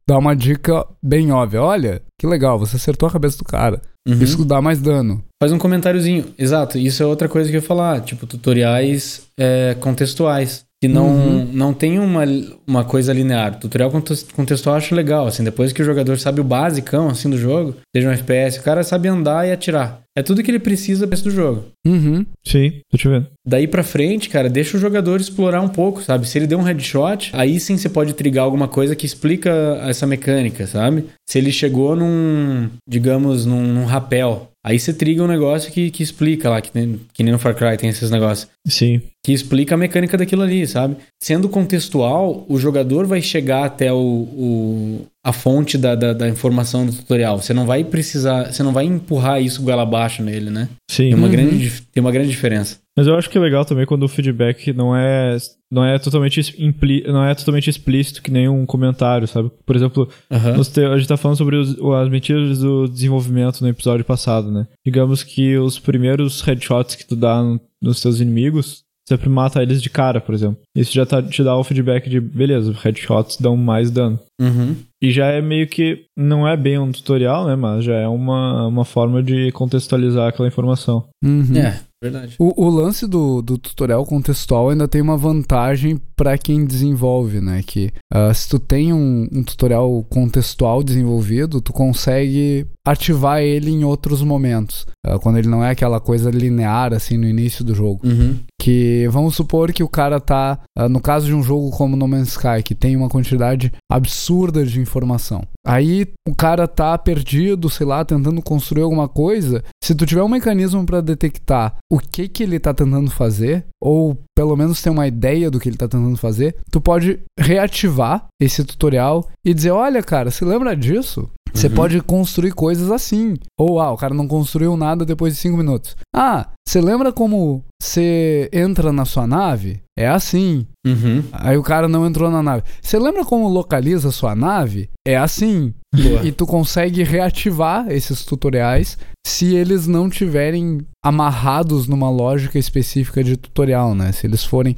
dar 0.07 0.17
uma 0.17 0.35
dica 0.35 0.85
bem 1.03 1.31
óbvia. 1.31 1.61
Olha, 1.61 2.01
que 2.19 2.25
legal, 2.25 2.57
você 2.57 2.77
acertou 2.77 3.07
a 3.07 3.11
cabeça 3.11 3.37
do 3.37 3.43
cara. 3.43 3.79
Uhum. 4.07 4.21
Isso 4.21 4.43
dá 4.43 4.59
mais 4.61 4.81
dano. 4.81 5.23
Faz 5.41 5.51
um 5.51 5.59
comentáriozinho. 5.59 6.25
Exato, 6.37 6.79
isso 6.79 7.03
é 7.03 7.05
outra 7.05 7.29
coisa 7.29 7.49
que 7.49 7.55
eu 7.55 7.61
ia 7.61 7.67
falar. 7.67 8.01
Tipo, 8.01 8.25
tutoriais 8.25 9.27
é, 9.37 9.75
contextuais. 9.79 10.65
Que 10.81 10.87
não, 10.87 11.07
Uhum. 11.09 11.49
não 11.51 11.73
tem 11.73 11.99
uma, 11.99 12.23
uma 12.65 12.85
coisa 12.85 13.11
linear. 13.11 13.59
Tutorial 13.59 13.91
contextual 14.33 14.75
eu 14.75 14.77
acho 14.77 14.95
legal. 14.95 15.27
Assim, 15.27 15.43
depois 15.43 15.73
que 15.73 15.81
o 15.81 15.85
jogador 15.85 16.17
sabe 16.17 16.39
o 16.39 16.43
basicão 16.43 17.09
assim, 17.09 17.29
do 17.29 17.37
jogo, 17.37 17.75
seja 17.93 18.07
um 18.07 18.11
FPS, 18.13 18.59
o 18.59 18.63
cara 18.63 18.81
sabe 18.83 19.09
andar 19.09 19.45
e 19.47 19.51
atirar. 19.51 19.99
É 20.17 20.23
tudo 20.23 20.41
que 20.43 20.49
ele 20.51 20.59
precisa 20.59 21.05
pra 21.07 21.17
do 21.19 21.31
jogo. 21.31 21.65
Uhum. 21.85 22.25
Sim, 22.45 22.79
tô 22.89 22.97
te 22.97 23.07
vendo. 23.07 23.27
Daí 23.45 23.67
pra 23.67 23.83
frente, 23.83 24.29
cara, 24.29 24.49
deixa 24.49 24.75
o 24.75 24.79
jogador 24.79 25.19
explorar 25.19 25.61
um 25.61 25.67
pouco, 25.69 26.01
sabe? 26.01 26.27
Se 26.27 26.37
ele 26.37 26.47
deu 26.47 26.57
um 26.59 26.63
headshot, 26.63 27.29
aí 27.33 27.59
sim 27.59 27.77
você 27.77 27.87
pode 27.89 28.13
trigar 28.13 28.43
alguma 28.45 28.67
coisa 28.67 28.95
que 28.95 29.05
explica 29.05 29.49
essa 29.85 30.05
mecânica, 30.07 30.65
sabe? 30.67 31.05
Se 31.27 31.37
ele 31.37 31.51
chegou 31.51 31.95
num, 31.95 32.69
digamos, 32.87 33.45
num, 33.45 33.61
num 33.63 33.85
rapel, 33.85 34.49
aí 34.65 34.77
você 34.77 34.91
triga 34.93 35.23
um 35.23 35.27
negócio 35.27 35.71
que, 35.71 35.89
que 35.89 36.03
explica 36.03 36.49
lá, 36.49 36.59
que, 36.59 36.71
nem- 36.73 36.99
que 37.13 37.23
nem 37.23 37.31
no 37.31 37.39
Far 37.39 37.55
Cry 37.55 37.77
tem 37.77 37.89
esses 37.89 38.09
negócios 38.11 38.47
Sim. 38.69 39.01
que 39.25 39.33
explica 39.33 39.75
a 39.75 39.77
mecânica 39.77 40.17
daquilo 40.17 40.41
ali, 40.43 40.65
sabe? 40.65 40.95
Sendo 41.21 41.49
contextual, 41.49 42.45
o 42.47 42.57
jogador 42.57 43.05
vai 43.05 43.21
chegar 43.21 43.65
até 43.65 43.91
o, 43.91 43.97
o- 43.97 45.05
a 45.25 45.33
fonte 45.33 45.77
da, 45.77 45.93
da, 45.95 46.13
da 46.13 46.29
informação 46.29 46.85
do 46.85 46.93
tutorial. 46.93 47.41
Você 47.41 47.53
não 47.53 47.65
vai 47.65 47.83
precisar, 47.83 48.51
você 48.53 48.63
não 48.63 48.71
vai 48.71 48.85
empurrar 48.85 49.41
isso 49.41 49.61
goela 49.61 49.83
abaixo 49.83 50.23
nele, 50.23 50.49
né? 50.49 50.69
Sim. 50.89 51.09
Tem 51.09 51.13
uma, 51.15 51.25
Uhum. 51.27 51.31
grande, 51.31 51.81
tem 51.93 52.01
uma 52.01 52.11
grande 52.11 52.29
diferença. 52.29 52.77
Mas 52.97 53.07
eu 53.07 53.15
acho 53.15 53.29
que 53.29 53.37
é 53.37 53.41
legal 53.41 53.63
também 53.65 53.85
quando 53.85 54.03
o 54.03 54.07
feedback 54.07 54.73
não 54.73 54.95
é, 54.95 55.37
não 55.71 55.85
é, 55.85 55.99
totalmente, 55.99 56.39
impli, 56.57 57.03
não 57.07 57.23
é 57.23 57.35
totalmente 57.35 57.69
explícito 57.69 58.21
que 58.21 58.31
nem 58.31 58.47
um 58.49 58.65
comentário, 58.65 59.27
sabe? 59.27 59.51
Por 59.65 59.75
exemplo. 59.75 60.09
Nos 60.55 60.69
te- 60.69 60.81
a 60.85 60.97
gente 60.97 61.07
tá 61.07 61.17
falando 61.17 61.37
sobre 61.37 61.55
os- 61.57 61.77
as 62.01 62.09
mentiras 62.09 62.59
do 62.59 62.87
desenvolvimento 62.87 63.61
no 63.61 63.67
episódio 63.69 64.03
passado, 64.05 64.49
né? 64.51 64.67
Digamos 64.85 65.23
que 65.23 65.57
os 65.57 65.77
primeiros 65.79 66.41
headshots 66.41 66.95
que 66.95 67.05
tu 67.05 67.15
dá 67.15 67.41
no- 67.43 67.59
nos 67.81 68.01
teus 68.01 68.19
inimigos, 68.19 68.83
sempre 69.07 69.27
mata 69.27 69.63
eles 69.63 69.81
de 69.81 69.89
cara, 69.89 70.21
por 70.21 70.35
exemplo. 70.35 70.59
Isso 70.75 70.93
já 70.93 71.03
tá- 71.03 71.21
te 71.21 71.43
dá 71.43 71.57
o 71.57 71.63
feedback 71.63 72.07
de, 72.07 72.19
beleza, 72.19 72.71
headshots 72.73 73.37
dão 73.37 73.57
mais 73.57 73.89
dano. 73.89 74.19
Uhum. 74.39 74.75
E 75.01 75.11
já 75.11 75.27
é 75.27 75.41
meio 75.41 75.67
que, 75.67 76.05
não 76.15 76.47
é 76.47 76.55
bem 76.55 76.77
um 76.77 76.91
tutorial, 76.91 77.47
né? 77.47 77.55
Mas 77.55 77.85
já 77.85 77.95
é 77.95 78.07
uma, 78.07 78.67
uma 78.67 78.85
forma 78.85 79.23
de 79.23 79.51
contextualizar 79.53 80.27
aquela 80.27 80.47
informação. 80.47 81.07
Uhum. 81.23 81.55
É, 81.57 81.79
verdade. 82.03 82.35
O, 82.37 82.65
o 82.65 82.69
lance 82.69 83.07
do, 83.07 83.41
do 83.41 83.57
tutorial 83.57 84.05
contextual 84.05 84.69
ainda 84.69 84.87
tem 84.87 85.01
uma 85.01 85.17
vantagem 85.17 85.99
para 86.15 86.37
quem 86.37 86.65
desenvolve, 86.65 87.41
né? 87.41 87.63
Que 87.65 87.91
ah, 88.13 88.33
se 88.33 88.47
tu 88.47 88.59
tem 88.59 88.93
um, 88.93 89.27
um 89.31 89.43
tutorial 89.43 90.03
contextual 90.09 90.83
desenvolvido, 90.83 91.61
tu 91.61 91.73
consegue 91.73 92.67
ativar 92.91 93.41
ele 93.41 93.69
em 93.69 93.83
outros 93.83 94.21
momentos. 94.21 94.87
Ah, 95.05 95.17
quando 95.19 95.37
ele 95.37 95.47
não 95.47 95.63
é 95.63 95.71
aquela 95.71 95.99
coisa 95.99 96.29
linear, 96.29 96.93
assim, 96.93 97.17
no 97.17 97.27
início 97.27 97.63
do 97.63 97.73
jogo. 97.75 98.01
Uhum. 98.05 98.37
Que 98.59 99.07
vamos 99.09 99.35
supor 99.35 99.71
que 99.71 99.83
o 99.83 99.87
cara 99.87 100.19
tá. 100.19 100.59
ah, 100.77 100.89
no 100.89 100.99
caso 100.99 101.25
de 101.25 101.33
um 101.33 101.43
jogo 101.43 101.69
como 101.71 101.95
No 101.95 102.07
Man's 102.07 102.29
Sky, 102.29 102.63
que 102.63 102.75
tem 102.75 102.95
uma 102.95 103.09
quantidade 103.09 103.71
absurda 103.91 104.65
de 104.65 104.79
informação. 104.79 105.43
Aí 105.65 106.07
o 106.27 106.35
cara 106.35 106.67
tá 106.67 106.97
perdido, 106.97 107.69
sei 107.69 107.85
lá, 107.85 108.03
tentando 108.03 108.41
construir 108.41 108.83
alguma 108.83 109.07
coisa. 109.07 109.63
Se 109.83 109.93
tu 109.93 110.05
tiver 110.05 110.23
um 110.23 110.29
mecanismo 110.29 110.85
pra 110.85 111.01
detectar 111.01 111.75
o 111.91 111.99
que 111.99 112.27
que 112.27 112.43
ele 112.43 112.59
tá 112.59 112.73
tentando 112.73 113.11
fazer, 113.11 113.65
ou 113.81 114.17
pelo 114.35 114.55
menos 114.55 114.81
ter 114.81 114.89
uma 114.89 115.07
ideia 115.07 115.49
do 115.49 115.59
que 115.59 115.69
ele 115.69 115.77
tá 115.77 115.87
tentando 115.87 116.17
fazer, 116.17 116.55
tu 116.71 116.81
pode 116.81 117.19
reativar 117.37 118.27
esse 118.41 118.63
tutorial 118.63 119.27
e 119.43 119.53
dizer: 119.53 119.71
olha, 119.71 120.01
cara, 120.01 120.31
se 120.31 120.43
lembra 120.43 120.75
disso? 120.75 121.29
Você 121.53 121.67
Uhum. 121.67 121.73
pode 121.73 122.01
construir 122.01 122.51
coisas 122.51 122.91
assim. 122.91 123.35
Ou, 123.57 123.79
ah, 123.79 123.91
o 123.91 123.97
cara 123.97 124.13
não 124.13 124.27
construiu 124.27 124.75
nada 124.77 125.05
depois 125.05 125.33
de 125.33 125.39
5 125.39 125.57
minutos. 125.57 125.95
Ah, 126.15 126.49
você 126.67 126.79
lembra 126.81 127.11
como 127.11 127.63
você 127.81 128.49
entra 128.53 128.91
na 128.93 129.05
sua 129.05 129.25
nave? 129.25 129.81
É 129.97 130.07
assim. 130.07 130.65
Uhum. 130.85 131.23
Aí 131.31 131.57
o 131.57 131.63
cara 131.63 131.87
não 131.87 132.05
entrou 132.05 132.29
na 132.29 132.41
nave. 132.43 132.63
Você 132.81 132.97
lembra 132.99 133.25
como 133.25 133.47
localiza 133.47 134.09
a 134.09 134.11
sua 134.11 134.35
nave? 134.35 134.89
É 135.05 135.17
assim. 135.17 135.73
Boa. 135.93 136.23
E 136.25 136.31
tu 136.31 136.45
consegue 136.45 137.03
reativar 137.03 137.89
esses 137.89 138.23
tutoriais 138.23 138.97
se 139.25 139.55
eles 139.55 139.87
não 139.87 140.09
tiverem 140.09 140.79
amarrados 141.03 141.87
numa 141.87 142.09
lógica 142.09 142.57
específica 142.59 143.23
de 143.23 143.35
tutorial, 143.35 143.93
né? 143.95 144.11
Se 144.11 144.25
eles 144.27 144.43
forem 144.43 144.75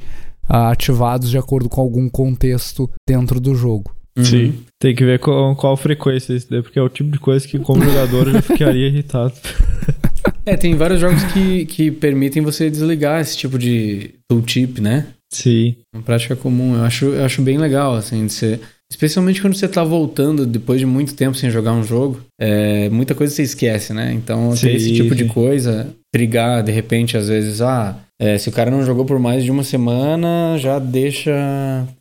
ah, 0.48 0.70
ativados 0.70 1.30
de 1.30 1.38
acordo 1.38 1.68
com 1.68 1.80
algum 1.80 2.08
contexto 2.08 2.90
dentro 3.08 3.38
do 3.40 3.54
jogo. 3.54 3.94
Uhum. 4.16 4.52
Tem 4.78 4.94
que 4.94 5.04
ver 5.04 5.18
com 5.18 5.54
qual 5.54 5.76
frequência 5.76 6.34
isso 6.34 6.48
daí, 6.50 6.62
porque 6.62 6.78
é 6.78 6.82
o 6.82 6.88
tipo 6.88 7.10
de 7.10 7.18
coisa 7.18 7.46
que, 7.46 7.58
como 7.58 7.82
jogador, 7.82 8.26
eu 8.26 8.32
já 8.34 8.42
ficaria 8.42 8.88
irritado. 8.88 9.32
É, 10.44 10.56
tem 10.56 10.74
vários 10.74 11.00
jogos 11.00 11.22
que, 11.32 11.66
que 11.66 11.90
permitem 11.90 12.42
você 12.42 12.68
desligar 12.68 13.20
esse 13.20 13.36
tipo 13.36 13.56
de 13.56 14.10
tooltip, 14.28 14.80
né? 14.80 15.06
Sim. 15.32 15.76
Uma 15.94 16.02
prática 16.02 16.34
comum. 16.34 16.74
Eu 16.74 16.82
acho, 16.82 17.04
eu 17.06 17.24
acho 17.24 17.42
bem 17.42 17.58
legal, 17.58 17.94
assim, 17.94 18.26
de 18.26 18.32
ser. 18.32 18.60
Especialmente 18.90 19.40
quando 19.40 19.54
você 19.54 19.68
tá 19.68 19.82
voltando 19.82 20.44
depois 20.44 20.78
de 20.78 20.86
muito 20.86 21.14
tempo 21.14 21.36
sem 21.36 21.50
jogar 21.50 21.72
um 21.72 21.84
jogo. 21.84 22.20
É, 22.40 22.88
muita 22.90 23.14
coisa 23.14 23.34
você 23.34 23.42
esquece, 23.42 23.92
né? 23.92 24.12
Então, 24.12 24.50
ter 24.50 24.56
Sim, 24.56 24.70
esse 24.70 24.92
tipo 24.94 25.14
de 25.14 25.24
sim. 25.24 25.28
coisa, 25.28 25.94
brigar 26.12 26.62
de 26.62 26.70
repente, 26.70 27.16
às 27.16 27.28
vezes, 27.28 27.60
ah, 27.62 27.96
é, 28.20 28.36
se 28.38 28.48
o 28.48 28.52
cara 28.52 28.70
não 28.70 28.84
jogou 28.84 29.04
por 29.04 29.18
mais 29.18 29.42
de 29.42 29.50
uma 29.50 29.64
semana, 29.64 30.56
já 30.58 30.78
deixa. 30.78 31.32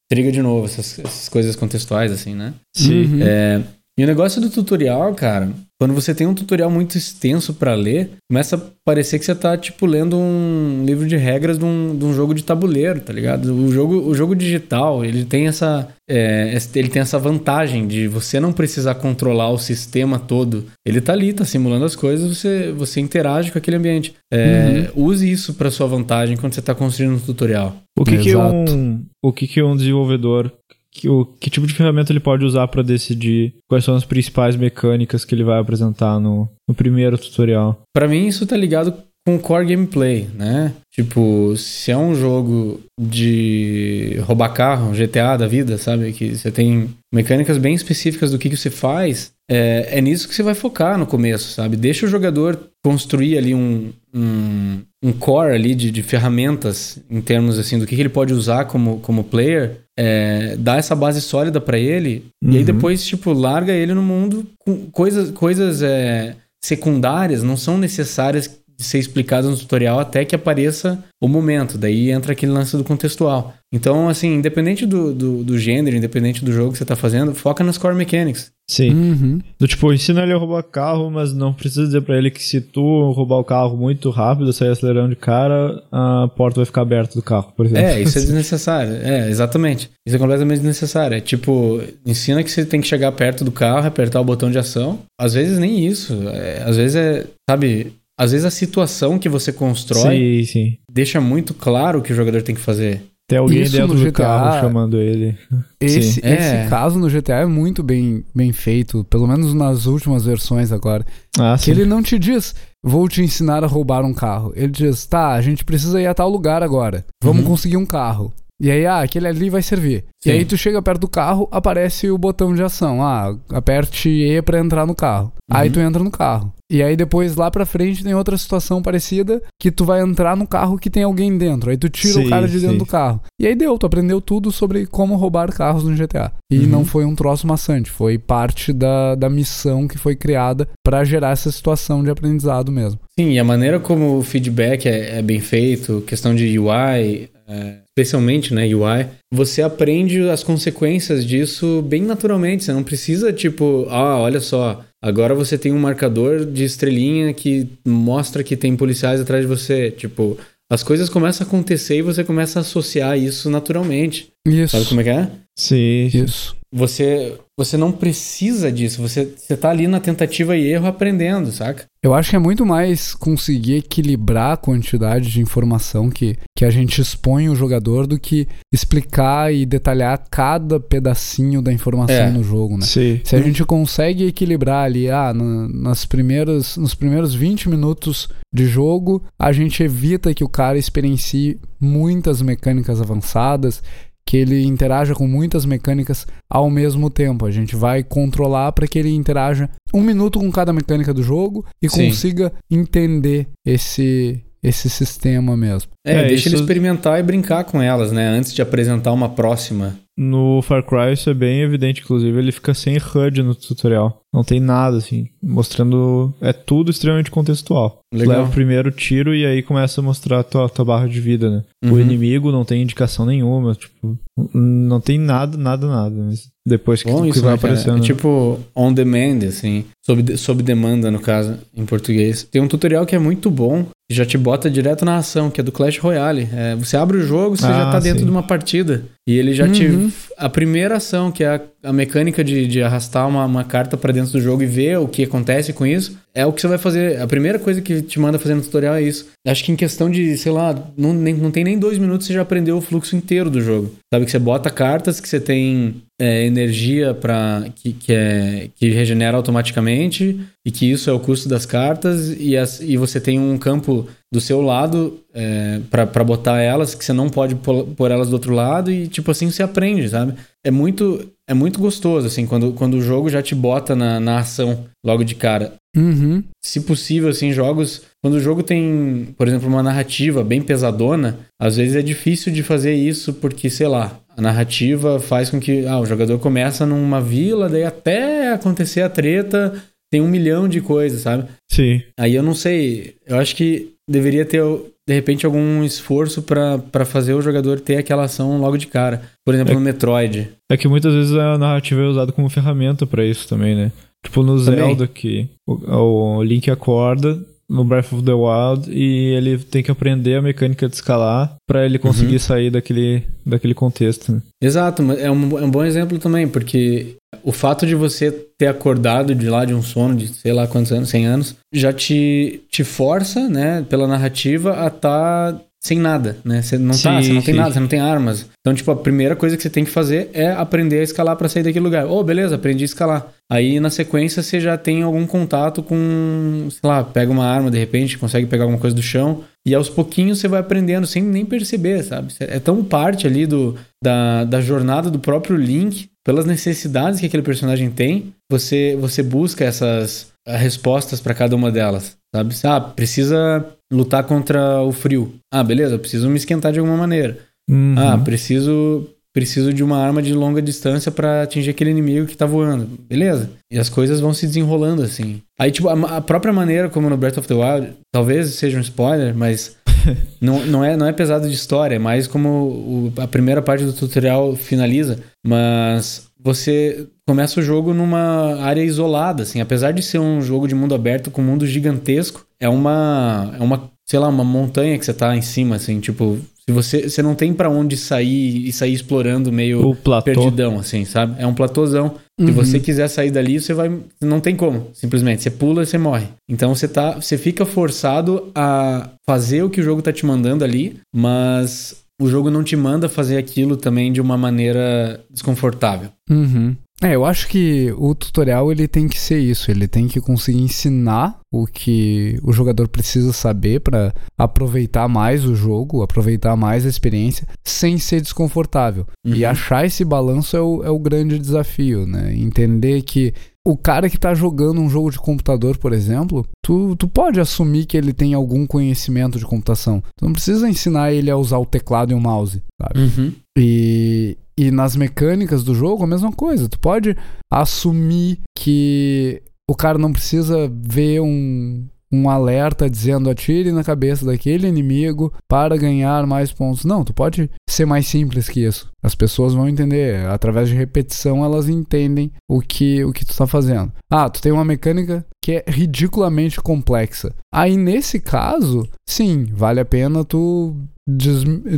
Triga 0.10 0.32
de 0.32 0.41
novo, 0.41 0.65
essas, 0.65 1.00
essas 1.00 1.30
coisas 1.30 1.56
contextuais, 1.56 2.12
assim, 2.12 2.36
né? 2.36 2.54
Sim. 2.76 3.06
Uhum. 3.06 3.19
É, 3.21 3.62
e 3.99 4.04
o 4.04 4.08
negócio 4.08 4.41
do 4.41 4.49
tutorial, 4.49 5.13
cara, 5.13 5.49
quando 5.80 5.93
você 5.93 6.13
tem 6.13 6.27
um 6.27 6.34
tutorial 6.34 6.69
muito 6.69 6.97
extenso 6.97 7.56
para 7.56 7.73
ler, 7.73 8.12
começa 8.30 8.56
a 8.56 8.62
parecer 8.86 9.19
que 9.19 9.25
você 9.25 9.36
tá, 9.36 9.58
tipo, 9.58 9.86
lendo 9.86 10.15
um 10.15 10.84
livro 10.86 11.08
de 11.08 11.17
regras 11.17 11.58
de 11.58 11.65
um, 11.65 11.97
de 11.97 12.06
um 12.06 12.13
jogo 12.13 12.34
de 12.34 12.43
tabuleiro, 12.43 13.01
tá 13.01 13.12
ligado? 13.12 13.51
O 13.51 13.71
jogo, 13.71 13.95
o 13.95 14.13
jogo 14.13 14.36
digital, 14.36 15.04
ele 15.04 15.25
tem 15.25 15.47
essa. 15.47 15.88
É, 16.10 16.56
ele 16.75 16.89
tem 16.89 17.01
essa 17.01 17.17
vantagem 17.17 17.88
de 17.88 18.08
você 18.08 18.39
não 18.39 18.54
precisar 18.54 18.95
controlar 18.95 19.49
o 19.49 19.58
sistema 19.58 20.19
todo. 20.19 20.65
Ele 20.86 21.01
tá 21.01 21.13
ali, 21.13 21.34
tá 21.34 21.45
simulando 21.45 21.86
as 21.86 21.95
coisas, 21.95 22.38
você, 22.38 22.71
você 22.71 23.01
interage 23.01 23.51
com 23.51 23.58
aquele 23.58 23.77
ambiente. 23.77 24.13
É, 24.32 24.91
uhum. 24.95 25.06
Use 25.06 25.30
isso 25.30 25.56
para 25.56 25.71
sua 25.71 25.88
vantagem 25.88 26.38
quando 26.38 26.54
você 26.54 26.62
tá 26.62 26.75
construindo 26.75 27.15
um 27.15 27.19
tutorial. 27.19 27.75
O 27.97 28.06
que, 28.06 28.17
que 28.17 28.36
um, 28.36 29.04
o 29.23 29.34
que, 29.34 29.47
que 29.47 29.62
um 29.62 29.75
desenvolvedor 29.75 30.51
que, 30.91 31.08
o, 31.08 31.25
que 31.25 31.49
tipo 31.49 31.65
de 31.65 31.73
ferramenta 31.73 32.12
ele 32.12 32.19
pode 32.19 32.45
usar 32.45 32.67
para 32.67 32.82
decidir 32.82 33.56
quais 33.67 33.84
são 33.84 33.95
as 33.95 34.06
principais 34.06 34.56
mecânicas 34.56 35.23
que 35.23 35.34
ele 35.34 35.43
vai 35.43 35.60
apresentar 35.60 36.19
no, 36.19 36.49
no 36.67 36.75
primeiro 36.75 37.17
tutorial? 37.17 37.82
Para 37.93 38.08
mim, 38.08 38.27
isso 38.27 38.45
tá 38.45 38.58
ligado 38.58 38.93
com 39.25 39.38
core 39.38 39.67
gameplay, 39.67 40.27
né? 40.34 40.73
Tipo, 40.91 41.56
se 41.56 41.91
é 41.91 41.97
um 41.97 42.15
jogo 42.15 42.82
de 42.99 44.19
roubar 44.23 44.49
carro, 44.49 44.93
GTA 44.93 45.38
da 45.38 45.47
vida, 45.47 45.77
sabe? 45.77 46.12
Que 46.12 46.36
você 46.36 46.51
tem 46.51 46.89
mecânicas 47.13 47.58
bem 47.58 47.73
específicas 47.73 48.32
do 48.32 48.39
que, 48.39 48.49
que 48.49 48.58
você 48.58 48.69
faz, 48.69 49.32
é, 49.49 49.97
é 49.97 50.01
nisso 50.01 50.27
que 50.27 50.34
você 50.34 50.41
vai 50.41 50.56
focar 50.56 50.97
no 50.97 51.06
começo, 51.06 51.51
sabe? 51.51 51.77
Deixa 51.77 52.06
o 52.06 52.10
jogador 52.10 52.60
construir 52.84 53.38
ali 53.38 53.54
um, 53.54 53.93
um, 54.13 54.82
um 55.03 55.11
core 55.11 55.55
ali 55.55 55.73
de, 55.73 55.89
de, 55.89 56.03
ferramentas 56.03 56.99
em 57.09 57.21
termos 57.21 57.57
assim 57.57 57.79
do 57.79 57.87
que, 57.87 57.95
que 57.95 58.01
ele 58.01 58.09
pode 58.09 58.33
usar 58.33 58.65
como, 58.65 58.99
como 58.99 59.23
player, 59.23 59.77
é, 59.97 60.55
dá 60.57 60.77
essa 60.77 60.95
base 60.95 61.21
sólida 61.21 61.59
para 61.59 61.79
ele 61.79 62.25
uhum. 62.43 62.51
e 62.51 62.57
aí 62.57 62.59
uhum. 62.59 62.65
depois 62.65 63.03
tipo 63.03 63.33
larga 63.33 63.73
ele 63.73 63.93
no 63.93 64.03
mundo 64.03 64.45
com 64.59 64.85
coisas 64.91 65.31
coisas 65.31 65.81
é, 65.81 66.35
secundárias 66.63 67.41
não 67.41 67.57
são 67.57 67.77
necessárias 67.77 68.61
ser 68.83 68.99
explicado 68.99 69.49
no 69.49 69.57
tutorial 69.57 69.99
até 69.99 70.25
que 70.25 70.35
apareça 70.35 71.03
o 71.21 71.27
momento. 71.27 71.77
Daí 71.77 72.11
entra 72.11 72.31
aquele 72.31 72.51
lance 72.51 72.75
do 72.75 72.83
contextual. 72.83 73.53
Então, 73.73 74.09
assim, 74.09 74.35
independente 74.35 74.85
do, 74.85 75.13
do, 75.13 75.43
do 75.43 75.57
gênero, 75.57 75.95
independente 75.95 76.43
do 76.43 76.51
jogo 76.51 76.71
que 76.71 76.77
você 76.77 76.83
está 76.83 76.95
fazendo, 76.95 77.33
foca 77.33 77.63
nas 77.63 77.77
core 77.77 77.95
mechanics. 77.95 78.51
Sim. 78.69 78.89
Uhum. 78.91 79.39
Do 79.59 79.67
tipo, 79.67 79.93
ensina 79.93 80.23
ele 80.23 80.33
a 80.33 80.37
roubar 80.37 80.63
carro, 80.63 81.09
mas 81.09 81.33
não 81.33 81.53
precisa 81.53 81.85
dizer 81.85 82.01
para 82.01 82.17
ele 82.17 82.31
que 82.31 82.43
se 82.43 82.59
tu 82.59 83.11
roubar 83.11 83.37
o 83.37 83.43
carro 83.43 83.77
muito 83.77 84.09
rápido, 84.09 84.51
sair 84.51 84.69
acelerando 84.69 85.09
de 85.09 85.15
cara, 85.15 85.83
a 85.91 86.29
porta 86.35 86.57
vai 86.57 86.65
ficar 86.65 86.81
aberta 86.81 87.15
do 87.15 87.21
carro, 87.21 87.53
por 87.55 87.65
exemplo. 87.65 87.83
É, 87.83 88.01
isso 88.01 88.17
é 88.17 88.21
desnecessário. 88.21 88.93
É, 88.93 89.29
exatamente. 89.29 89.89
Isso 90.05 90.15
é 90.15 90.19
completamente 90.19 90.59
desnecessário. 90.59 91.15
É 91.15 91.21
tipo, 91.21 91.81
ensina 92.05 92.43
que 92.43 92.51
você 92.51 92.65
tem 92.65 92.81
que 92.81 92.87
chegar 92.87 93.11
perto 93.13 93.43
do 93.45 93.51
carro, 93.51 93.87
apertar 93.87 94.19
o 94.19 94.25
botão 94.25 94.51
de 94.51 94.57
ação. 94.57 94.99
Às 95.19 95.33
vezes 95.33 95.59
nem 95.59 95.85
isso. 95.85 96.13
É, 96.29 96.63
às 96.65 96.77
vezes 96.77 96.95
é, 96.95 97.25
sabe, 97.49 97.93
às 98.21 98.31
vezes 98.31 98.45
a 98.45 98.51
situação 98.51 99.17
que 99.17 99.27
você 99.27 99.51
constrói 99.51 100.43
sim, 100.45 100.51
sim. 100.51 100.77
deixa 100.91 101.19
muito 101.19 101.55
claro 101.55 101.97
o 101.97 102.01
que 102.03 102.13
o 102.13 102.15
jogador 102.15 102.43
tem 102.43 102.53
que 102.53 102.62
fazer. 102.62 103.01
Tem 103.27 103.39
alguém 103.39 103.63
Isso 103.63 103.71
dentro 103.71 103.95
do 103.95 104.03
GTA, 104.03 104.12
carro 104.12 104.62
chamando 104.62 104.99
ele. 104.99 105.36
Esse, 105.79 106.19
esse 106.19 106.21
é. 106.23 106.67
caso 106.69 106.99
no 106.99 107.10
GTA 107.10 107.38
é 107.38 107.45
muito 107.47 107.81
bem, 107.81 108.23
bem 108.36 108.53
feito, 108.53 109.03
pelo 109.05 109.27
menos 109.27 109.55
nas 109.55 109.88
últimas 109.88 110.23
versões 110.23 110.71
agora. 110.71 111.03
Ah, 111.39 111.55
que 111.57 111.63
sim. 111.63 111.71
ele 111.71 111.86
não 111.86 112.03
te 112.03 112.19
diz, 112.19 112.53
vou 112.84 113.10
te 113.10 113.23
ensinar 113.23 113.63
a 113.63 113.67
roubar 113.67 114.05
um 114.05 114.13
carro. 114.13 114.53
Ele 114.55 114.71
diz, 114.71 115.03
tá, 115.07 115.31
a 115.31 115.41
gente 115.41 115.65
precisa 115.65 115.99
ir 115.99 116.05
a 116.05 116.13
tal 116.13 116.29
lugar 116.29 116.62
agora. 116.62 117.03
Vamos 117.23 117.41
uhum. 117.41 117.49
conseguir 117.49 117.77
um 117.77 117.88
carro. 117.88 118.31
E 118.62 118.69
aí, 118.69 118.86
ah, 118.86 119.01
aquele 119.01 119.27
ali 119.27 119.49
vai 119.49 119.63
servir. 119.63 120.05
Sim. 120.21 120.29
E 120.29 120.34
aí 120.34 120.45
tu 120.45 120.55
chega 120.55 120.79
perto 120.84 121.01
do 121.01 121.07
carro, 121.07 121.49
aparece 121.51 122.12
o 122.12 122.17
botão 122.19 122.53
de 122.53 122.62
ação. 122.62 123.01
Ah, 123.01 123.36
aperte 123.49 124.07
E 124.07 124.39
para 124.43 124.60
entrar 124.60 124.86
no 124.86 124.93
carro. 124.93 125.34
Uhum. 125.49 125.57
Aí 125.57 125.71
tu 125.71 125.79
entra 125.79 126.03
no 126.03 126.12
carro. 126.12 126.53
E 126.71 126.81
aí 126.81 126.95
depois 126.95 127.36
lá 127.36 127.51
pra 127.51 127.65
frente 127.65 128.01
tem 128.01 128.15
outra 128.15 128.38
situação 128.38 128.81
parecida 128.81 129.41
que 129.60 129.69
tu 129.69 129.84
vai 129.84 130.01
entrar 130.01 130.38
no 130.38 130.47
carro 130.47 130.79
que 130.79 130.89
tem 130.89 131.03
alguém 131.03 131.38
dentro. 131.38 131.69
Aí 131.69 131.75
tu 131.75 131.89
tira 131.89 132.13
sim, 132.13 132.25
o 132.25 132.29
cara 132.29 132.47
de 132.47 132.53
dentro 132.53 132.71
sim. 132.71 132.77
do 132.77 132.86
carro. 132.86 133.21
E 133.38 133.45
aí 133.45 133.53
deu, 133.53 133.77
tu 133.77 133.86
aprendeu 133.86 134.21
tudo 134.21 134.53
sobre 134.53 134.86
como 134.86 135.17
roubar 135.17 135.51
carros 135.51 135.84
no 135.84 135.93
GTA. 135.93 136.31
E 136.49 136.60
uhum. 136.60 136.67
não 136.67 136.86
foi 136.86 137.03
um 137.03 137.13
troço 137.13 137.45
maçante, 137.45 137.91
foi 137.91 138.17
parte 138.17 138.71
da, 138.71 139.15
da 139.15 139.29
missão 139.29 139.86
que 139.86 139.97
foi 139.97 140.15
criada 140.15 140.65
para 140.81 141.03
gerar 141.03 141.31
essa 141.31 141.51
situação 141.51 142.01
de 142.01 142.10
aprendizado 142.10 142.71
mesmo. 142.71 143.01
Sim, 143.19 143.31
e 143.31 143.39
a 143.39 143.43
maneira 143.43 143.77
como 143.77 144.17
o 144.17 144.23
feedback 144.23 144.86
é, 144.86 145.17
é 145.17 145.21
bem 145.21 145.41
feito, 145.41 146.01
questão 146.07 146.34
de 146.34 146.57
UI, 146.57 147.29
é, 147.47 147.79
especialmente, 147.86 148.53
né, 148.53 148.65
UI, 148.73 149.07
você 149.29 149.62
aprende 149.62 150.29
as 150.29 150.41
consequências 150.41 151.25
disso 151.25 151.81
bem 151.81 152.01
naturalmente. 152.01 152.63
Você 152.63 152.71
não 152.71 152.84
precisa, 152.84 153.34
tipo, 153.34 153.86
ah, 153.89 154.17
olha 154.19 154.39
só, 154.39 154.81
agora 155.01 155.33
você 155.33 155.57
tem 155.57 155.73
um 155.73 155.79
marcador 155.79 156.45
de 156.45 156.63
estrelinha 156.63 157.33
que 157.33 157.67
mostra 157.85 158.43
que 158.43 158.55
tem 158.55 158.75
policiais 158.75 159.19
atrás 159.19 159.41
de 159.41 159.47
você. 159.47 159.91
Tipo, 159.91 160.37
as 160.71 160.83
coisas 160.83 161.09
começam 161.09 161.45
a 161.45 161.47
acontecer 161.47 161.97
e 161.97 162.01
você 162.01 162.23
começa 162.23 162.59
a 162.59 162.61
associar 162.61 163.17
isso 163.17 163.49
naturalmente. 163.49 164.30
Isso. 164.47 164.75
Sabe 164.75 164.89
como 164.89 165.01
é 165.01 165.04
que 165.04 165.10
é? 165.10 165.32
Sim. 165.56 166.06
Isso. 166.13 166.56
Você, 166.73 167.38
você 167.58 167.75
não 167.75 167.91
precisa 167.91 168.71
disso. 168.71 169.01
Você, 169.01 169.25
você 169.25 169.58
tá 169.58 169.69
ali 169.69 169.88
na 169.88 169.99
tentativa 169.99 170.56
e 170.56 170.69
erro 170.69 170.88
aprendendo, 170.88 171.51
saca? 171.51 171.84
Eu 172.01 172.13
acho 172.13 172.30
que 172.30 172.36
é 172.38 172.39
muito 172.39 172.65
mais 172.65 173.13
conseguir 173.13 173.75
equilibrar 173.75 174.54
a 174.54 174.58
quantidade 174.58 175.30
de 175.30 175.41
informação 175.41 176.10
que, 176.10 176.38
que 176.58 176.63
a 176.63 176.69
gente 176.69 177.01
expõe 177.01 177.49
o 177.49 177.56
jogador 177.56 178.08
do 178.08 178.17
que 178.17 178.47
explicar 178.73 179.54
e 179.54 179.65
detalhar 179.65 180.23
cada 180.32 180.80
pedacinho 180.80 181.62
da 181.62 181.73
informação 181.73 182.15
é. 182.15 182.32
no 182.32 182.41
jogo, 182.41 182.77
né? 182.77 182.86
Sim. 182.86 183.19
Se 183.23 183.36
a 183.36 183.41
gente 183.41 183.65
consegue 183.65 184.25
equilibrar 184.25 184.86
ali, 184.86 185.10
ah, 185.12 185.34
no, 185.34 185.67
nas 185.67 186.06
primeiras, 186.06 186.77
nos 186.77 186.95
primeiros 186.95 187.36
20 187.36 187.69
minutos 187.69 188.30
de 188.54 188.65
jogo, 188.65 189.21
a 189.38 189.51
gente 189.51 189.84
evita 189.84 190.34
que 190.34 190.43
o 190.43 190.49
cara 190.49 190.77
experiencie 190.77 191.60
muitas 191.80 192.41
mecânicas 192.41 193.01
avançadas 193.01 193.84
que 194.25 194.38
ele 194.38 194.63
interaja 194.63 195.13
com 195.13 195.27
muitas 195.27 195.65
mecânicas 195.65 196.25
ao 196.49 196.69
mesmo 196.69 197.10
tempo. 197.10 197.45
A 197.45 197.51
gente 197.51 197.75
vai 197.75 198.03
controlar 198.03 198.71
para 198.71 198.88
que 198.88 198.97
ele 198.97 199.13
interaja 199.13 199.69
um 199.93 200.01
minuto 200.01 200.39
com 200.39 200.51
cada 200.51 200.71
mecânica 200.73 201.13
do 201.13 201.23
jogo 201.23 201.65
e 201.81 201.89
Sim. 201.89 202.07
consiga 202.07 202.53
entender 202.69 203.47
esse 203.65 204.43
esse 204.63 204.89
sistema 204.89 205.58
mesmo. 205.58 205.91
É, 206.06 206.13
é 206.13 206.28
deixa 206.28 206.47
isso... 206.47 206.50
ele 206.50 206.62
experimentar 206.62 207.19
e 207.19 207.24
brincar 207.24 207.63
com 207.63 207.82
elas, 207.82 208.12
né? 208.12 208.28
Antes 208.28 208.54
de 208.54 208.62
apresentar 208.62 209.12
uma 209.12 209.30
próxima. 209.30 209.97
No 210.17 210.62
Far 210.62 210.84
Cry 210.86 211.13
isso 211.13 211.30
é 211.30 211.34
bem 211.34 211.62
evidente, 211.62 212.02
inclusive 212.02 212.38
ele 212.38 212.52
fica 212.52 212.74
sem 212.74 212.97
HUD 212.97 213.41
no 213.41 213.56
tutorial. 213.56 214.21
Não 214.34 214.43
tem 214.43 214.60
nada, 214.60 214.97
assim, 214.97 215.28
mostrando. 215.41 216.34
É 216.39 216.54
tudo 216.54 216.91
extremamente 216.91 217.32
contextual. 217.32 218.00
Legal. 218.13 218.38
Leva 218.38 218.50
o 218.50 218.52
primeiro 218.52 218.91
tiro 218.91 219.34
e 219.34 219.45
aí 219.45 219.62
começa 219.62 220.00
a 220.00 220.04
mostrar 220.04 220.39
a 220.39 220.43
tua, 220.43 220.69
tua 220.69 220.86
barra 220.86 221.08
de 221.08 221.19
vida, 221.19 221.50
né? 221.50 221.63
Uhum. 221.84 221.93
O 221.93 222.00
inimigo 222.00 222.52
não 222.52 222.63
tem 222.63 222.82
indicação 222.82 223.26
nenhuma, 223.26 223.74
tipo, 223.74 224.17
não 224.54 225.02
tem 225.02 225.17
nada, 225.17 225.58
nada, 225.58 225.88
nada. 225.88 226.15
Mas 226.15 226.50
depois 226.65 227.04
que, 227.04 227.12
Bom, 227.12 227.30
que 227.30 227.39
vai 227.39 227.52
né, 227.52 227.56
aparecendo. 227.56 227.97
É 227.97 228.02
tipo 228.02 228.60
on 228.76 228.93
demand, 228.93 229.45
assim, 229.47 229.86
sob, 230.06 230.38
sob 230.38 230.62
demanda, 230.63 231.10
no 231.10 231.19
caso, 231.19 231.58
em 231.76 231.86
português. 231.86 232.43
Tem 232.43 232.62
um 232.62 232.67
tutorial 232.67 233.06
que 233.06 233.15
é 233.15 233.19
muito 233.19 233.50
bom, 233.50 233.86
já 234.13 234.26
te 234.26 234.38
bota 234.38 234.69
direto 234.69 235.06
na 235.06 235.17
ação, 235.17 235.50
que 235.50 235.62
é 235.62 235.63
do 235.63 235.71
Clash 235.71 235.97
Royale. 235.97 236.50
É, 236.54 236.76
você 236.76 236.97
abre 236.97 237.17
o 237.17 237.26
jogo, 237.26 237.58
você 237.58 237.65
ah, 237.65 237.74
já 237.74 237.91
tá 237.91 238.00
dentro 238.00 238.19
sim. 238.19 238.26
de 238.26 238.32
uma 238.32 238.43
partida. 238.43 239.04
E 239.27 239.38
ele 239.38 239.53
já 239.53 239.65
uhum. 239.65 239.71
te. 239.71 240.13
A 240.36 240.49
primeira 240.49 240.95
ação, 240.95 241.31
que 241.31 241.43
é 241.43 241.47
a, 241.55 241.62
a 241.84 241.93
mecânica 241.93 242.43
de, 242.43 242.65
de 242.65 242.81
arrastar 242.81 243.27
uma, 243.27 243.45
uma 243.45 243.63
carta 243.63 243.95
para 243.95 244.12
dentro 244.12 244.31
do 244.31 244.41
jogo 244.41 244.63
e 244.63 244.65
ver 244.65 244.97
o 244.97 245.07
que 245.07 245.23
acontece 245.23 245.71
com 245.73 245.86
isso, 245.86 246.17
é 246.34 246.43
o 246.43 246.51
que 246.51 246.60
você 246.60 246.67
vai 246.67 246.79
fazer. 246.79 247.21
A 247.21 247.27
primeira 247.27 247.60
coisa 247.60 247.81
que 247.81 248.01
te 248.01 248.19
manda 248.19 248.39
fazer 248.39 248.55
no 248.55 248.62
tutorial 248.62 248.95
é 248.95 249.03
isso. 249.03 249.27
Acho 249.45 249.63
que 249.63 249.71
em 249.71 249.75
questão 249.75 250.10
de, 250.10 250.36
sei 250.38 250.51
lá, 250.51 250.75
não, 250.97 251.13
nem, 251.13 251.36
não 251.36 251.51
tem 251.51 251.63
nem 251.63 251.77
dois 251.77 251.99
minutos 251.99 252.25
você 252.25 252.34
já 252.34 252.41
aprendeu 252.41 252.77
o 252.77 252.81
fluxo 252.81 253.15
inteiro 253.15 253.49
do 253.51 253.62
jogo. 253.62 253.93
Sabe 254.12 254.25
que 254.25 254.31
você 254.31 254.39
bota 254.39 254.71
cartas, 254.71 255.19
que 255.19 255.29
você 255.29 255.39
tem 255.39 256.01
é, 256.19 256.45
energia 256.45 257.13
para 257.13 257.65
que, 257.75 257.93
que, 257.93 258.13
é, 258.13 258.69
que 258.75 258.89
regenera 258.89 259.38
automaticamente 259.38 260.39
e 260.65 260.71
que 260.71 260.89
isso 260.89 261.10
é 261.10 261.13
o 261.13 261.19
custo 261.19 261.47
das 261.47 261.65
cartas 261.65 262.36
e, 262.39 262.57
as, 262.57 262.81
e 262.81 262.97
você 262.97 263.19
tem 263.19 263.39
um 263.39 263.57
campo 263.57 264.07
do 264.33 264.39
seu 264.39 264.61
lado 264.61 265.19
é, 265.33 265.81
para 265.89 266.23
botar 266.23 266.61
elas 266.61 266.95
que 266.95 267.03
você 267.03 267.11
não 267.11 267.29
pode 267.29 267.55
pôr 267.55 268.11
elas 268.11 268.29
do 268.29 268.33
outro 268.33 268.53
lado 268.53 268.89
e 268.89 269.07
tipo 269.07 269.29
assim 269.29 269.51
você 269.51 269.61
aprende, 269.61 270.07
sabe? 270.07 270.35
É 270.63 270.71
muito 270.71 271.27
é 271.47 271.53
muito 271.53 271.79
gostoso 271.79 272.27
assim 272.27 272.45
quando, 272.45 272.71
quando 272.71 272.93
o 272.93 273.01
jogo 273.01 273.29
já 273.29 273.41
te 273.41 273.53
bota 273.53 273.95
na, 273.95 274.19
na 274.19 274.39
ação 274.39 274.85
logo 275.05 275.23
de 275.23 275.35
cara. 275.35 275.73
Uhum. 275.95 276.43
Se 276.63 276.81
possível, 276.81 277.29
assim, 277.29 277.51
jogos. 277.51 278.03
Quando 278.21 278.35
o 278.35 278.39
jogo 278.39 278.63
tem, 278.63 279.33
por 279.37 279.47
exemplo, 279.47 279.67
uma 279.67 279.83
narrativa 279.83 280.43
bem 280.43 280.61
pesadona, 280.61 281.39
às 281.59 281.75
vezes 281.75 281.95
é 281.95 282.01
difícil 282.01 282.53
de 282.53 282.63
fazer 282.63 282.93
isso 282.93 283.33
porque, 283.33 283.69
sei 283.69 283.87
lá, 283.87 284.19
a 284.37 284.41
narrativa 284.41 285.19
faz 285.19 285.49
com 285.49 285.59
que 285.59 285.85
ah, 285.85 285.99
o 285.99 286.05
jogador 286.05 286.39
começa 286.39 286.85
numa 286.85 287.19
vila, 287.19 287.67
daí 287.67 287.83
até 287.83 288.53
acontecer 288.53 289.01
a 289.01 289.09
treta, 289.09 289.73
tem 290.12 290.21
um 290.21 290.28
milhão 290.28 290.67
de 290.67 290.82
coisas, 290.82 291.21
sabe? 291.21 291.45
Sim. 291.69 292.02
Aí 292.19 292.36
eu 292.36 292.43
não 292.43 292.54
sei. 292.54 293.15
Eu 293.26 293.38
acho 293.38 293.56
que 293.56 293.93
deveria 294.08 294.45
ter, 294.45 294.62
de 295.08 295.13
repente, 295.13 295.45
algum 295.45 295.84
esforço 295.84 296.41
para 296.41 297.06
fazer 297.06 297.34
o 297.34 297.41
jogador 297.41 297.80
ter 297.80 297.97
aquela 297.97 298.26
ação 298.26 298.60
logo 298.60 298.78
de 298.78 298.88
cara. 298.88 299.21
Por 299.45 299.56
exemplo, 299.56 299.71
é, 299.71 299.76
no 299.76 299.82
Metroid. 299.82 300.50
É 300.69 300.78
que 300.78 300.88
muitas 300.88 301.13
vezes 301.13 301.34
a 301.34 301.58
narrativa 301.58 302.02
é 302.02 302.06
usada 302.06 302.32
como 302.32 302.50
ferramenta 302.50 303.08
para 303.08 303.26
isso 303.26 303.47
também, 303.47 303.76
né? 303.76 303.91
Tipo 304.24 304.43
no 304.43 304.58
Zelda 304.60 305.08
que 305.08 305.47
o, 305.65 306.38
o 306.38 306.43
Link 306.43 306.69
acorda 306.69 307.39
no 307.67 307.86
Breath 307.86 308.12
of 308.12 308.24
the 308.24 308.34
Wild 308.34 308.91
e 308.91 309.34
ele 309.34 309.57
tem 309.57 309.82
que 309.82 309.89
aprender 309.89 310.36
a 310.36 310.41
mecânica 310.41 310.88
de 310.89 310.93
escalar 310.93 311.55
para 311.66 311.86
ele 311.86 311.97
conseguir 311.97 312.34
uhum. 312.34 312.39
sair 312.39 312.70
daquele, 312.70 313.24
daquele 313.45 313.74
contexto. 313.74 314.34
Né? 314.34 314.41
Exato, 314.62 315.01
é 315.14 315.32
um, 315.32 315.57
é 315.57 315.64
um 315.64 315.72
bom 315.72 315.84
exemplo 315.84 316.20
também, 316.20 316.47
porque 316.49 317.16
o 317.43 317.51
fato 317.51 317.86
de 317.86 317.95
você 317.95 318.32
ter 318.57 318.67
acordado 318.67 319.34
de 319.34 319.49
lá 319.49 319.65
de 319.65 319.73
um 319.73 319.82
sono 319.82 320.15
de 320.15 320.27
sei 320.27 320.53
lá 320.53 320.67
quantos 320.67 320.91
anos, 320.91 321.09
100 321.09 321.25
anos, 321.25 321.55
já 321.73 321.93
te, 321.93 322.61
te 322.69 322.84
força, 322.84 323.47
né, 323.47 323.86
pela 323.89 324.07
narrativa 324.07 324.84
a 324.84 324.88
estar 324.88 325.53
tá 325.53 325.61
sem 325.84 325.97
nada, 325.97 326.38
né? 326.45 326.61
Você 326.61 326.77
não 326.77 326.93
sim, 326.93 327.03
tá, 327.03 327.21
você 327.21 327.34
não 327.34 327.41
tem 327.41 327.55
nada, 327.55 327.73
você 327.73 327.79
não 327.79 327.88
tem 327.88 327.99
armas. 327.99 328.47
Então, 328.59 328.71
tipo, 328.71 328.91
a 328.91 328.95
primeira 328.95 329.36
coisa 329.36 329.57
que 329.57 329.63
você 329.63 329.69
tem 329.69 329.84
que 329.84 329.89
fazer 329.89 330.29
é 330.32 330.51
aprender 330.51 330.99
a 330.99 331.03
escalar 331.03 331.36
para 331.36 331.49
sair 331.49 331.63
daquele 331.63 331.84
lugar. 331.84 332.05
Oh, 332.05 332.23
beleza, 332.23 332.53
aprendi 332.53 332.84
a 332.84 332.86
escalar. 332.86 333.34
Aí 333.51 333.79
na 333.79 333.89
sequência 333.89 334.43
você 334.43 334.59
já 334.59 334.77
tem 334.77 335.01
algum 335.01 335.25
contato 335.25 335.82
com, 335.82 336.67
sei 336.69 336.88
lá, 336.88 337.03
pega 337.03 337.32
uma 337.32 337.47
arma 337.47 337.71
de 337.71 337.79
repente, 337.79 338.19
consegue 338.19 338.45
pegar 338.45 338.65
alguma 338.65 338.79
coisa 338.79 338.95
do 338.95 339.01
chão. 339.01 339.43
E 339.65 339.73
aos 339.73 339.89
pouquinhos 339.89 340.38
você 340.38 340.47
vai 340.47 340.59
aprendendo 340.59 341.07
sem 341.07 341.23
nem 341.23 341.45
perceber, 341.45 342.03
sabe? 342.03 342.32
É 342.39 342.59
tão 342.59 342.84
parte 342.84 343.25
ali 343.25 343.47
do, 343.47 343.75
da, 344.03 344.43
da 344.43 344.61
jornada 344.61 345.09
do 345.09 345.17
próprio 345.17 345.57
Link, 345.57 346.11
pelas 346.26 346.45
necessidades 346.45 347.19
que 347.19 347.26
aquele 347.26 347.43
personagem 347.43 347.89
tem, 347.89 348.34
você, 348.49 348.97
você 348.99 349.24
busca 349.24 349.65
essas 349.65 350.32
respostas 350.47 351.19
para 351.19 351.34
cada 351.34 351.55
uma 351.55 351.72
delas, 351.72 352.17
sabe? 352.34 352.55
Ah, 352.63 352.82
precisa 352.82 353.65
lutar 353.91 354.24
contra 354.24 354.82
o 354.82 354.91
frio. 354.91 355.36
Ah, 355.51 355.63
beleza, 355.63 355.99
preciso 355.99 356.30
me 356.30 356.38
esquentar 356.38 356.72
de 356.72 356.80
alguma 356.80 356.97
maneira. 356.97 357.38
Uhum. 357.69 357.95
Ah, 357.97 358.17
preciso 358.17 359.07
preciso 359.34 359.74
de 359.74 359.84
uma 359.84 359.97
arma 359.97 360.22
de 360.22 360.34
longa 360.34 360.61
distância 360.61 361.11
para 361.11 361.43
atingir 361.43 361.69
aquele 361.69 361.89
inimigo 361.89 362.28
que 362.28 362.36
tá 362.36 362.45
voando. 362.45 362.89
Beleza? 363.07 363.49
E 363.72 363.80
as 363.80 363.89
coisas 363.89 364.19
vão 364.19 364.34
se 364.34 364.45
desenrolando 364.45 365.01
assim. 365.01 365.41
Aí, 365.57 365.72
tipo, 365.72 365.88
a, 365.88 366.17
a 366.17 366.22
própria 366.22 366.51
maneira 366.51 366.89
como 366.89 367.09
no 367.09 367.17
Breath 367.17 367.38
of 367.38 367.47
the 367.47 367.53
Wild, 367.53 367.93
talvez 368.11 368.49
seja 368.55 368.78
um 368.78 368.82
spoiler, 368.82 369.34
mas 369.34 369.78
não, 370.39 370.66
não, 370.66 370.84
é, 370.84 370.95
não 370.97 371.06
é 371.06 371.14
pesado 371.14 371.47
de 371.47 371.54
história, 371.54 371.95
é 371.95 371.99
mais 371.99 372.28
como 372.28 372.49
o, 372.49 373.14
a 373.18 373.28
primeira 373.28 373.62
parte 373.62 373.84
do 373.86 373.93
tutorial 373.93 374.56
finaliza. 374.56 375.20
Mas 375.45 376.28
você 376.39 377.08
começa 377.28 377.60
o 377.60 377.64
jogo 377.64 377.93
numa 377.93 378.56
área 378.62 378.84
isolada, 378.84 379.43
assim, 379.43 379.62
apesar 379.62 379.91
de 379.91 380.02
ser 380.02 380.20
um 380.20 380.41
jogo 380.41 380.68
de 380.68 380.76
mundo 380.76 380.95
aberto 380.95 381.32
com 381.32 381.41
mundo 381.41 381.66
gigantesco, 381.66 382.45
é 382.60 382.68
uma 382.68 383.54
é 383.60 383.64
uma, 383.64 383.91
sei 384.06 384.20
lá, 384.20 384.28
uma 384.28 384.43
montanha 384.43 384.97
que 384.97 385.06
você 385.06 385.14
tá 385.14 385.36
em 385.36 385.41
cima, 385.41 385.76
assim, 385.76 385.99
tipo, 385.99 386.39
se 386.72 386.74
você 386.74 387.09
você 387.09 387.22
não 387.22 387.36
tem 387.36 387.53
para 387.53 387.69
onde 387.69 387.97
sair 387.97 388.67
e 388.67 388.72
sair 388.72 388.93
explorando 388.93 389.51
meio 389.51 389.95
perdidão, 390.24 390.80
assim, 390.80 391.05
sabe? 391.05 391.36
É 391.41 391.45
um 391.45 391.53
platôzão. 391.53 392.15
Uhum. 392.39 392.47
Se 392.47 392.51
você 392.53 392.80
quiser 392.80 393.07
sair 393.07 393.32
dali, 393.32 393.59
você 393.59 393.74
vai 393.74 393.91
não 394.22 394.39
tem 394.39 394.55
como, 394.55 394.88
simplesmente, 394.93 395.43
você 395.43 395.49
pula 395.49 395.84
e 395.84 395.86
você 395.86 395.97
morre. 395.97 396.28
Então 396.49 396.74
você 396.74 396.88
tá, 396.88 397.11
você 397.11 397.38
fica 397.38 397.65
forçado 397.65 398.51
a 398.55 399.09
fazer 399.28 399.63
o 399.63 399.69
que 399.69 399.82
o 399.82 399.84
jogo 399.84 400.01
tá 400.01 400.11
te 400.11 400.26
mandando 400.26 400.63
ali, 400.63 400.99
mas 401.13 401.95
o 402.22 402.28
jogo 402.28 402.51
não 402.51 402.63
te 402.63 402.76
manda 402.76 403.09
fazer 403.09 403.38
aquilo 403.38 403.76
também 403.76 404.11
de 404.11 404.22
uma 404.22 404.38
maneira 404.38 405.19
desconfortável. 405.30 406.09
Uhum. 406.30 406.76
É, 407.04 407.16
eu 407.16 407.26
acho 407.26 407.47
que 407.47 407.91
o 407.97 408.14
tutorial 408.14 408.72
ele 408.72 408.88
tem 408.88 409.08
que 409.08 409.20
ser 409.20 409.39
isso, 409.39 409.72
ele 409.72 409.88
tem 409.88 410.08
que 410.08 410.22
conseguir 410.22 410.62
ensinar 410.62 411.39
o 411.52 411.66
que 411.66 412.39
o 412.43 412.54
jogador 412.54 412.88
precisa 412.88 413.34
saber 413.34 413.82
para 413.82 414.14
aproveitar 414.38 415.08
mais 415.08 415.43
o 415.43 415.56
jogo, 415.56 416.04
aproveitar 416.04 416.56
mais 416.56 416.86
a 416.86 416.89
experiência, 416.89 417.47
sem 417.64 417.97
ser 417.97 418.22
desconfortável. 418.22 419.08
Uhum. 419.26 419.34
E 419.34 419.43
achar 419.43 419.86
esse 419.86 420.06
balanço 420.06 420.56
é 420.56 420.62
o, 420.62 420.84
é 420.84 420.89
o 420.91 420.99
grande 420.99 421.39
desafio, 421.39 422.06
né? 422.06 422.36
Entender 422.36 423.02
que 423.02 423.34
o 423.66 423.76
cara 423.76 424.10
que 424.10 424.18
tá 424.18 424.34
jogando 424.34 424.80
um 424.82 424.89
jogo 424.89 425.12
de 425.12 425.20
computador, 425.20 425.78
por 425.78 425.93
exemplo, 425.93 426.45
tu, 426.64 426.95
tu 426.95 427.08
pode 427.08 427.39
assumir 427.39 427.86
que 427.86 427.97
ele 427.97 428.14
tem 428.14 428.34
algum 428.34 428.66
conhecimento 428.66 429.38
de 429.38 429.45
computação. 429.45 430.04
Tu 430.18 430.26
não 430.26 430.34
precisa 430.34 430.70
ensinar 430.70 431.12
ele 431.12 431.30
a 431.30 431.38
usar 431.38 431.58
o 431.58 431.66
teclado 431.66 432.12
e 432.12 432.16
o 432.16 432.20
mouse, 432.20 432.62
sabe? 432.82 432.99
Uhum. 432.99 433.34
E, 433.58 434.38
e 434.62 434.70
nas 434.70 434.95
mecânicas 434.95 435.64
do 435.64 435.74
jogo, 435.74 436.03
a 436.03 436.07
mesma 436.07 436.32
coisa. 436.32 436.70
Tu 436.70 436.78
pode 436.78 437.18
assumir 437.51 438.39
que 438.55 439.41
o 439.68 439.74
cara 439.74 439.97
não 439.97 440.14
precisa 440.14 440.72
ver 440.72 441.20
um, 441.20 441.88
um 442.14 442.30
alerta 442.30 442.88
dizendo 442.88 443.28
atire 443.28 443.72
na 443.72 443.84
cabeça 443.84 444.24
daquele 444.24 444.68
inimigo 444.68 445.34
para 445.47 445.76
ganhar 445.76 446.28
mais 446.28 446.51
pontos. 446.51 446.86
Não, 446.86 447.03
tu 447.03 447.12
pode 447.12 447.49
ser 447.68 447.86
mais 447.86 448.05
simples 448.05 448.47
que 448.47 448.59
isso. 448.64 448.91
As 449.01 449.16
pessoas 449.16 449.55
vão 449.55 449.68
entender, 449.68 450.28
através 450.28 450.70
de 450.70 450.76
repetição 450.76 451.43
elas 451.43 451.68
entendem 451.68 452.32
o 452.47 452.62
que 452.62 453.03
o 453.03 453.12
que 453.12 453.26
tu 453.26 453.32
está 453.32 453.47
fazendo. 453.47 453.91
Ah, 454.12 454.30
tu 454.30 454.43
tem 454.43 454.51
uma 454.51 454.64
mecânica 454.64 455.26
que 455.43 455.53
é 455.53 455.64
ridiculamente 455.68 456.62
complexa. 456.62 457.34
Aí 457.51 457.76
nesse 457.76 458.20
caso, 458.20 458.88
sim, 459.09 459.45
vale 459.51 459.80
a 459.80 459.86
pena 459.86 460.24
tu 460.24 460.76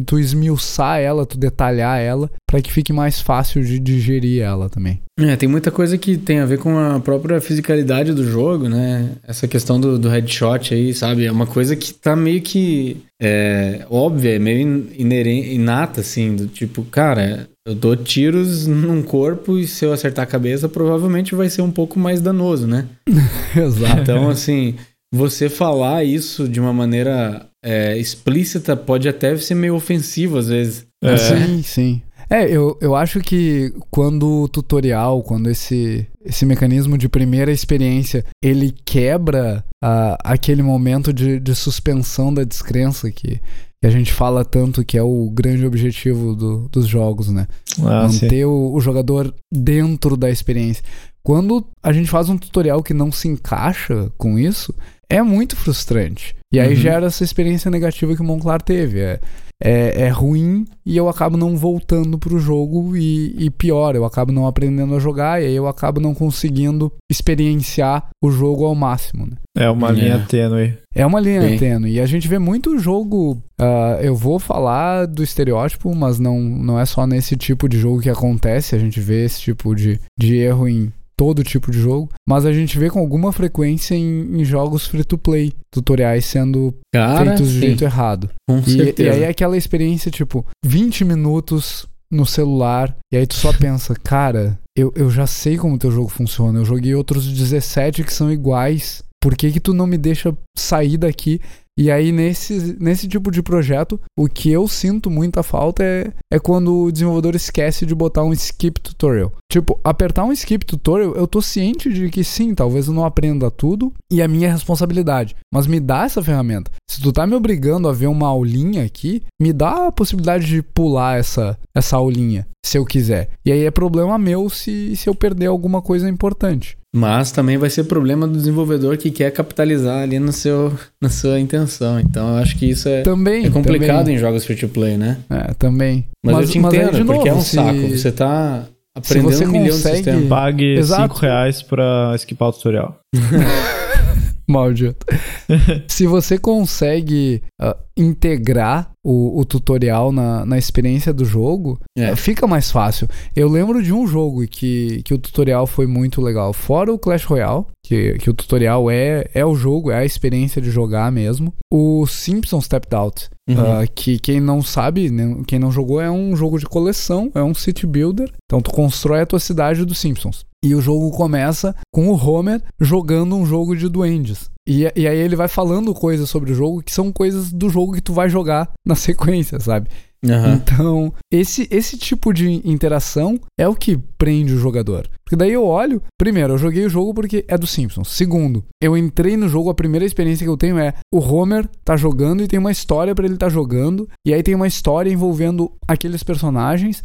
tu 0.05 0.19
esmiuçar 0.19 0.99
ela, 0.99 1.25
tu 1.25 1.37
detalhar 1.37 1.99
ela, 1.99 2.29
para 2.47 2.61
que 2.61 2.71
fique 2.71 2.93
mais 2.93 3.19
fácil 3.19 3.63
de 3.63 3.79
digerir 3.79 4.41
ela 4.41 4.69
também. 4.69 5.01
É, 5.19 5.35
tem 5.35 5.47
muita 5.47 5.69
coisa 5.69 5.97
que 5.97 6.17
tem 6.17 6.39
a 6.39 6.45
ver 6.45 6.57
com 6.57 6.77
a 6.77 6.99
própria 6.99 7.39
fisicalidade 7.39 8.13
do 8.13 8.25
jogo, 8.25 8.67
né? 8.67 9.11
Essa 9.27 9.47
questão 9.47 9.79
do, 9.79 9.99
do 9.99 10.09
headshot 10.09 10.73
aí, 10.73 10.93
sabe? 10.93 11.25
É 11.25 11.31
uma 11.31 11.45
coisa 11.45 11.75
que 11.75 11.93
tá 11.93 12.15
meio 12.15 12.41
que 12.41 12.97
é, 13.21 13.85
óbvia, 13.89 14.35
é 14.35 14.39
meio 14.39 14.87
inerente, 14.97 15.53
inata, 15.53 16.01
assim, 16.01 16.35
do 16.35 16.47
tipo, 16.47 16.83
cara, 16.83 17.47
eu 17.65 17.75
dou 17.75 17.95
tiros 17.95 18.67
num 18.67 19.01
corpo 19.01 19.57
e 19.57 19.65
se 19.67 19.85
eu 19.85 19.93
acertar 19.93 20.23
a 20.23 20.27
cabeça, 20.27 20.67
provavelmente 20.67 21.35
vai 21.35 21.49
ser 21.49 21.61
um 21.61 21.71
pouco 21.71 21.99
mais 21.99 22.19
danoso, 22.19 22.67
né? 22.67 22.85
Exato. 23.55 24.01
Então, 24.01 24.29
assim, 24.29 24.75
você 25.13 25.47
falar 25.47 26.03
isso 26.03 26.49
de 26.49 26.59
uma 26.59 26.73
maneira 26.73 27.47
é, 27.63 27.95
explícita 27.99 28.75
pode 28.75 29.07
até 29.07 29.37
ser 29.37 29.53
meio 29.53 29.75
ofensivo 29.75 30.39
às 30.39 30.47
vezes. 30.47 30.87
É. 31.03 31.17
Sim, 31.17 31.61
sim. 31.61 32.01
É, 32.29 32.49
eu, 32.49 32.75
eu 32.81 32.95
acho 32.95 33.19
que 33.19 33.71
quando 33.91 34.43
o 34.43 34.47
tutorial, 34.47 35.21
quando 35.21 35.51
esse, 35.51 36.07
esse 36.25 36.47
mecanismo 36.47 36.97
de 36.97 37.07
primeira 37.07 37.51
experiência, 37.51 38.25
ele 38.41 38.73
quebra 38.85 39.63
uh, 39.83 40.17
aquele 40.23 40.63
momento 40.63 41.13
de, 41.13 41.39
de 41.39 41.53
suspensão 41.53 42.33
da 42.33 42.43
descrença 42.43 43.11
que, 43.11 43.39
que 43.79 43.87
a 43.87 43.89
gente 43.91 44.11
fala 44.11 44.43
tanto 44.43 44.83
que 44.83 44.97
é 44.97 45.03
o 45.03 45.29
grande 45.29 45.63
objetivo 45.63 46.33
do, 46.33 46.69
dos 46.69 46.87
jogos, 46.87 47.29
né? 47.29 47.45
Ah, 47.81 48.07
Manter 48.07 48.45
o, 48.45 48.73
o, 48.73 48.79
jogador 48.79 49.31
dentro 49.53 50.17
da 50.17 50.29
experiência. 50.31 50.83
Quando 51.21 51.63
a 51.83 51.93
gente 51.93 52.09
faz 52.09 52.29
um 52.29 52.37
tutorial 52.37 52.81
que 52.81 52.93
não 52.93 53.11
se 53.11 53.27
encaixa 53.27 54.11
com 54.17 54.39
isso, 54.39 54.73
é 55.13 55.21
muito 55.21 55.55
frustrante. 55.55 56.35
E 56.51 56.59
aí 56.59 56.69
uhum. 56.69 56.75
gera 56.75 57.05
essa 57.07 57.23
experiência 57.23 57.69
negativa 57.69 58.15
que 58.15 58.21
o 58.21 58.25
Monclar 58.25 58.61
teve. 58.61 58.99
É, 58.99 59.19
é, 59.61 60.01
é, 60.01 60.09
ruim 60.09 60.65
e 60.85 60.97
eu 60.97 61.07
acabo 61.07 61.37
não 61.37 61.55
voltando 61.55 62.17
pro 62.17 62.37
jogo 62.37 62.97
e, 62.97 63.33
e, 63.45 63.49
pior, 63.49 63.95
eu 63.95 64.03
acabo 64.03 64.31
não 64.31 64.45
aprendendo 64.45 64.93
a 64.93 64.99
jogar 64.99 65.41
e 65.41 65.45
aí 65.45 65.55
eu 65.55 65.67
acabo 65.67 66.01
não 66.01 66.13
conseguindo 66.13 66.91
experienciar 67.09 68.09
o 68.21 68.29
jogo 68.29 68.65
ao 68.65 68.75
máximo. 68.75 69.25
Né? 69.25 69.37
É 69.55 69.69
uma 69.69 69.89
é. 69.89 69.93
linha 69.93 70.25
tênue. 70.27 70.77
É 70.93 71.05
uma 71.05 71.19
linha 71.19 71.47
Sim. 71.47 71.57
tênue. 71.57 71.93
E 71.93 72.01
a 72.01 72.05
gente 72.05 72.27
vê 72.27 72.37
muito 72.37 72.77
jogo. 72.77 73.41
Uh, 73.59 74.01
eu 74.01 74.15
vou 74.15 74.37
falar 74.37 75.05
do 75.05 75.23
estereótipo, 75.23 75.95
mas 75.95 76.19
não, 76.19 76.39
não 76.39 76.79
é 76.79 76.85
só 76.85 77.07
nesse 77.07 77.37
tipo 77.37 77.69
de 77.69 77.79
jogo 77.79 78.01
que 78.01 78.09
acontece. 78.09 78.75
A 78.75 78.79
gente 78.79 78.99
vê 78.99 79.23
esse 79.23 79.39
tipo 79.39 79.73
de, 79.73 79.99
de 80.19 80.35
erro 80.35 80.67
em 80.67 80.91
todo 81.15 81.43
tipo 81.43 81.71
de 81.71 81.79
jogo, 81.79 82.09
mas 82.27 82.45
a 82.45 82.51
gente 82.51 82.77
vê 82.77 82.89
com 82.89 82.99
alguma 82.99 83.31
frequência 83.31 83.95
em, 83.95 84.41
em 84.41 84.45
jogos 84.45 84.87
free 84.87 85.03
to 85.03 85.17
play, 85.17 85.53
tutoriais 85.71 86.25
sendo 86.25 86.73
Cara, 86.93 87.25
feitos 87.25 87.53
do 87.53 87.59
jeito 87.59 87.83
errado. 87.83 88.29
Com 88.47 88.59
e, 88.59 88.71
certeza. 88.71 89.09
e 89.09 89.11
aí 89.11 89.23
é 89.23 89.27
aquela 89.27 89.57
experiência, 89.57 90.11
tipo, 90.11 90.45
20 90.65 91.05
minutos 91.05 91.87
no 92.11 92.25
celular, 92.25 92.95
e 93.11 93.17
aí 93.17 93.25
tu 93.25 93.35
só 93.35 93.51
pensa, 93.53 93.95
cara, 94.03 94.59
eu, 94.77 94.91
eu 94.95 95.09
já 95.09 95.27
sei 95.27 95.57
como 95.57 95.77
teu 95.77 95.91
jogo 95.91 96.09
funciona, 96.09 96.59
eu 96.59 96.65
joguei 96.65 96.93
outros 96.93 97.27
17 97.27 98.03
que 98.03 98.13
são 98.13 98.31
iguais, 98.31 99.03
por 99.21 99.35
que 99.35 99.51
que 99.51 99.59
tu 99.59 99.73
não 99.73 99.87
me 99.87 99.97
deixa 99.97 100.35
sair 100.57 100.97
daqui 100.97 101.39
e 101.77 101.89
aí, 101.89 102.11
nesse, 102.11 102.77
nesse 102.79 103.07
tipo 103.07 103.31
de 103.31 103.41
projeto, 103.41 103.99
o 104.15 104.27
que 104.27 104.51
eu 104.51 104.67
sinto 104.67 105.09
muita 105.09 105.41
falta 105.41 105.83
é, 105.83 106.13
é 106.31 106.37
quando 106.37 106.83
o 106.83 106.91
desenvolvedor 106.91 107.35
esquece 107.35 107.83
de 107.83 107.95
botar 107.95 108.23
um 108.23 108.31
skip 108.31 108.79
tutorial. 108.79 109.31
Tipo, 109.51 109.79
apertar 109.83 110.23
um 110.23 110.31
skip 110.31 110.65
tutorial, 110.65 111.15
eu 111.15 111.27
tô 111.27 111.41
ciente 111.41 111.91
de 111.91 112.09
que 112.09 112.23
sim, 112.23 112.53
talvez 112.53 112.87
eu 112.87 112.93
não 112.93 113.05
aprenda 113.05 113.49
tudo 113.49 113.91
e 114.11 114.21
é 114.21 114.27
minha 114.27 114.51
responsabilidade. 114.51 115.35
Mas 115.51 115.65
me 115.65 115.79
dá 115.79 116.03
essa 116.03 116.21
ferramenta. 116.21 116.71
Se 116.87 117.01
tu 117.01 117.11
tá 117.11 117.25
me 117.25 117.33
obrigando 117.33 117.87
a 117.87 117.93
ver 117.93 118.07
uma 118.07 118.27
aulinha 118.27 118.83
aqui, 118.83 119.23
me 119.41 119.51
dá 119.51 119.87
a 119.87 119.91
possibilidade 119.91 120.45
de 120.45 120.61
pular 120.61 121.17
essa, 121.17 121.57
essa 121.75 121.97
aulinha, 121.97 122.47
se 122.63 122.77
eu 122.77 122.85
quiser. 122.85 123.31
E 123.43 123.51
aí 123.51 123.63
é 123.65 123.71
problema 123.71 124.19
meu 124.19 124.47
se, 124.47 124.95
se 124.95 125.09
eu 125.09 125.15
perder 125.15 125.47
alguma 125.47 125.81
coisa 125.81 126.07
importante. 126.07 126.77
Mas 126.95 127.31
também 127.31 127.57
vai 127.57 127.71
ser 127.71 127.85
problema 127.85 128.27
do 128.27 128.37
desenvolvedor 128.37 128.97
que 128.97 129.09
quer 129.09 129.31
capitalizar 129.31 130.03
ali 130.03 130.19
no 130.19 130.31
seu, 130.31 130.71
na 131.01 131.09
sua 131.09 131.39
intenção. 131.39 131.99
Então 131.99 132.29
eu 132.29 132.35
acho 132.35 132.55
que 132.55 132.69
isso 132.69 132.87
é, 132.87 133.01
também, 133.01 133.45
é 133.45 133.49
complicado 133.49 133.99
também. 133.99 134.15
em 134.15 134.19
jogos 134.19 134.45
free 134.45 134.55
to 134.55 134.69
play, 134.69 134.95
né? 134.95 135.17
É, 135.27 135.53
também. 135.55 136.07
Mas, 136.23 136.35
mas 136.35 136.45
eu 136.45 136.51
te 136.51 136.57
entendo, 136.59 136.85
mas 136.85 136.95
aí, 136.95 137.05
porque 137.05 137.17
novo, 137.17 137.27
é 137.29 137.33
um 137.33 137.41
se... 137.41 137.55
saco. 137.55 137.87
Você 137.89 138.11
tá. 138.11 138.65
aprendendo 138.95 139.31
você 139.31 139.45
um 139.45 139.51
milhão 139.51 139.63
de 139.65 139.71
consegue- 139.71 139.95
sistemas. 139.95 140.29
Pague 140.29 140.77
Exato. 140.77 141.15
5 141.15 141.25
reais 141.25 141.61
pra 141.63 142.11
esquipar 142.13 142.49
o 142.49 142.53
tutorial. 142.53 142.99
Maldito. 144.47 145.05
Se 145.87 146.05
você 146.05 146.37
consegue 146.37 147.41
ah, 147.59 147.75
integrar 147.97 148.92
o, 149.03 149.39
o 149.39 149.45
tutorial 149.45 150.11
na, 150.11 150.45
na 150.45 150.57
experiência 150.57 151.13
do 151.13 151.25
jogo, 151.25 151.79
É. 151.97 152.15
fica 152.15 152.47
mais 152.47 152.71
fácil. 152.71 153.07
Eu 153.35 153.49
lembro 153.49 153.83
de 153.83 153.91
um 153.91 154.07
jogo 154.07 154.47
que, 154.47 155.01
que 155.03 155.13
o 155.13 155.17
tutorial 155.17 155.67
foi 155.67 155.85
muito 155.85 156.21
legal. 156.21 156.53
Fora 156.53 156.93
o 156.93 156.97
Clash 156.97 157.25
Royale, 157.25 157.65
que, 157.85 158.13
que 158.19 158.29
o 158.29 158.33
tutorial 158.33 158.89
é, 158.89 159.25
é 159.33 159.45
o 159.45 159.55
jogo, 159.55 159.91
é 159.91 159.97
a 159.97 160.05
experiência 160.05 160.61
de 160.61 160.71
jogar 160.71 161.11
mesmo. 161.11 161.53
O 161.71 162.05
Simpsons 162.07 162.65
Stepped 162.65 162.95
Out. 162.95 163.29
Uhum. 163.49 163.57
ah, 163.59 163.85
que 163.93 164.17
quem 164.19 164.39
não 164.39 164.61
sabe, 164.61 165.09
né, 165.09 165.35
quem 165.45 165.59
não 165.59 165.69
jogou, 165.69 165.99
é 165.99 166.09
um 166.09 166.33
jogo 166.33 166.57
de 166.57 166.65
coleção, 166.65 167.29
é 167.35 167.43
um 167.43 167.53
city 167.53 167.85
builder. 167.85 168.31
Então 168.45 168.61
tu 168.61 168.71
constrói 168.71 169.19
a 169.19 169.25
tua 169.25 169.39
cidade 169.39 169.83
dos 169.83 169.97
Simpsons. 169.97 170.45
E 170.63 170.73
o 170.73 170.81
jogo 170.81 171.11
começa 171.11 171.75
com 171.91 172.07
o 172.07 172.15
Homer 172.15 172.61
jogando 172.79 173.35
um 173.35 173.45
jogo 173.45 173.75
de 173.75 173.89
duendes. 173.89 174.49
E, 174.67 174.83
e 174.95 175.07
aí 175.07 175.17
ele 175.17 175.35
vai 175.35 175.49
falando 175.49 175.93
coisas 175.93 176.29
sobre 176.29 176.53
o 176.53 176.55
jogo 176.55 176.81
que 176.81 176.93
são 176.93 177.11
coisas 177.11 177.51
do 177.51 177.69
jogo 177.69 177.93
que 177.93 178.01
tu 178.01 178.13
vai 178.13 178.29
jogar 178.29 178.71
na 178.87 178.95
sequência, 178.95 179.59
sabe? 179.59 179.89
Aham. 180.25 180.53
Então, 180.53 181.13
esse, 181.29 181.67
esse 181.69 181.97
tipo 181.97 182.33
de 182.33 182.49
interação 182.63 183.37
é 183.59 183.67
o 183.67 183.75
que 183.75 183.97
prende 184.17 184.53
o 184.53 184.57
jogador. 184.57 185.09
Porque 185.23 185.35
daí 185.35 185.51
eu 185.51 185.65
olho, 185.65 186.01
primeiro, 186.17 186.53
eu 186.53 186.57
joguei 186.57 186.85
o 186.85 186.89
jogo 186.89 187.13
porque 187.13 187.43
é 187.47 187.57
do 187.57 187.67
Simpsons. 187.67 188.09
Segundo, 188.09 188.63
eu 188.81 188.95
entrei 188.95 189.35
no 189.35 189.49
jogo, 189.49 189.69
a 189.69 189.73
primeira 189.73 190.05
experiência 190.05 190.45
que 190.45 190.49
eu 190.49 190.57
tenho 190.57 190.77
é 190.77 190.93
o 191.13 191.19
Homer 191.19 191.67
tá 191.83 191.97
jogando 191.97 192.41
e 192.41 192.47
tem 192.47 192.59
uma 192.59 192.71
história 192.71 193.13
pra 193.13 193.25
ele 193.25 193.35
tá 193.35 193.49
jogando, 193.49 194.07
e 194.25 194.33
aí 194.33 194.41
tem 194.41 194.55
uma 194.55 194.67
história 194.67 195.11
envolvendo 195.11 195.71
aqueles 195.87 196.23
personagens, 196.23 197.03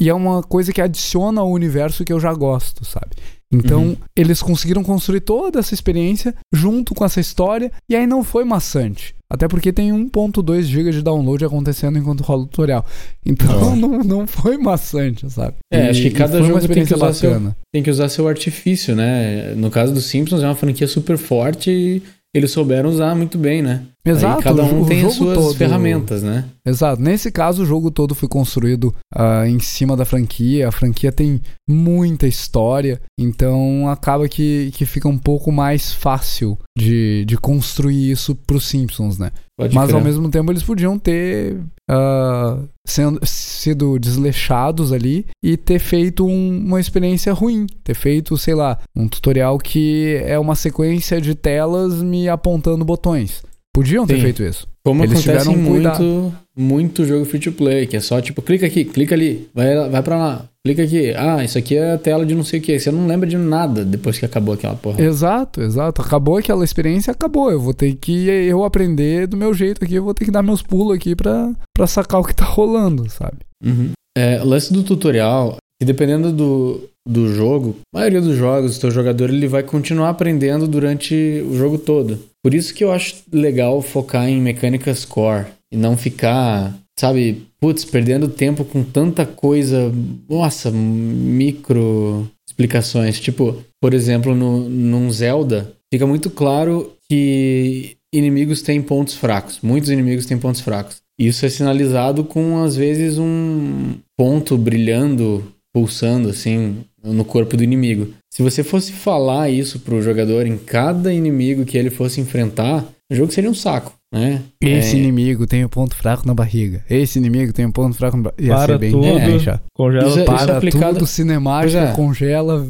e 0.00 0.08
é 0.08 0.14
uma 0.14 0.42
coisa 0.42 0.72
que 0.72 0.80
adiciona 0.80 1.40
ao 1.42 1.50
universo 1.50 2.04
que 2.04 2.12
eu 2.12 2.18
já 2.18 2.32
gosto, 2.32 2.84
sabe? 2.84 3.10
Então, 3.52 3.82
Uhum. 3.82 3.96
eles 4.16 4.40
conseguiram 4.40 4.82
construir 4.84 5.20
toda 5.20 5.58
essa 5.58 5.74
experiência 5.74 6.34
junto 6.52 6.94
com 6.94 7.04
essa 7.04 7.20
história, 7.20 7.70
e 7.88 7.96
aí 7.96 8.06
não 8.06 8.22
foi 8.22 8.44
maçante. 8.44 9.14
Até 9.28 9.46
porque 9.46 9.72
tem 9.72 9.92
1.2 9.92 10.62
GB 10.66 10.90
de 10.90 11.02
download 11.02 11.44
acontecendo 11.44 11.98
enquanto 11.98 12.20
rola 12.22 12.42
o 12.42 12.46
tutorial. 12.46 12.84
Então 13.26 13.72
Ah. 13.72 13.76
não, 13.76 13.98
não 14.02 14.26
foi 14.26 14.56
maçante, 14.56 15.28
sabe? 15.30 15.54
É, 15.72 15.86
E- 15.86 15.88
acho 15.90 16.02
que 16.02 16.10
cada 16.10 16.42
jogo 16.42 16.66
tem 16.68 16.84
que 16.84 16.94
usar 16.94 17.12
seu-. 17.12 17.54
Tem 17.72 17.82
que 17.82 17.90
usar 17.90 18.08
seu 18.08 18.26
artifício, 18.28 18.94
né? 18.96 19.54
No 19.56 19.70
caso 19.70 19.92
dos 19.92 20.06
Simpsons, 20.06 20.42
é 20.42 20.46
uma 20.46 20.54
franquia 20.56 20.86
super 20.88 21.16
forte 21.18 21.70
e 21.70 22.02
eles 22.34 22.50
souberam 22.52 22.88
usar 22.90 23.14
muito 23.14 23.36
bem, 23.36 23.60
né? 23.62 23.82
Exato, 24.04 24.38
Aí 24.38 24.44
cada 24.44 24.62
um 24.64 24.82
o 24.82 24.86
tem 24.86 25.04
as 25.04 25.14
suas 25.14 25.36
todo- 25.36 25.54
ferramentas, 25.54 26.22
né? 26.22 26.44
Exato. 26.64 27.02
Nesse 27.02 27.30
caso, 27.30 27.62
o 27.62 27.66
jogo 27.66 27.90
todo 27.90 28.14
foi 28.14 28.28
construído 28.28 28.94
ah, 29.14 29.46
em 29.46 29.58
cima 29.60 29.94
da 29.96 30.04
franquia. 30.06 30.68
A 30.68 30.72
franquia 30.72 31.12
tem 31.12 31.40
muita 31.68 32.26
história, 32.26 33.00
então 33.18 33.88
acaba 33.88 34.26
que, 34.28 34.70
que 34.74 34.86
fica 34.86 35.06
um 35.08 35.18
pouco 35.18 35.52
mais 35.52 35.92
fácil 35.92 36.56
de, 36.76 37.24
de 37.26 37.36
construir 37.36 38.10
isso 38.10 38.34
pros 38.34 38.64
Simpsons, 38.66 39.18
né? 39.18 39.30
Pode 39.60 39.74
Mas 39.74 39.86
crer. 39.88 39.96
ao 39.96 40.02
mesmo 40.04 40.30
tempo 40.30 40.50
eles 40.50 40.62
podiam 40.62 40.98
ter 40.98 41.56
ah, 41.88 42.58
sendo, 42.86 43.20
sido 43.24 43.98
desleixados 43.98 44.92
ali 44.92 45.26
e 45.42 45.56
ter 45.56 45.78
feito 45.78 46.24
um- 46.26 46.58
uma 46.66 46.80
experiência 46.80 47.32
ruim. 47.32 47.66
Ter 47.84 47.94
feito, 47.94 48.36
sei 48.38 48.54
lá, 48.54 48.78
um 48.96 49.06
tutorial 49.08 49.58
que 49.58 50.20
é 50.24 50.38
uma 50.38 50.54
sequência 50.54 51.20
de 51.20 51.34
telas 51.34 52.02
me 52.02 52.28
apontando 52.28 52.84
botões. 52.84 53.42
Podiam 53.74 54.06
ter 54.06 54.16
Sim. 54.16 54.22
feito 54.22 54.42
isso. 54.42 54.66
Como 54.84 55.04
Eles 55.04 55.20
acontece 55.20 55.44
tiveram 55.50 55.64
cuidado. 55.70 56.02
muito, 56.02 56.34
muito 56.56 57.04
jogo 57.04 57.24
free 57.24 57.38
to 57.40 57.52
play, 57.52 57.86
que 57.86 57.96
é 57.96 58.00
só 58.00 58.20
tipo, 58.20 58.40
clica 58.42 58.66
aqui, 58.66 58.84
clica 58.84 59.14
ali, 59.14 59.48
vai, 59.54 59.88
vai 59.90 60.02
pra 60.02 60.16
lá, 60.16 60.44
clica 60.66 60.82
aqui. 60.82 61.14
Ah, 61.16 61.42
isso 61.44 61.58
aqui 61.58 61.76
é 61.76 61.92
a 61.92 61.98
tela 61.98 62.24
de 62.24 62.34
não 62.34 62.44
sei 62.44 62.60
o 62.60 62.62
que. 62.62 62.78
Você 62.78 62.90
não 62.90 63.06
lembra 63.06 63.28
de 63.28 63.36
nada 63.36 63.84
depois 63.84 64.18
que 64.18 64.24
acabou 64.24 64.54
aquela 64.54 64.74
porra. 64.74 65.02
Exato, 65.02 65.60
exato. 65.60 66.02
Acabou 66.02 66.36
aquela 66.36 66.64
experiência, 66.64 67.10
acabou. 67.10 67.50
Eu 67.50 67.60
vou 67.60 67.74
ter 67.74 67.94
que 67.94 68.28
eu 68.28 68.64
aprender 68.64 69.26
do 69.26 69.36
meu 69.36 69.54
jeito 69.54 69.84
aqui, 69.84 69.94
eu 69.94 70.04
vou 70.04 70.14
ter 70.14 70.24
que 70.24 70.30
dar 70.30 70.42
meus 70.42 70.62
pulos 70.62 70.96
aqui 70.96 71.14
pra, 71.14 71.52
pra 71.74 71.86
sacar 71.86 72.20
o 72.20 72.24
que 72.24 72.34
tá 72.34 72.44
rolando, 72.44 73.08
sabe? 73.10 73.38
Uhum. 73.64 73.92
É, 74.16 74.40
o 74.42 74.46
lance 74.46 74.72
do 74.72 74.82
tutorial, 74.82 75.56
que 75.80 75.86
dependendo 75.86 76.32
do, 76.32 76.88
do 77.08 77.32
jogo, 77.32 77.76
a 77.94 77.98
maioria 77.98 78.20
dos 78.20 78.36
jogos, 78.36 78.76
o 78.76 78.80
teu 78.80 78.90
jogador 78.90 79.30
ele 79.30 79.48
vai 79.48 79.62
continuar 79.62 80.10
aprendendo 80.10 80.66
durante 80.66 81.14
o 81.48 81.54
jogo 81.56 81.78
todo. 81.78 82.18
Por 82.42 82.54
isso 82.54 82.74
que 82.74 82.82
eu 82.82 82.92
acho 82.92 83.16
legal 83.32 83.80
focar 83.82 84.28
em 84.28 84.40
mecânicas 84.40 85.04
core 85.04 85.46
e 85.72 85.76
não 85.76 85.96
ficar, 85.96 86.74
sabe, 86.98 87.46
putz, 87.60 87.84
perdendo 87.84 88.28
tempo 88.28 88.64
com 88.64 88.82
tanta 88.82 89.26
coisa, 89.26 89.92
nossa, 90.28 90.70
micro 90.70 92.28
explicações. 92.48 93.20
Tipo, 93.20 93.56
por 93.80 93.94
exemplo, 93.94 94.34
no, 94.34 94.68
num 94.68 95.10
Zelda, 95.12 95.72
fica 95.92 96.06
muito 96.06 96.30
claro 96.30 96.92
que 97.08 97.96
inimigos 98.12 98.62
têm 98.62 98.82
pontos 98.82 99.14
fracos. 99.14 99.60
Muitos 99.62 99.90
inimigos 99.90 100.26
têm 100.26 100.38
pontos 100.38 100.60
fracos. 100.60 100.96
Isso 101.18 101.44
é 101.44 101.48
sinalizado 101.50 102.24
com, 102.24 102.62
às 102.62 102.74
vezes, 102.76 103.18
um 103.18 103.94
ponto 104.16 104.56
brilhando, 104.56 105.52
pulsando, 105.72 106.30
assim, 106.30 106.78
no 107.04 107.24
corpo 107.24 107.56
do 107.56 107.64
inimigo. 107.64 108.08
Se 108.32 108.42
você 108.42 108.62
fosse 108.62 108.92
falar 108.92 109.50
isso 109.50 109.80
pro 109.80 110.02
jogador 110.02 110.46
em 110.46 110.56
cada 110.56 111.12
inimigo 111.12 111.66
que 111.66 111.76
ele 111.76 111.90
fosse 111.90 112.20
enfrentar, 112.20 112.86
o 113.10 113.14
jogo 113.14 113.32
seria 113.32 113.50
um 113.50 113.54
saco, 113.54 113.92
né? 114.12 114.42
Esse 114.60 114.96
É, 114.96 114.98
inimigo 114.98 115.46
tem 115.46 115.64
um 115.64 115.68
ponto 115.68 115.94
fraco 115.94 116.26
na 116.26 116.34
barriga. 116.34 116.84
Esse 116.90 117.18
inimigo 117.18 117.52
tem 117.52 117.64
um 117.66 117.70
ponto 117.72 117.96
fraco 117.96 118.16
na 118.16 118.24
barriga. 118.24 118.42
Ia 118.42 118.54
Para 118.56 118.66
ser 118.74 118.78
bem 118.78 118.90
tudo. 118.92 119.06
é, 119.06 119.38
já. 119.38 119.60
Congela 119.74 120.08
Isso 120.08 120.18
é- 120.20 120.24
tudo. 120.24 120.36
Para 120.36 120.56
aplicado- 120.56 120.94
tudo, 120.98 121.06
cinemática, 121.06 121.78
Pois 121.80 121.90
é. 121.90 121.94
congela. 121.94 122.66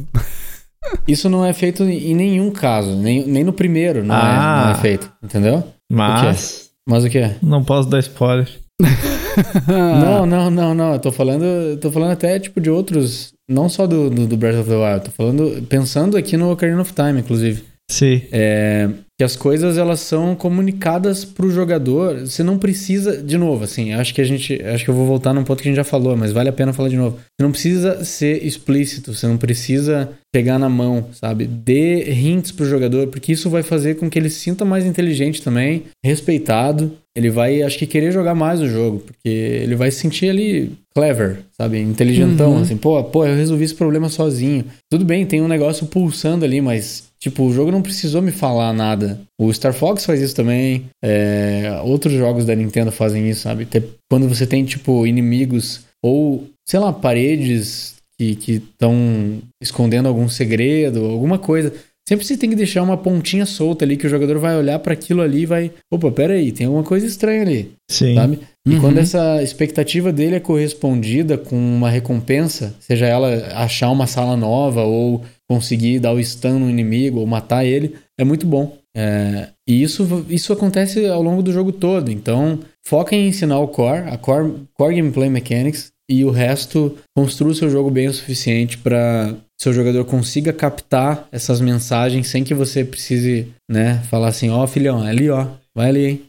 Isso 1.07 1.29
não 1.29 1.45
é 1.45 1.53
feito 1.53 1.83
em 1.85 2.15
nenhum 2.15 2.51
caso, 2.51 2.97
nem, 2.97 3.27
nem 3.27 3.45
no 3.45 3.53
primeiro 3.53 4.03
não, 4.03 4.15
é, 4.15 4.19
Ah. 4.19 4.63
não 4.67 4.71
é 4.73 4.75
feito, 4.77 5.13
entendeu? 5.23 5.63
Mas 5.93 6.71
Mas 6.89 7.05
o 7.05 7.11
que 7.11 7.19
é? 7.19 7.37
não 7.43 7.63
posso 7.63 7.89
dar 7.89 7.99
spoiler. 8.01 8.49
Não, 9.69 10.27
não, 10.27 10.51
não, 10.51 10.75
não. 10.75 10.93
Eu 10.95 10.99
tô 10.99 11.13
falando, 11.13 11.45
eu 11.45 11.77
tô 11.79 11.91
falando 11.91 12.11
até 12.13 12.39
tipo 12.39 12.61
de 12.61 12.69
outros, 12.69 13.33
não 13.49 13.69
só 13.69 13.87
do, 13.87 14.11
do, 14.11 14.27
do 14.27 14.37
Breath 14.37 14.59
of 14.61 14.69
the 14.69 14.75
Wild. 14.77 15.05
Tô 15.05 15.11
falando, 15.13 15.63
pensando 15.69 16.17
aqui 16.17 16.37
no 16.37 16.51
Ocarina 16.51 16.81
of 16.81 16.93
Time, 16.93 17.21
inclusive. 17.21 17.63
Sim. 17.91 18.23
É, 18.33 18.89
que 19.21 19.25
as 19.25 19.37
coisas 19.37 19.77
elas 19.77 20.01
são 20.01 20.35
comunicadas 20.35 21.27
pro 21.27 21.51
jogador. 21.51 22.21
Você 22.21 22.43
não 22.43 22.57
precisa, 22.57 23.23
de 23.23 23.37
novo, 23.37 23.65
assim, 23.65 23.93
acho 23.93 24.15
que 24.15 24.21
a 24.23 24.25
gente, 24.25 24.59
acho 24.63 24.83
que 24.83 24.89
eu 24.91 24.95
vou 24.95 25.05
voltar 25.07 25.35
num 25.35 25.45
ponto 25.45 25.63
que 25.63 25.69
a 25.69 25.71
gente 25.71 25.77
já 25.77 25.85
falou, 25.85 26.17
mas 26.17 26.33
vale 26.33 26.49
a 26.49 26.53
pena 26.55 26.73
falar 26.73 26.89
de 26.89 26.97
novo. 26.97 27.17
Você 27.19 27.43
não 27.43 27.51
precisa 27.53 28.03
ser 28.03 28.43
explícito, 28.43 29.13
você 29.13 29.27
não 29.27 29.37
precisa 29.37 30.09
pegar 30.33 30.59
na 30.59 30.71
mão, 30.71 31.05
sabe? 31.13 31.47
Dê 31.47 32.11
hints 32.15 32.51
pro 32.51 32.65
jogador, 32.65 33.09
porque 33.09 33.33
isso 33.33 33.51
vai 33.51 33.63
fazer 33.63 33.97
com 33.97 34.09
que 34.09 34.19
ele 34.19 34.31
se 34.31 34.41
sinta 34.41 34.65
mais 34.65 34.87
inteligente 34.87 35.43
também, 35.43 35.83
respeitado. 36.03 36.93
Ele 37.15 37.29
vai, 37.29 37.63
acho 37.63 37.77
que 37.77 37.87
querer 37.87 38.13
jogar 38.13 38.35
mais 38.35 38.61
o 38.63 38.69
jogo, 38.69 39.01
porque 39.01 39.29
ele 39.29 39.75
vai 39.75 39.91
se 39.91 39.99
sentir 40.01 40.31
ali 40.31 40.71
clever, 40.95 41.41
sabe? 41.61 41.79
Inteligentão, 41.79 42.53
Uhum. 42.55 42.63
assim, 42.63 42.77
pô, 42.79 43.05
pô, 43.05 43.27
eu 43.27 43.37
resolvi 43.37 43.65
esse 43.65 43.75
problema 43.75 44.09
sozinho. 44.09 44.65
Tudo 44.91 45.05
bem, 45.05 45.27
tem 45.27 45.43
um 45.43 45.49
negócio 45.49 45.87
pulsando 45.87 46.45
ali, 46.45 46.61
mas 46.63 47.10
Tipo, 47.23 47.45
o 47.45 47.53
jogo 47.53 47.71
não 47.71 47.83
precisou 47.83 48.23
me 48.23 48.31
falar 48.33 48.73
nada. 48.73 49.21
O 49.39 49.53
Star 49.53 49.75
Fox 49.75 50.07
faz 50.07 50.21
isso 50.23 50.35
também. 50.35 50.87
é, 51.05 51.81
outros 51.85 52.15
jogos 52.15 52.45
da 52.47 52.55
Nintendo 52.55 52.91
fazem 52.91 53.29
isso, 53.29 53.43
sabe? 53.43 53.67
Ter- 53.67 53.85
Quando 54.11 54.27
você 54.29 54.47
tem, 54.47 54.65
tipo, 54.65 55.07
inimigos 55.07 55.83
ou, 56.03 56.49
sei 56.67 56.81
lá, 56.81 56.93
paredes 56.93 57.97
que 58.19 58.37
estão 58.53 59.39
escondendo 59.63 60.07
algum 60.09 60.29
segredo, 60.29 61.05
alguma 61.07 61.39
coisa. 61.39 61.73
Sempre 62.11 62.27
você 62.27 62.37
tem 62.37 62.51
que 62.51 62.57
deixar 62.57 62.83
uma 62.83 62.97
pontinha 62.97 63.47
solta 63.47 63.85
ali 63.85 63.97
que 63.97 64.05
o 64.05 64.11
jogador 64.11 64.37
vai 64.41 64.57
olhar 64.57 64.81
para 64.81 64.93
aquilo 64.93 65.23
ali 65.23 65.43
e 65.43 65.47
vai. 65.47 65.71
Opa, 65.89 66.11
pera 66.11 66.35
aí, 66.35 66.51
tem 66.51 66.67
alguma 66.67 66.83
coisa 66.83 67.07
estranha 67.07 67.43
ali 67.43 67.71
Sim. 67.89 68.17
sabe? 68.17 68.41
E 68.67 68.75
Uhum. 68.75 68.81
quando 68.81 68.99
essa 68.99 69.41
expectativa 69.41 70.13
dele 70.13 70.35
é 70.35 70.41
correspondida 70.41 71.39
com 71.39 71.55
uma 71.55 71.89
recompensa, 71.89 72.75
seja 72.81 73.07
ela 73.07 73.29
achar 73.55 73.91
uma 73.91 74.09
sala 74.09 74.37
nova 74.37 74.83
ou 74.83 75.23
conseguir 75.49 76.01
dar 76.01 76.13
o 76.13 76.21
stun 76.21 76.59
no 76.59 76.69
inimigo 76.69 77.21
ou 77.21 77.27
matar 77.29 77.65
ele, 77.65 77.95
é 78.19 78.25
muito 78.25 78.45
bom. 78.45 78.77
É, 78.97 79.51
e 79.69 79.81
isso, 79.81 80.27
isso 80.29 80.53
acontece 80.53 81.07
ao 81.07 81.23
longo 81.23 81.45
do 81.45 81.53
jogo 81.53 81.71
todo. 81.71 82.11
Então, 82.11 82.59
foca 82.85 83.15
em 83.15 83.29
ensinar 83.29 83.61
o 83.61 83.69
core, 83.69 84.09
a 84.09 84.19
core, 84.19 84.55
core 84.75 84.97
gameplay 84.97 85.31
mechanics, 85.31 85.93
e 86.11 86.25
o 86.25 86.31
resto 86.31 86.97
construa 87.17 87.53
o 87.53 87.55
seu 87.55 87.71
jogo 87.71 87.89
bem 87.89 88.09
o 88.09 88.13
suficiente 88.13 88.77
para 88.79 89.33
seu 89.61 89.73
jogador 89.75 90.05
consiga 90.07 90.53
captar 90.53 91.29
essas 91.31 91.61
mensagens 91.61 92.29
sem 92.29 92.43
que 92.43 92.55
você 92.55 92.83
precise, 92.85 93.49
né, 93.71 94.01
falar 94.11 94.29
assim, 94.29 94.49
ó, 94.49 94.67
filhão, 94.67 95.07
é 95.07 95.11
ali, 95.11 95.29
ó, 95.29 95.47
vai 95.75 95.89
ali, 95.91 96.07
hein? 96.07 96.23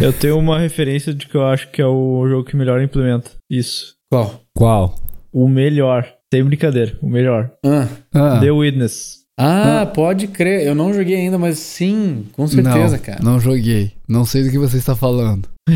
Eu 0.00 0.12
tenho 0.12 0.36
uma 0.38 0.58
referência 0.58 1.14
de 1.14 1.28
que 1.28 1.36
eu 1.36 1.46
acho 1.46 1.70
que 1.70 1.80
é 1.80 1.86
o 1.86 2.26
jogo 2.28 2.44
que 2.48 2.56
melhor 2.56 2.82
implementa 2.82 3.30
isso. 3.48 3.94
Qual? 4.10 4.40
Qual? 4.56 4.96
O 5.32 5.48
melhor. 5.48 6.06
Sem 6.32 6.42
brincadeira, 6.42 6.98
o 7.00 7.08
melhor. 7.08 7.52
Ah, 7.64 7.86
Ah, 8.12 8.40
The 8.40 8.50
Witness. 8.50 9.22
Ah, 9.38 9.86
pode 9.94 10.26
crer. 10.28 10.66
Eu 10.66 10.74
não 10.74 10.92
joguei 10.92 11.14
ainda, 11.16 11.38
mas 11.38 11.58
sim, 11.58 12.26
com 12.32 12.46
certeza, 12.48 12.96
não, 12.96 13.02
cara. 13.04 13.20
Não 13.22 13.38
joguei. 13.40 13.92
Não 14.08 14.24
sei 14.24 14.42
do 14.42 14.50
que 14.50 14.58
você 14.58 14.76
está 14.76 14.96
falando. 14.96 15.48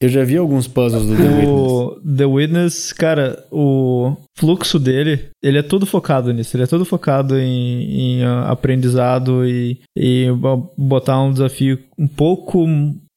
Eu 0.00 0.08
já 0.08 0.24
vi 0.24 0.36
alguns 0.36 0.66
puzzles 0.66 1.06
do 1.06 1.14
The 1.16 1.22
Witness. 1.22 1.48
O 1.48 2.00
The 2.16 2.24
Witness, 2.24 2.92
cara, 2.92 3.44
o 3.50 4.16
fluxo 4.34 4.78
dele, 4.78 5.26
ele 5.42 5.58
é 5.58 5.62
todo 5.62 5.84
focado 5.84 6.32
nisso. 6.32 6.56
Ele 6.56 6.64
é 6.64 6.66
todo 6.66 6.84
focado 6.84 7.38
em, 7.38 7.82
em 8.18 8.22
ah, 8.24 8.48
aprendizado 8.48 9.44
e, 9.46 9.78
e 9.96 10.30
bo- 10.32 10.72
botar 10.78 11.20
um 11.20 11.32
desafio 11.32 11.78
um 11.98 12.06
pouco 12.08 12.64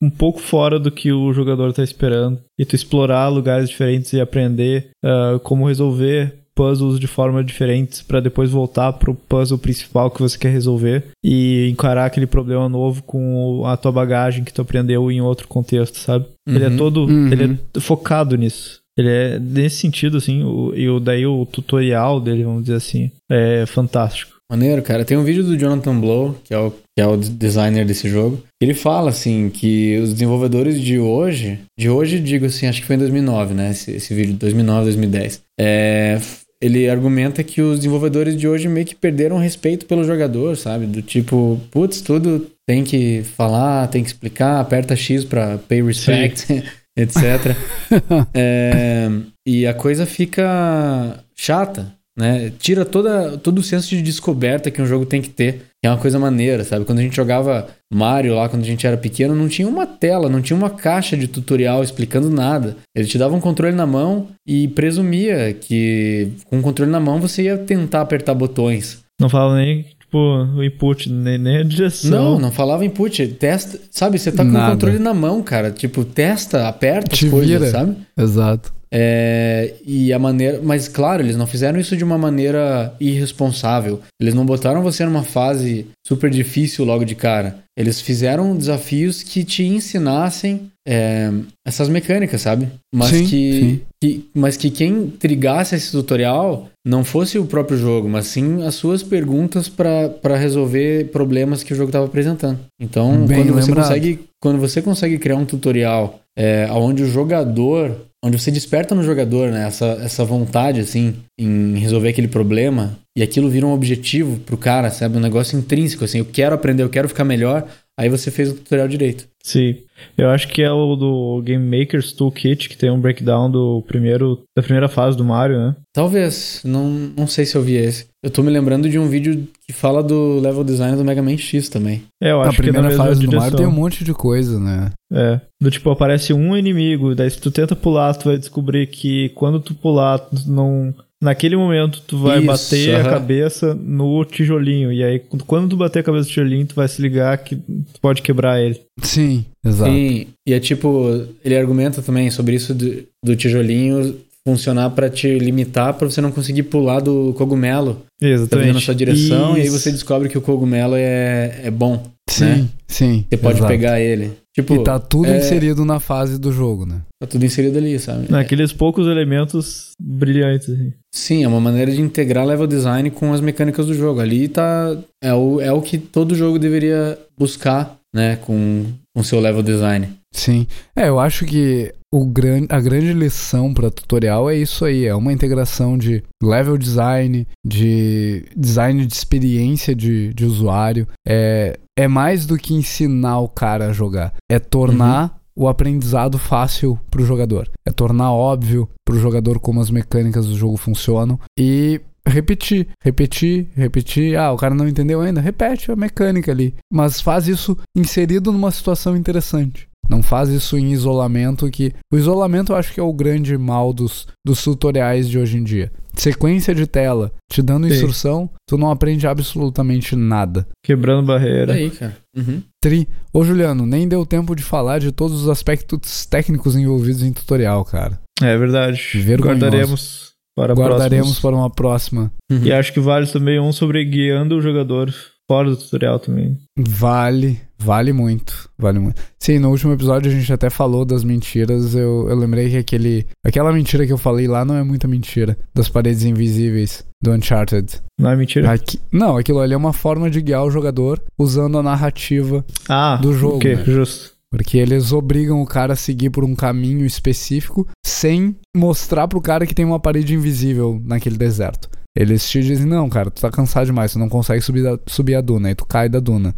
um 0.04 0.10
pouco 0.10 0.40
fora 0.40 0.80
do 0.80 0.92
que 0.92 1.12
o 1.12 1.32
jogador 1.32 1.72
tá 1.74 1.84
esperando. 1.84 2.40
E 2.58 2.66
tu 2.66 2.76
explorar 2.76 3.28
lugares 3.30 3.70
diferentes 3.70 4.12
e 4.14 4.20
aprender 4.20 4.90
ah, 5.06 5.40
como 5.44 5.68
resolver 5.68 6.41
puzzles 6.62 7.00
de 7.00 7.08
forma 7.08 7.44
diferentes 7.44 8.04
para 8.04 8.20
depois 8.20 8.52
voltar 8.52 8.94
pro 8.94 9.16
puzzle 9.16 9.58
principal 9.58 10.12
que 10.12 10.22
você 10.22 10.38
quer 10.38 10.52
resolver 10.52 11.06
e 11.26 11.68
encarar 11.72 12.06
aquele 12.06 12.28
problema 12.28 12.70
novo 12.70 13.02
com 13.02 13.64
a 13.66 13.76
tua 13.76 13.92
bagagem 13.92 14.44
que 14.44 14.54
tu 14.54 14.62
aprendeu 14.62 15.12
em 15.12 15.22
outro 15.22 15.48
contexto, 15.48 15.98
sabe? 15.98 16.26
Ele 16.48 16.64
é 16.64 16.68
Uhum. 16.68 16.78
todo 16.78 17.06
Uhum. 17.06 17.32
ele 17.34 17.58
é 17.76 17.80
focado 17.80 18.38
nisso. 18.38 18.80
Ele 18.96 19.10
é 19.10 19.40
nesse 19.40 19.78
sentido 19.78 20.18
assim, 20.18 20.44
o, 20.44 20.72
e 20.76 20.88
o 20.88 21.00
daí 21.00 21.26
o 21.26 21.48
tutorial 21.48 22.20
dele, 22.22 22.44
vamos 22.44 22.62
dizer 22.64 22.76
assim, 22.76 23.10
é 23.32 23.66
fantástico. 23.66 24.34
Maneiro, 24.52 24.82
cara. 24.82 25.06
Tem 25.06 25.16
um 25.18 25.24
vídeo 25.24 25.46
do 25.46 25.58
Jonathan 25.58 25.98
Blow, 25.98 26.36
que 26.44 26.54
é 26.54 26.60
o, 26.60 26.72
que 26.72 27.02
é 27.02 27.08
o 27.08 27.16
designer 27.16 27.86
desse 27.86 28.10
jogo. 28.10 28.44
Ele 28.62 28.74
fala, 28.74 29.10
assim, 29.10 29.50
que 29.50 29.98
os 30.04 30.12
desenvolvedores 30.12 30.82
de 30.82 31.00
hoje... 31.00 31.60
De 31.80 31.90
hoje, 31.90 32.20
digo 32.20 32.46
assim, 32.46 32.68
acho 32.68 32.82
que 32.82 32.86
foi 32.86 32.98
em 32.98 33.00
2009, 33.00 33.54
né? 33.54 33.72
Esse, 33.72 33.92
esse 33.92 34.14
vídeo, 34.14 34.34
2009, 34.34 34.84
2010. 34.84 35.42
É, 35.58 36.20
ele 36.62 36.88
argumenta 36.88 37.44
que 37.44 37.62
os 37.62 37.78
desenvolvedores 37.80 38.38
de 38.38 38.48
hoje 38.48 38.68
meio 38.68 38.86
que 38.86 38.96
perderam 38.96 39.38
respeito 39.38 39.88
pelo 39.88 40.04
jogador, 40.04 40.56
sabe? 40.56 40.86
Do 40.86 41.02
tipo, 41.02 41.60
putz, 41.72 42.02
tudo 42.02 42.48
tem 42.68 42.84
que 42.84 43.24
falar, 43.36 43.88
tem 43.88 44.04
que 44.04 44.10
explicar, 44.10 44.60
aperta 44.60 44.96
X 44.96 45.26
pra 45.26 45.58
pay 45.58 45.82
respect, 45.82 46.46
etc. 46.96 47.56
É, 48.34 49.10
e 49.46 49.66
a 49.66 49.74
coisa 49.74 50.06
fica 50.06 51.24
chata, 51.36 51.94
né? 52.18 52.54
Tira 52.60 52.86
toda, 52.86 53.38
todo 53.38 53.58
o 53.58 53.64
senso 53.64 53.90
de 53.90 54.02
descoberta 54.02 54.70
que 54.70 54.82
um 54.82 54.86
jogo 54.86 55.06
tem 55.06 55.22
que 55.22 55.30
ter, 55.30 55.64
que 55.84 55.88
é 55.88 55.90
uma 55.90 55.98
coisa 55.98 56.20
maneira, 56.20 56.64
sabe? 56.64 56.86
Quando 56.86 57.00
a 57.00 57.02
gente 57.02 57.16
jogava 57.16 57.68
Mario 57.92 58.36
lá, 58.36 58.48
quando 58.48 58.62
a 58.62 58.66
gente 58.68 58.86
era 58.86 58.96
pequeno, 58.96 59.34
não 59.34 59.48
tinha 59.50 59.68
uma 59.68 59.88
tela, 59.88 60.30
não 60.30 60.40
tinha 60.40 60.56
uma 60.56 60.70
caixa 60.70 61.18
de 61.18 61.28
tutorial 61.28 61.84
explicando 61.84 62.30
nada. 62.30 62.78
Ele 62.96 63.08
te 63.08 63.18
dava 63.18 63.36
um 63.36 63.40
controle 63.40 63.76
na 63.76 63.88
mão 63.88 64.28
e 64.46 64.68
presumia 64.68 65.54
que 65.54 66.34
com 66.46 66.60
o 66.60 66.62
controle 66.62 66.92
na 66.92 67.00
mão 67.00 67.20
você 67.20 67.44
ia 67.44 67.58
tentar 67.58 68.02
apertar 68.02 68.36
botões. 68.36 69.00
Não 69.20 69.28
fala 69.28 69.56
nem 69.58 69.82
tipo 69.84 70.18
o 70.20 70.64
input, 70.64 71.12
nem, 71.12 71.40
nem 71.40 71.58
a 71.58 71.64
direção. 71.64 72.12
Não, 72.12 72.40
não 72.40 72.52
falava 72.52 72.86
input, 72.86 73.28
testa, 73.30 73.80
sabe? 73.90 74.20
Você 74.20 74.32
tá 74.32 74.44
com 74.46 74.52
Nada. 74.52 74.68
o 74.68 74.72
controle 74.74 75.00
na 75.00 75.16
mão, 75.16 75.42
cara. 75.42 75.72
Tipo, 75.72 76.06
testa, 76.06 76.68
aperta 76.68 77.16
Te 77.16 77.26
as 77.26 77.32
coisas, 77.32 77.50
vira. 77.50 77.72
sabe? 77.72 77.96
Exato. 78.16 78.72
É, 78.94 79.74
e 79.86 80.12
a 80.12 80.20
maneira. 80.20 80.60
Mas 80.62 80.88
claro, 80.88 81.22
eles 81.24 81.36
não 81.38 81.48
fizeram 81.48 81.80
isso 81.80 81.96
de 81.96 82.04
uma 82.04 82.18
maneira 82.18 82.94
irresponsável. 83.00 84.02
Eles 84.22 84.34
não 84.34 84.46
botaram 84.46 84.82
você 84.84 85.06
numa 85.06 85.24
fase 85.24 85.88
super 86.06 86.30
difícil 86.30 86.84
logo 86.86 87.06
de 87.06 87.16
cara. 87.16 87.60
Eles 87.78 88.02
fizeram 88.02 88.56
desafios 88.56 89.24
que 89.24 89.44
te 89.46 89.64
ensinassem 89.64 90.70
é, 90.86 91.32
essas 91.66 91.88
mecânicas, 91.88 92.42
sabe? 92.42 92.68
Mas 92.94 93.10
Sim, 93.12 93.26
que, 93.28 93.60
sim. 93.60 93.82
que- 94.02 94.26
Mas 94.36 94.58
que 94.58 94.70
quem 94.70 95.08
trigasse 95.08 95.76
esse 95.76 95.92
tutorial 95.92 96.68
não 96.86 97.04
fosse 97.04 97.38
o 97.38 97.46
próprio 97.46 97.78
jogo, 97.78 98.10
mas 98.10 98.26
sim 98.28 98.64
as 98.66 98.76
suas 98.76 99.04
perguntas 99.04 99.70
para 99.70 100.36
resolver 100.38 101.10
problemas 101.12 101.64
que 101.64 101.72
o 101.72 101.76
jogo 101.76 101.90
estava 101.90 102.06
apresentando. 102.08 102.60
Então, 102.82 103.26
Bem 103.26 103.38
quando 103.44 103.54
você 103.54 103.68
lembrado. 103.68 103.88
consegue 103.88 104.20
quando 104.42 104.60
você 104.60 104.82
consegue 104.82 105.18
criar 105.20 105.36
um 105.38 105.46
tutorial 105.46 106.20
é, 106.38 106.68
onde 106.72 107.04
o 107.04 107.08
jogador, 107.08 107.96
onde 108.24 108.40
você 108.40 108.52
desperta 108.52 108.94
no 108.94 109.04
jogador 109.04 109.52
né, 109.52 109.68
essa, 109.68 109.86
essa 110.02 110.24
vontade 110.24 110.80
assim 110.80 111.16
em 111.40 111.78
resolver 111.78 112.10
aquele 112.10 112.28
problema 112.28 112.98
e 113.18 113.24
aquilo 113.24 113.50
vira 113.50 113.66
um 113.66 113.74
objetivo 113.74 114.40
pro 114.40 114.58
cara, 114.58 114.90
sabe, 114.90 115.18
um 115.18 115.22
negócio 115.22 115.58
intrínseco 115.58 116.06
assim, 116.06 116.20
eu 116.20 116.26
quero 116.26 116.56
aprender, 116.56 116.84
eu 116.84 116.90
quero 116.90 117.10
ficar 117.10 117.26
melhor, 117.26 117.68
aí 118.00 118.08
você 118.10 118.32
fez 118.32 118.50
o 118.50 118.56
tutorial 118.56 118.88
direito. 118.88 119.28
Sim. 119.44 119.78
Eu 120.18 120.30
acho 120.30 120.48
que 120.48 120.62
é 120.62 120.72
o 120.72 120.96
do 120.96 121.42
Game 121.44 121.66
Maker's 121.66 122.14
Toolkit, 122.14 122.70
que 122.70 122.78
tem 122.78 122.92
um 122.92 123.00
breakdown 123.00 123.50
do 123.50 123.84
primeiro, 123.88 124.44
da 124.56 124.64
primeira 124.64 124.88
fase 124.88 125.18
do 125.18 125.26
Mario, 125.26 125.58
né? 125.58 125.76
Talvez, 125.94 126.62
não, 126.64 126.90
não 126.90 127.28
sei 127.28 127.46
se 127.46 127.56
eu 127.56 127.62
vi 127.62 127.76
esse. 127.76 128.11
Eu 128.24 128.30
tô 128.30 128.44
me 128.44 128.52
lembrando 128.52 128.88
de 128.88 129.00
um 129.00 129.08
vídeo 129.08 129.48
que 129.66 129.74
fala 129.74 130.04
do 130.04 130.40
level 130.40 130.64
design 130.64 130.96
do 130.96 131.04
Mega 131.04 131.24
Man 131.24 131.38
X 131.38 131.70
também. 131.70 132.04
É, 132.22 132.32
eu 132.32 132.40
A 132.42 132.48
acho 132.50 132.62
que 132.62 132.70
é 132.70 132.72
na 132.72 132.80
primeira 132.80 132.98
fase 133.04 133.26
do. 133.26 133.36
Mario 133.36 133.58
tem 133.58 133.66
um 133.66 133.72
monte 133.72 134.04
de 134.04 134.14
coisa, 134.14 134.60
né? 134.60 134.92
É. 135.12 135.42
Do 135.60 135.72
tipo, 135.72 135.90
aparece 135.90 136.32
um 136.32 136.56
inimigo, 136.56 137.16
daí 137.16 137.32
se 137.32 137.42
tu 137.42 137.50
tenta 137.50 137.76
pular, 137.76 138.14
tu 138.14 138.26
vai 138.26 138.38
descobrir 138.38 138.86
que 138.88 139.30
quando 139.30 139.60
tu 139.60 139.74
pular, 139.74 140.20
tu 140.20 140.36
não. 140.48 140.94
Naquele 141.24 141.56
momento, 141.56 142.02
tu 142.08 142.18
vai 142.18 142.40
Isso, 142.40 142.48
bater 142.48 142.96
a 142.96 143.02
aham. 143.02 143.10
cabeça 143.12 143.76
no 143.76 144.26
tijolinho. 144.26 144.92
E 144.92 145.04
aí, 145.04 145.20
quando 145.46 145.70
tu 145.70 145.78
bater 145.78 146.00
a 146.00 146.04
cabeça 146.04 146.24
no 146.24 146.30
tijolinho, 146.30 146.66
tu 146.66 146.74
vai 146.74 146.88
se 146.88 147.00
ligar 147.00 147.38
que 147.38 147.56
tu 147.56 148.02
pode 148.02 148.24
quebrar 148.24 148.60
ele. 148.60 148.82
Sim, 149.04 149.46
exato. 149.64 149.92
Sim, 149.92 150.28
e 150.48 150.54
é 150.54 150.60
tipo, 150.60 151.28
ele 151.46 151.56
argumenta 151.56 152.02
também 152.02 152.32
sobre 152.32 152.56
isso 152.56 152.74
do, 152.74 153.04
do 153.24 153.36
tijolinho 153.36 154.16
funcionar 154.48 154.90
pra 154.92 155.10
te 155.10 155.38
limitar 155.38 155.94
pra 155.94 156.10
você 156.10 156.20
não 156.22 156.32
conseguir 156.32 156.64
pular 156.64 157.00
do 157.00 157.34
cogumelo. 157.38 157.94
Tá 157.96 158.02
vindo 158.22 158.34
Exatamente. 158.34 158.74
na 158.74 158.80
sua 158.82 158.96
direção 158.96 159.58
e 159.58 159.62
aí 159.62 159.68
Isso. 159.68 159.80
você 159.80 159.92
descobre 159.92 160.30
que 160.30 160.38
o 160.38 160.42
cogumelo 160.42 160.96
é, 160.96 161.62
é 161.64 161.72
bom. 161.72 162.04
Sim, 162.30 162.46
né? 162.46 162.68
sim. 162.88 163.26
Você 163.30 163.38
pode 163.38 163.58
exato. 163.58 163.72
pegar 163.72 164.00
ele. 164.00 164.32
Tipo, 164.54 164.76
E 164.76 164.84
tá 164.84 165.00
tudo 165.00 165.28
é- 165.28 165.38
inserido 165.38 165.86
na 165.86 166.00
fase 166.00 166.38
do 166.38 166.52
jogo, 166.52 166.86
né? 166.86 167.02
tá 167.22 167.28
tudo 167.28 167.46
inserido 167.46 167.78
ali, 167.78 167.98
sabe? 168.00 168.30
Naqueles 168.30 168.74
poucos 168.74 169.08
elementos 169.08 169.92
brilhantes. 170.02 170.70
Assim. 170.70 170.94
Sim, 171.14 171.44
é 171.44 171.48
uma 171.48 171.60
maneira 171.62 171.92
de 171.92 172.02
integrar 172.02 172.46
level 172.46 172.68
design 172.68 173.10
com 173.12 173.32
as 173.32 173.40
mecânicas 173.42 173.86
do 173.86 173.94
jogo. 173.94 174.20
Ali 174.20 174.48
tá. 174.48 174.98
É 175.24 175.34
o, 175.34 175.62
é 175.62 175.72
o 175.72 175.82
que 175.82 175.98
todo 175.98 176.36
jogo 176.36 176.58
deveria 176.60 177.18
buscar, 177.38 177.98
né? 178.14 178.38
Com 178.38 178.86
o 179.16 179.24
seu 179.24 179.40
level 179.40 179.62
design. 179.64 180.10
Sim. 180.34 180.66
É, 180.96 181.08
eu 181.10 181.20
acho 181.20 181.46
que 181.46 181.94
o 182.14 182.26
gran... 182.26 182.66
a 182.70 182.80
grande 182.80 183.14
lição 183.14 183.74
para 183.74 183.90
tutorial 183.90 184.50
é 184.50 184.58
isso 184.58 184.84
aí. 184.84 185.06
É 185.06 185.16
uma 185.16 185.32
integração 185.32 185.98
de 185.98 186.24
level 186.44 186.78
design, 186.78 187.48
de 187.66 188.46
design 188.56 189.06
de 189.06 189.14
experiência 189.14 189.96
de, 189.96 190.34
de 190.34 190.46
usuário. 190.46 191.08
É, 191.26 191.80
é 191.98 192.08
mais 192.08 192.46
do 192.46 192.58
que 192.58 192.74
ensinar 192.74 193.40
o 193.40 193.48
cara 193.48 193.88
a 193.88 193.94
jogar. 193.94 194.34
É 194.50 194.60
tornar 194.60 195.40
o 195.56 195.68
aprendizado 195.68 196.38
fácil 196.38 197.00
pro 197.10 197.26
jogador. 197.26 197.70
É 197.86 197.92
tornar 197.92 198.34
óbvio 198.34 198.90
pro 199.06 199.20
jogador 199.20 199.60
como 199.60 199.80
as 199.80 199.90
mecânicas 199.90 200.48
do 200.48 200.56
jogo 200.56 200.78
funcionam. 200.78 201.40
E 201.58 202.02
repetir, 202.28 202.88
repetir, 203.04 203.68
repetir. 203.76 204.38
Ah, 204.38 204.52
o 204.52 204.58
cara 204.58 204.76
não 204.76 204.88
entendeu 204.88 205.22
ainda? 205.22 205.42
Repete 205.42 205.92
a 205.92 205.96
mecânica 205.96 206.52
ali. 206.52 206.76
Mas 206.92 207.22
faz 207.22 207.48
isso 207.48 207.78
inserido 207.96 208.52
numa 208.52 208.72
situação 208.72 209.16
interessante. 209.16 209.91
Não 210.10 210.22
faz 210.22 210.50
isso 210.50 210.78
em 210.78 210.92
isolamento, 210.92 211.70
que 211.70 211.94
o 212.12 212.18
isolamento 212.18 212.74
eu 212.74 212.76
acho 212.76 212.94
que 212.94 213.00
é 213.00 213.04
o 213.04 213.14
grande 213.14 213.58
mal 213.58 213.94
dos, 213.94 214.28
dos 214.46 214.62
tutoriais 214.64 215.30
de 215.30 215.40
hoje 215.40 215.58
em 215.58 215.64
dia. 215.64 215.92
Sequência 216.16 216.76
de 216.76 216.86
tela, 216.86 217.32
te 217.50 217.62
dando 217.62 217.88
Sim. 217.88 217.94
instrução, 217.94 218.50
tu 218.68 218.78
não 218.78 218.92
aprende 218.92 219.26
absolutamente 219.26 220.16
nada. 220.16 220.68
Quebrando 220.84 221.26
barreira. 221.26 221.68
Daí, 221.68 221.90
cara. 221.90 222.18
Uhum. 222.36 222.62
Tri. 222.82 223.08
Ô 223.34 223.44
Juliano, 223.46 223.86
nem 223.86 224.08
deu 224.08 224.26
tempo 224.26 224.54
de 224.54 224.64
falar 224.64 225.00
de 225.00 225.12
todos 225.12 225.44
os 225.44 225.50
aspectos 225.50 226.26
técnicos 226.26 226.76
envolvidos 226.76 227.24
em 227.24 227.32
tutorial, 227.32 227.86
cara. 227.86 228.20
É 228.42 228.58
verdade. 228.58 229.02
Vergonhoso. 229.16 229.60
Guardaremos 229.62 230.32
para 230.56 230.74
Guardaremos 230.74 231.10
próximos. 231.28 231.40
para 231.40 231.56
uma 231.56 231.70
próxima. 231.70 232.32
Uhum. 232.52 232.64
E 232.64 232.74
acho 232.74 232.92
que 232.92 233.00
vale 233.00 233.28
também 233.28 233.60
um 233.60 233.72
sobre 233.72 234.04
guiando 234.04 234.58
o 234.58 234.62
jogador 234.62 235.14
fora 235.50 235.70
do 235.70 235.78
tutorial 235.78 236.20
também. 236.20 236.58
Vale, 236.78 237.60
vale 237.84 238.14
muito, 238.14 238.70
vale 238.78 239.00
muito. 239.00 239.22
Sim, 239.40 239.60
no 239.60 239.70
último 239.70 239.94
episódio 239.94 240.32
a 240.32 240.34
gente 240.34 240.52
até 240.54 240.70
falou 240.70 241.04
das 241.04 241.24
mentiras. 241.24 241.96
Eu, 241.96 242.28
eu 242.30 242.36
lembrei 242.36 242.70
que 242.70 242.78
aquele, 242.78 243.26
aquela 243.44 243.74
mentira 243.74 244.06
que 244.06 244.14
eu 244.14 244.18
falei 244.18 244.48
lá 244.48 244.64
não 244.64 244.76
é 244.76 244.84
muita 244.84 245.08
mentira. 245.08 245.58
Das 245.74 245.90
paredes 245.90 246.24
invisíveis 246.24 247.04
do 247.22 247.32
Uncharted. 247.32 248.02
Não 248.20 248.30
é 248.30 248.36
mentira? 248.36 248.72
Aqui- 248.72 249.00
não, 249.12 249.38
aquilo 249.38 249.60
ali 249.60 249.74
é 249.74 249.78
uma 249.78 249.94
forma 249.94 250.30
de 250.30 250.42
guiar 250.42 250.64
o 250.64 250.72
jogador 250.72 251.22
usando 251.38 251.78
a 251.78 251.84
narrativa. 251.84 252.64
Ah, 252.88 253.18
do 253.18 253.34
jogo, 253.34 253.58
ok, 253.58 253.76
né? 253.76 253.84
justo. 253.84 254.32
Porque 254.52 254.78
eles 254.78 255.14
obrigam 255.14 255.62
o 255.62 255.66
cara 255.66 255.94
a 255.94 255.96
seguir 255.96 256.30
por 256.30 256.44
um 256.44 256.54
caminho 256.54 257.06
específico 257.06 257.88
sem 258.06 258.56
mostrar 258.76 259.28
pro 259.28 259.40
cara 259.42 259.66
que 259.66 259.74
tem 259.74 259.86
uma 259.86 260.00
parede 260.00 260.34
invisível 260.36 261.02
naquele 261.06 261.38
deserto. 261.38 261.90
Eles 262.14 262.50
te 262.50 262.62
dizem, 262.62 262.86
não, 262.86 263.08
cara, 263.08 263.32
tu 263.32 263.40
tá 263.42 263.50
cansado 263.50 263.86
demais, 263.86 264.12
tu 264.12 264.20
não 264.20 264.28
consegue 264.28 264.60
subir, 264.62 264.86
a- 264.86 265.00
subir 265.08 265.36
a 265.36 265.40
duna, 265.42 265.70
aí 265.70 265.76
tu 265.76 265.86
cai 265.86 266.10
da 266.10 266.20
duna. 266.20 266.54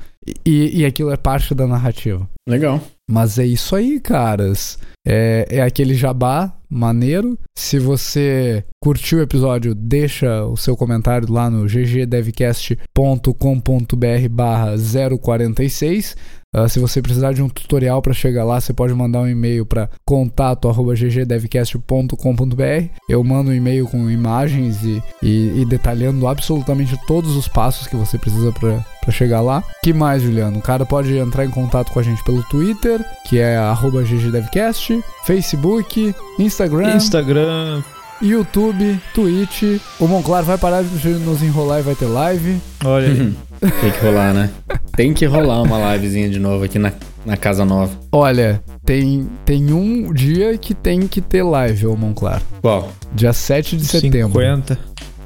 E, 0.46 0.82
e 0.82 0.86
aquilo 0.86 1.12
é 1.12 1.18
parte 1.18 1.54
da 1.54 1.68
narrativa. 1.68 2.28
Legal. 2.48 2.82
Mas 3.10 3.38
é 3.38 3.46
isso 3.46 3.76
aí, 3.76 4.00
caras. 4.00 4.80
É, 5.06 5.46
é 5.50 5.62
aquele 5.62 5.94
jabá 5.94 6.54
maneiro. 6.70 7.38
Se 7.58 7.78
você 7.78 8.64
curtiu 8.82 9.20
o 9.20 9.22
episódio, 9.22 9.76
deixa 9.76 10.46
o 10.46 10.56
seu 10.56 10.78
comentário 10.78 11.32
lá 11.32 11.50
no 11.50 11.66
ggdevcast.com.br 11.66 14.30
barra 14.32 14.76
046. 15.22 16.16
Uh, 16.54 16.70
se 16.70 16.80
você 16.80 17.02
precisar 17.02 17.34
de 17.34 17.42
um 17.42 17.50
tutorial 17.50 18.00
para 18.02 18.14
chegar 18.14 18.44
lá, 18.44 18.62
você 18.62 18.72
pode 18.72 18.94
mandar 18.94 19.22
um 19.22 19.28
e-mail 19.28 19.66
para 19.66 19.90
contato@ggdevcast.com.br. 20.06 22.90
Eu 23.10 23.24
mando 23.24 23.50
um 23.50 23.54
e-mail 23.54 23.88
com 23.88 24.08
imagens 24.10 24.84
e, 24.84 25.02
e, 25.22 25.62
e, 25.62 25.66
detalhando 25.66 26.28
absolutamente 26.28 26.98
todos 27.08 27.36
os 27.36 27.48
passos 27.48 27.88
que 27.88 27.96
você 27.96 28.18
precisa 28.18 28.52
para 28.52 29.12
chegar 29.12 29.42
lá. 29.42 29.64
Que 29.82 29.92
mais, 29.92 30.22
Juliano? 30.22 30.60
O 30.60 30.62
cara 30.62 30.86
pode 30.86 31.18
entrar 31.18 31.46
em 31.46 31.50
contato 31.50 31.92
com 31.92 32.00
a 32.00 32.04
gente 32.04 32.24
pelo 32.24 32.44
Twitter, 32.44 33.04
que 33.28 33.40
é 33.40 33.58
@ggdevcast, 33.82 35.04
Facebook, 35.26 36.14
Instagram, 36.38 36.96
Instagram, 36.96 37.82
YouTube, 38.22 39.02
Twitch. 39.14 39.64
O 40.00 40.08
Monclar 40.08 40.44
vai 40.44 40.58
parar 40.58 40.84
de 40.84 41.10
nos 41.10 41.42
enrolar 41.42 41.80
e 41.80 41.84
vai 41.84 41.96
ter 41.96 42.06
live. 42.06 42.62
Olha 42.86 43.08
aí. 43.08 43.34
Tem 43.80 43.92
que 43.92 44.06
rolar, 44.06 44.34
né? 44.34 44.50
Tem 44.96 45.14
que 45.14 45.26
rolar 45.26 45.62
uma 45.62 45.94
livezinha 45.94 46.30
de 46.30 46.38
novo 46.38 46.66
aqui 46.66 46.78
na, 46.78 46.92
na 47.26 47.38
casa 47.38 47.64
nova. 47.64 47.98
Olha, 48.12 48.62
tem, 48.86 49.30
tem 49.46 49.72
um 49.74 50.14
dia 50.14 50.58
que 50.58 50.74
tem 50.74 51.08
que 51.08 51.22
ter 51.22 51.44
live, 51.44 51.88
ô 51.88 51.96
Monclar. 51.96 52.42
Qual? 52.62 52.92
Dia 53.14 53.32
7 53.32 53.78
de 53.78 53.86
setembro. 53.86 54.42
50. 54.42 54.78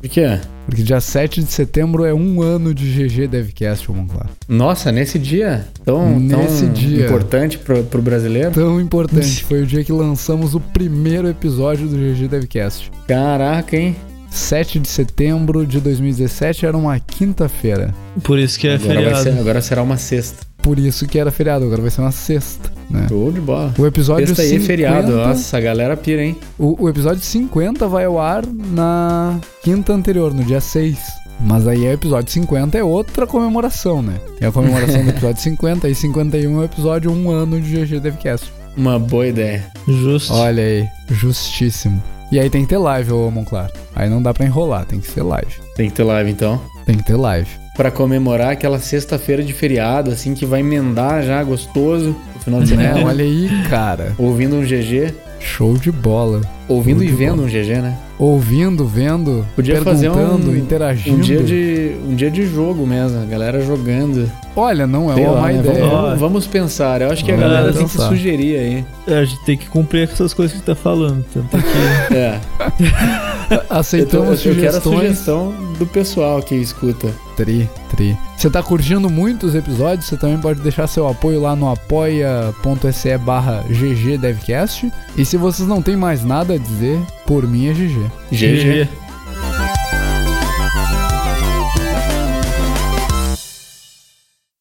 Por 0.02 0.10
quê? 0.10 0.40
Porque 0.68 0.84
dia 0.84 1.02
7 1.02 1.42
de 1.42 1.52
setembro 1.52 2.06
é 2.06 2.14
um 2.14 2.42
ano 2.42 2.74
de 2.74 2.86
GG 2.86 3.28
Devcast, 3.28 3.90
ô 3.90 3.96
Monclar. 3.96 4.30
Nossa, 4.48 4.92
nesse 4.92 5.18
dia? 5.18 5.68
Tão, 5.84 6.20
nesse 6.20 6.66
tão 6.66 6.74
dia. 6.74 7.06
importante 7.06 7.58
pro, 7.58 7.84
pro 7.84 8.02
brasileiro? 8.02 8.52
Tão 8.52 8.80
importante. 8.80 9.44
Foi 9.46 9.64
o 9.64 9.66
dia 9.66 9.84
que 9.84 9.92
lançamos 9.92 10.54
o 10.54 10.60
primeiro 10.60 11.28
episódio 11.28 11.88
do 11.88 11.96
GG 11.96 12.28
Devcast. 12.28 12.92
Caraca, 13.08 13.76
hein? 13.76 13.96
7 14.38 14.80
de 14.80 14.88
setembro 14.88 15.66
de 15.66 15.80
2017 15.80 16.66
era 16.66 16.78
uma 16.78 17.00
quinta-feira. 17.00 17.94
Por 18.24 18.40
isso 18.40 18.60
que 18.60 18.68
é 18.68 18.76
agora, 18.76 18.94
feriado. 18.94 19.24
ser, 19.24 19.40
agora 19.40 19.62
será 19.62 19.84
uma 19.84 19.98
sexta. 19.98 20.46
Por 20.62 20.80
isso 20.80 21.08
que 21.08 21.18
era 21.18 21.32
feriado, 21.32 21.66
agora 21.66 21.82
vai 21.82 21.92
ser 21.92 22.02
uma 22.02 22.12
sexta, 22.12 22.72
né? 22.90 23.08
Show 23.08 23.32
de 23.32 23.40
bola. 23.40 23.74
O 23.78 23.86
episódio 23.86 24.28
Sexta 24.28 24.42
aí 24.42 24.48
é 24.50 24.52
50, 24.52 24.68
feriado. 24.68 25.12
Nossa, 25.16 25.58
a 25.58 25.62
galera 25.62 25.96
pira, 25.96 26.24
hein? 26.24 26.38
O, 26.58 26.84
o 26.84 26.90
episódio 26.90 27.22
50 27.22 27.88
vai 27.88 28.06
ao 28.06 28.20
ar 28.20 28.44
na 28.46 29.40
quinta 29.64 29.94
anterior, 29.94 30.34
no 30.34 30.44
dia 30.44 30.60
6. 30.60 30.98
Mas 31.40 31.68
aí 31.68 31.88
o 31.88 31.92
episódio 31.92 32.32
50 32.32 32.78
é 32.78 32.84
outra 32.84 33.28
comemoração, 33.28 34.02
né? 34.02 34.20
É 34.42 34.48
a 34.48 34.52
comemoração 34.52 35.04
do 35.04 35.10
episódio 35.10 35.42
50 35.42 35.88
e 35.88 35.96
51 35.96 36.58
é 36.58 36.62
o 36.62 36.64
episódio 36.64 37.12
um 37.12 37.30
ano 37.30 37.62
de 37.62 37.86
GG 37.86 38.00
Devcast. 38.00 38.52
Uma 38.76 39.00
boa 39.00 39.28
ideia. 39.28 39.66
Justo. 39.88 40.34
Olha 40.34 40.64
aí, 40.64 40.88
justíssimo. 41.10 42.02
E 42.32 42.40
aí 42.40 42.50
tem 42.50 42.64
que 42.64 42.68
ter 42.70 42.78
live, 42.78 43.12
ô 43.14 43.32
Monclar. 43.32 43.72
Aí 43.96 44.10
não 44.10 44.22
dá 44.22 44.34
pra 44.34 44.46
enrolar, 44.46 44.86
tem 44.86 45.00
que 45.00 45.10
ser 45.10 45.22
live. 45.24 45.48
Tem 45.76 45.90
que 45.90 45.96
ter 45.96 46.04
live 46.04 46.30
então. 46.30 46.62
Tem 46.86 46.98
que 46.98 47.04
ter 47.04 47.16
live. 47.16 47.50
Pra 47.76 47.90
comemorar 47.92 48.52
aquela 48.52 48.80
sexta-feira 48.80 49.44
de 49.44 49.54
feriado, 49.54 50.12
assim, 50.12 50.34
que 50.34 50.46
vai 50.46 50.60
emendar 50.62 51.24
já 51.24 51.42
gostoso 51.44 52.16
no 52.36 52.42
final 52.42 52.62
de 52.64 52.76
Né? 52.76 52.88
semana. 52.88 53.08
Olha 53.08 53.24
aí, 53.24 53.50
cara. 53.70 54.14
Ouvindo 54.18 54.56
um 54.56 54.62
GG. 54.64 55.14
Show 55.40 55.78
de 55.78 55.92
bola. 55.92 56.42
Ouvindo 56.68 57.04
Show 57.04 57.08
e 57.14 57.16
vendo 57.16 57.36
bola. 57.38 57.48
um 57.48 57.52
GG, 57.52 57.82
né? 57.82 57.98
Ouvindo, 58.20 58.86
vendo, 58.86 59.46
Podia 59.56 59.80
fazer 59.84 60.10
perguntando, 60.12 60.50
um, 60.52 60.56
interagindo. 60.56 61.18
um 61.18 61.20
dia 61.22 61.42
de 61.44 61.92
um 62.08 62.16
dia 62.16 62.32
de 62.32 62.48
jogo 62.48 62.86
mesmo, 62.86 63.22
a 63.22 63.26
galera 63.26 63.62
jogando. 63.64 64.30
Olha, 64.56 64.88
não 64.88 65.12
é 65.12 65.14
Sei 65.14 65.24
uma 65.24 65.32
lá, 65.34 65.42
má 65.42 65.48
né? 65.52 65.60
ideia. 65.60 65.86
Vamos, 65.86 66.20
vamos- 66.20 66.48
pensar. 66.48 67.02
Eu 67.02 67.12
acho 67.12 67.24
que 67.24 67.32
a 67.32 67.36
Vamos 67.36 67.52
galera 67.52 67.72
tem 67.74 67.86
que 67.86 67.92
pensar. 67.92 68.10
sugerir 68.10 68.58
aí. 68.58 68.86
A 69.20 69.24
gente 69.24 69.46
tem 69.46 69.56
que 69.58 69.68
cumprir 69.68 70.08
com 70.08 70.14
essas 70.14 70.34
coisas 70.34 70.58
que 70.58 70.64
tá 70.66 70.74
falando. 70.76 71.24
Tanto 71.32 71.48
que 71.50 72.16
É. 72.16 72.40
Eu, 73.50 73.60
tô- 73.60 73.74
Aceitamos 73.74 74.46
eu 74.46 74.56
quero 74.56 74.68
a 74.68 74.72
sugestões. 74.82 75.00
sugestão 75.00 75.54
do 75.80 75.86
pessoal 75.86 76.42
que 76.42 76.56
escuta. 76.56 77.08
Tri, 77.38 77.70
tri. 77.98 78.16
Você 78.38 78.50
tá 78.50 78.64
curtindo 78.64 79.10
muitos 79.10 79.56
episódios, 79.56 80.06
você 80.06 80.16
também 80.16 80.40
pode 80.40 80.62
deixar 80.62 80.88
seu 80.88 81.08
apoio 81.08 81.42
lá 81.42 81.56
no 81.56 81.70
apoia.se 81.70 83.18
barra 83.18 83.64
ggdevcast. 83.68 84.90
E 85.18 85.26
se 85.26 85.36
vocês 85.36 85.68
não 85.68 85.82
têm 85.82 85.98
mais 85.98 86.24
nada 86.24 86.54
a 86.54 86.58
dizer, 86.58 87.00
por 87.26 87.46
mim 87.48 87.68
é 87.68 87.74
GG. 87.74 88.12
GG. 88.32 88.90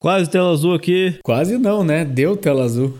Quase 0.01 0.30
tela 0.30 0.53
azul 0.53 0.74
aqui. 0.74 1.18
Quase 1.22 1.59
não, 1.59 1.84
né? 1.84 2.05
Deu 2.05 2.37
tela 2.37 2.64
azul. 2.64 2.95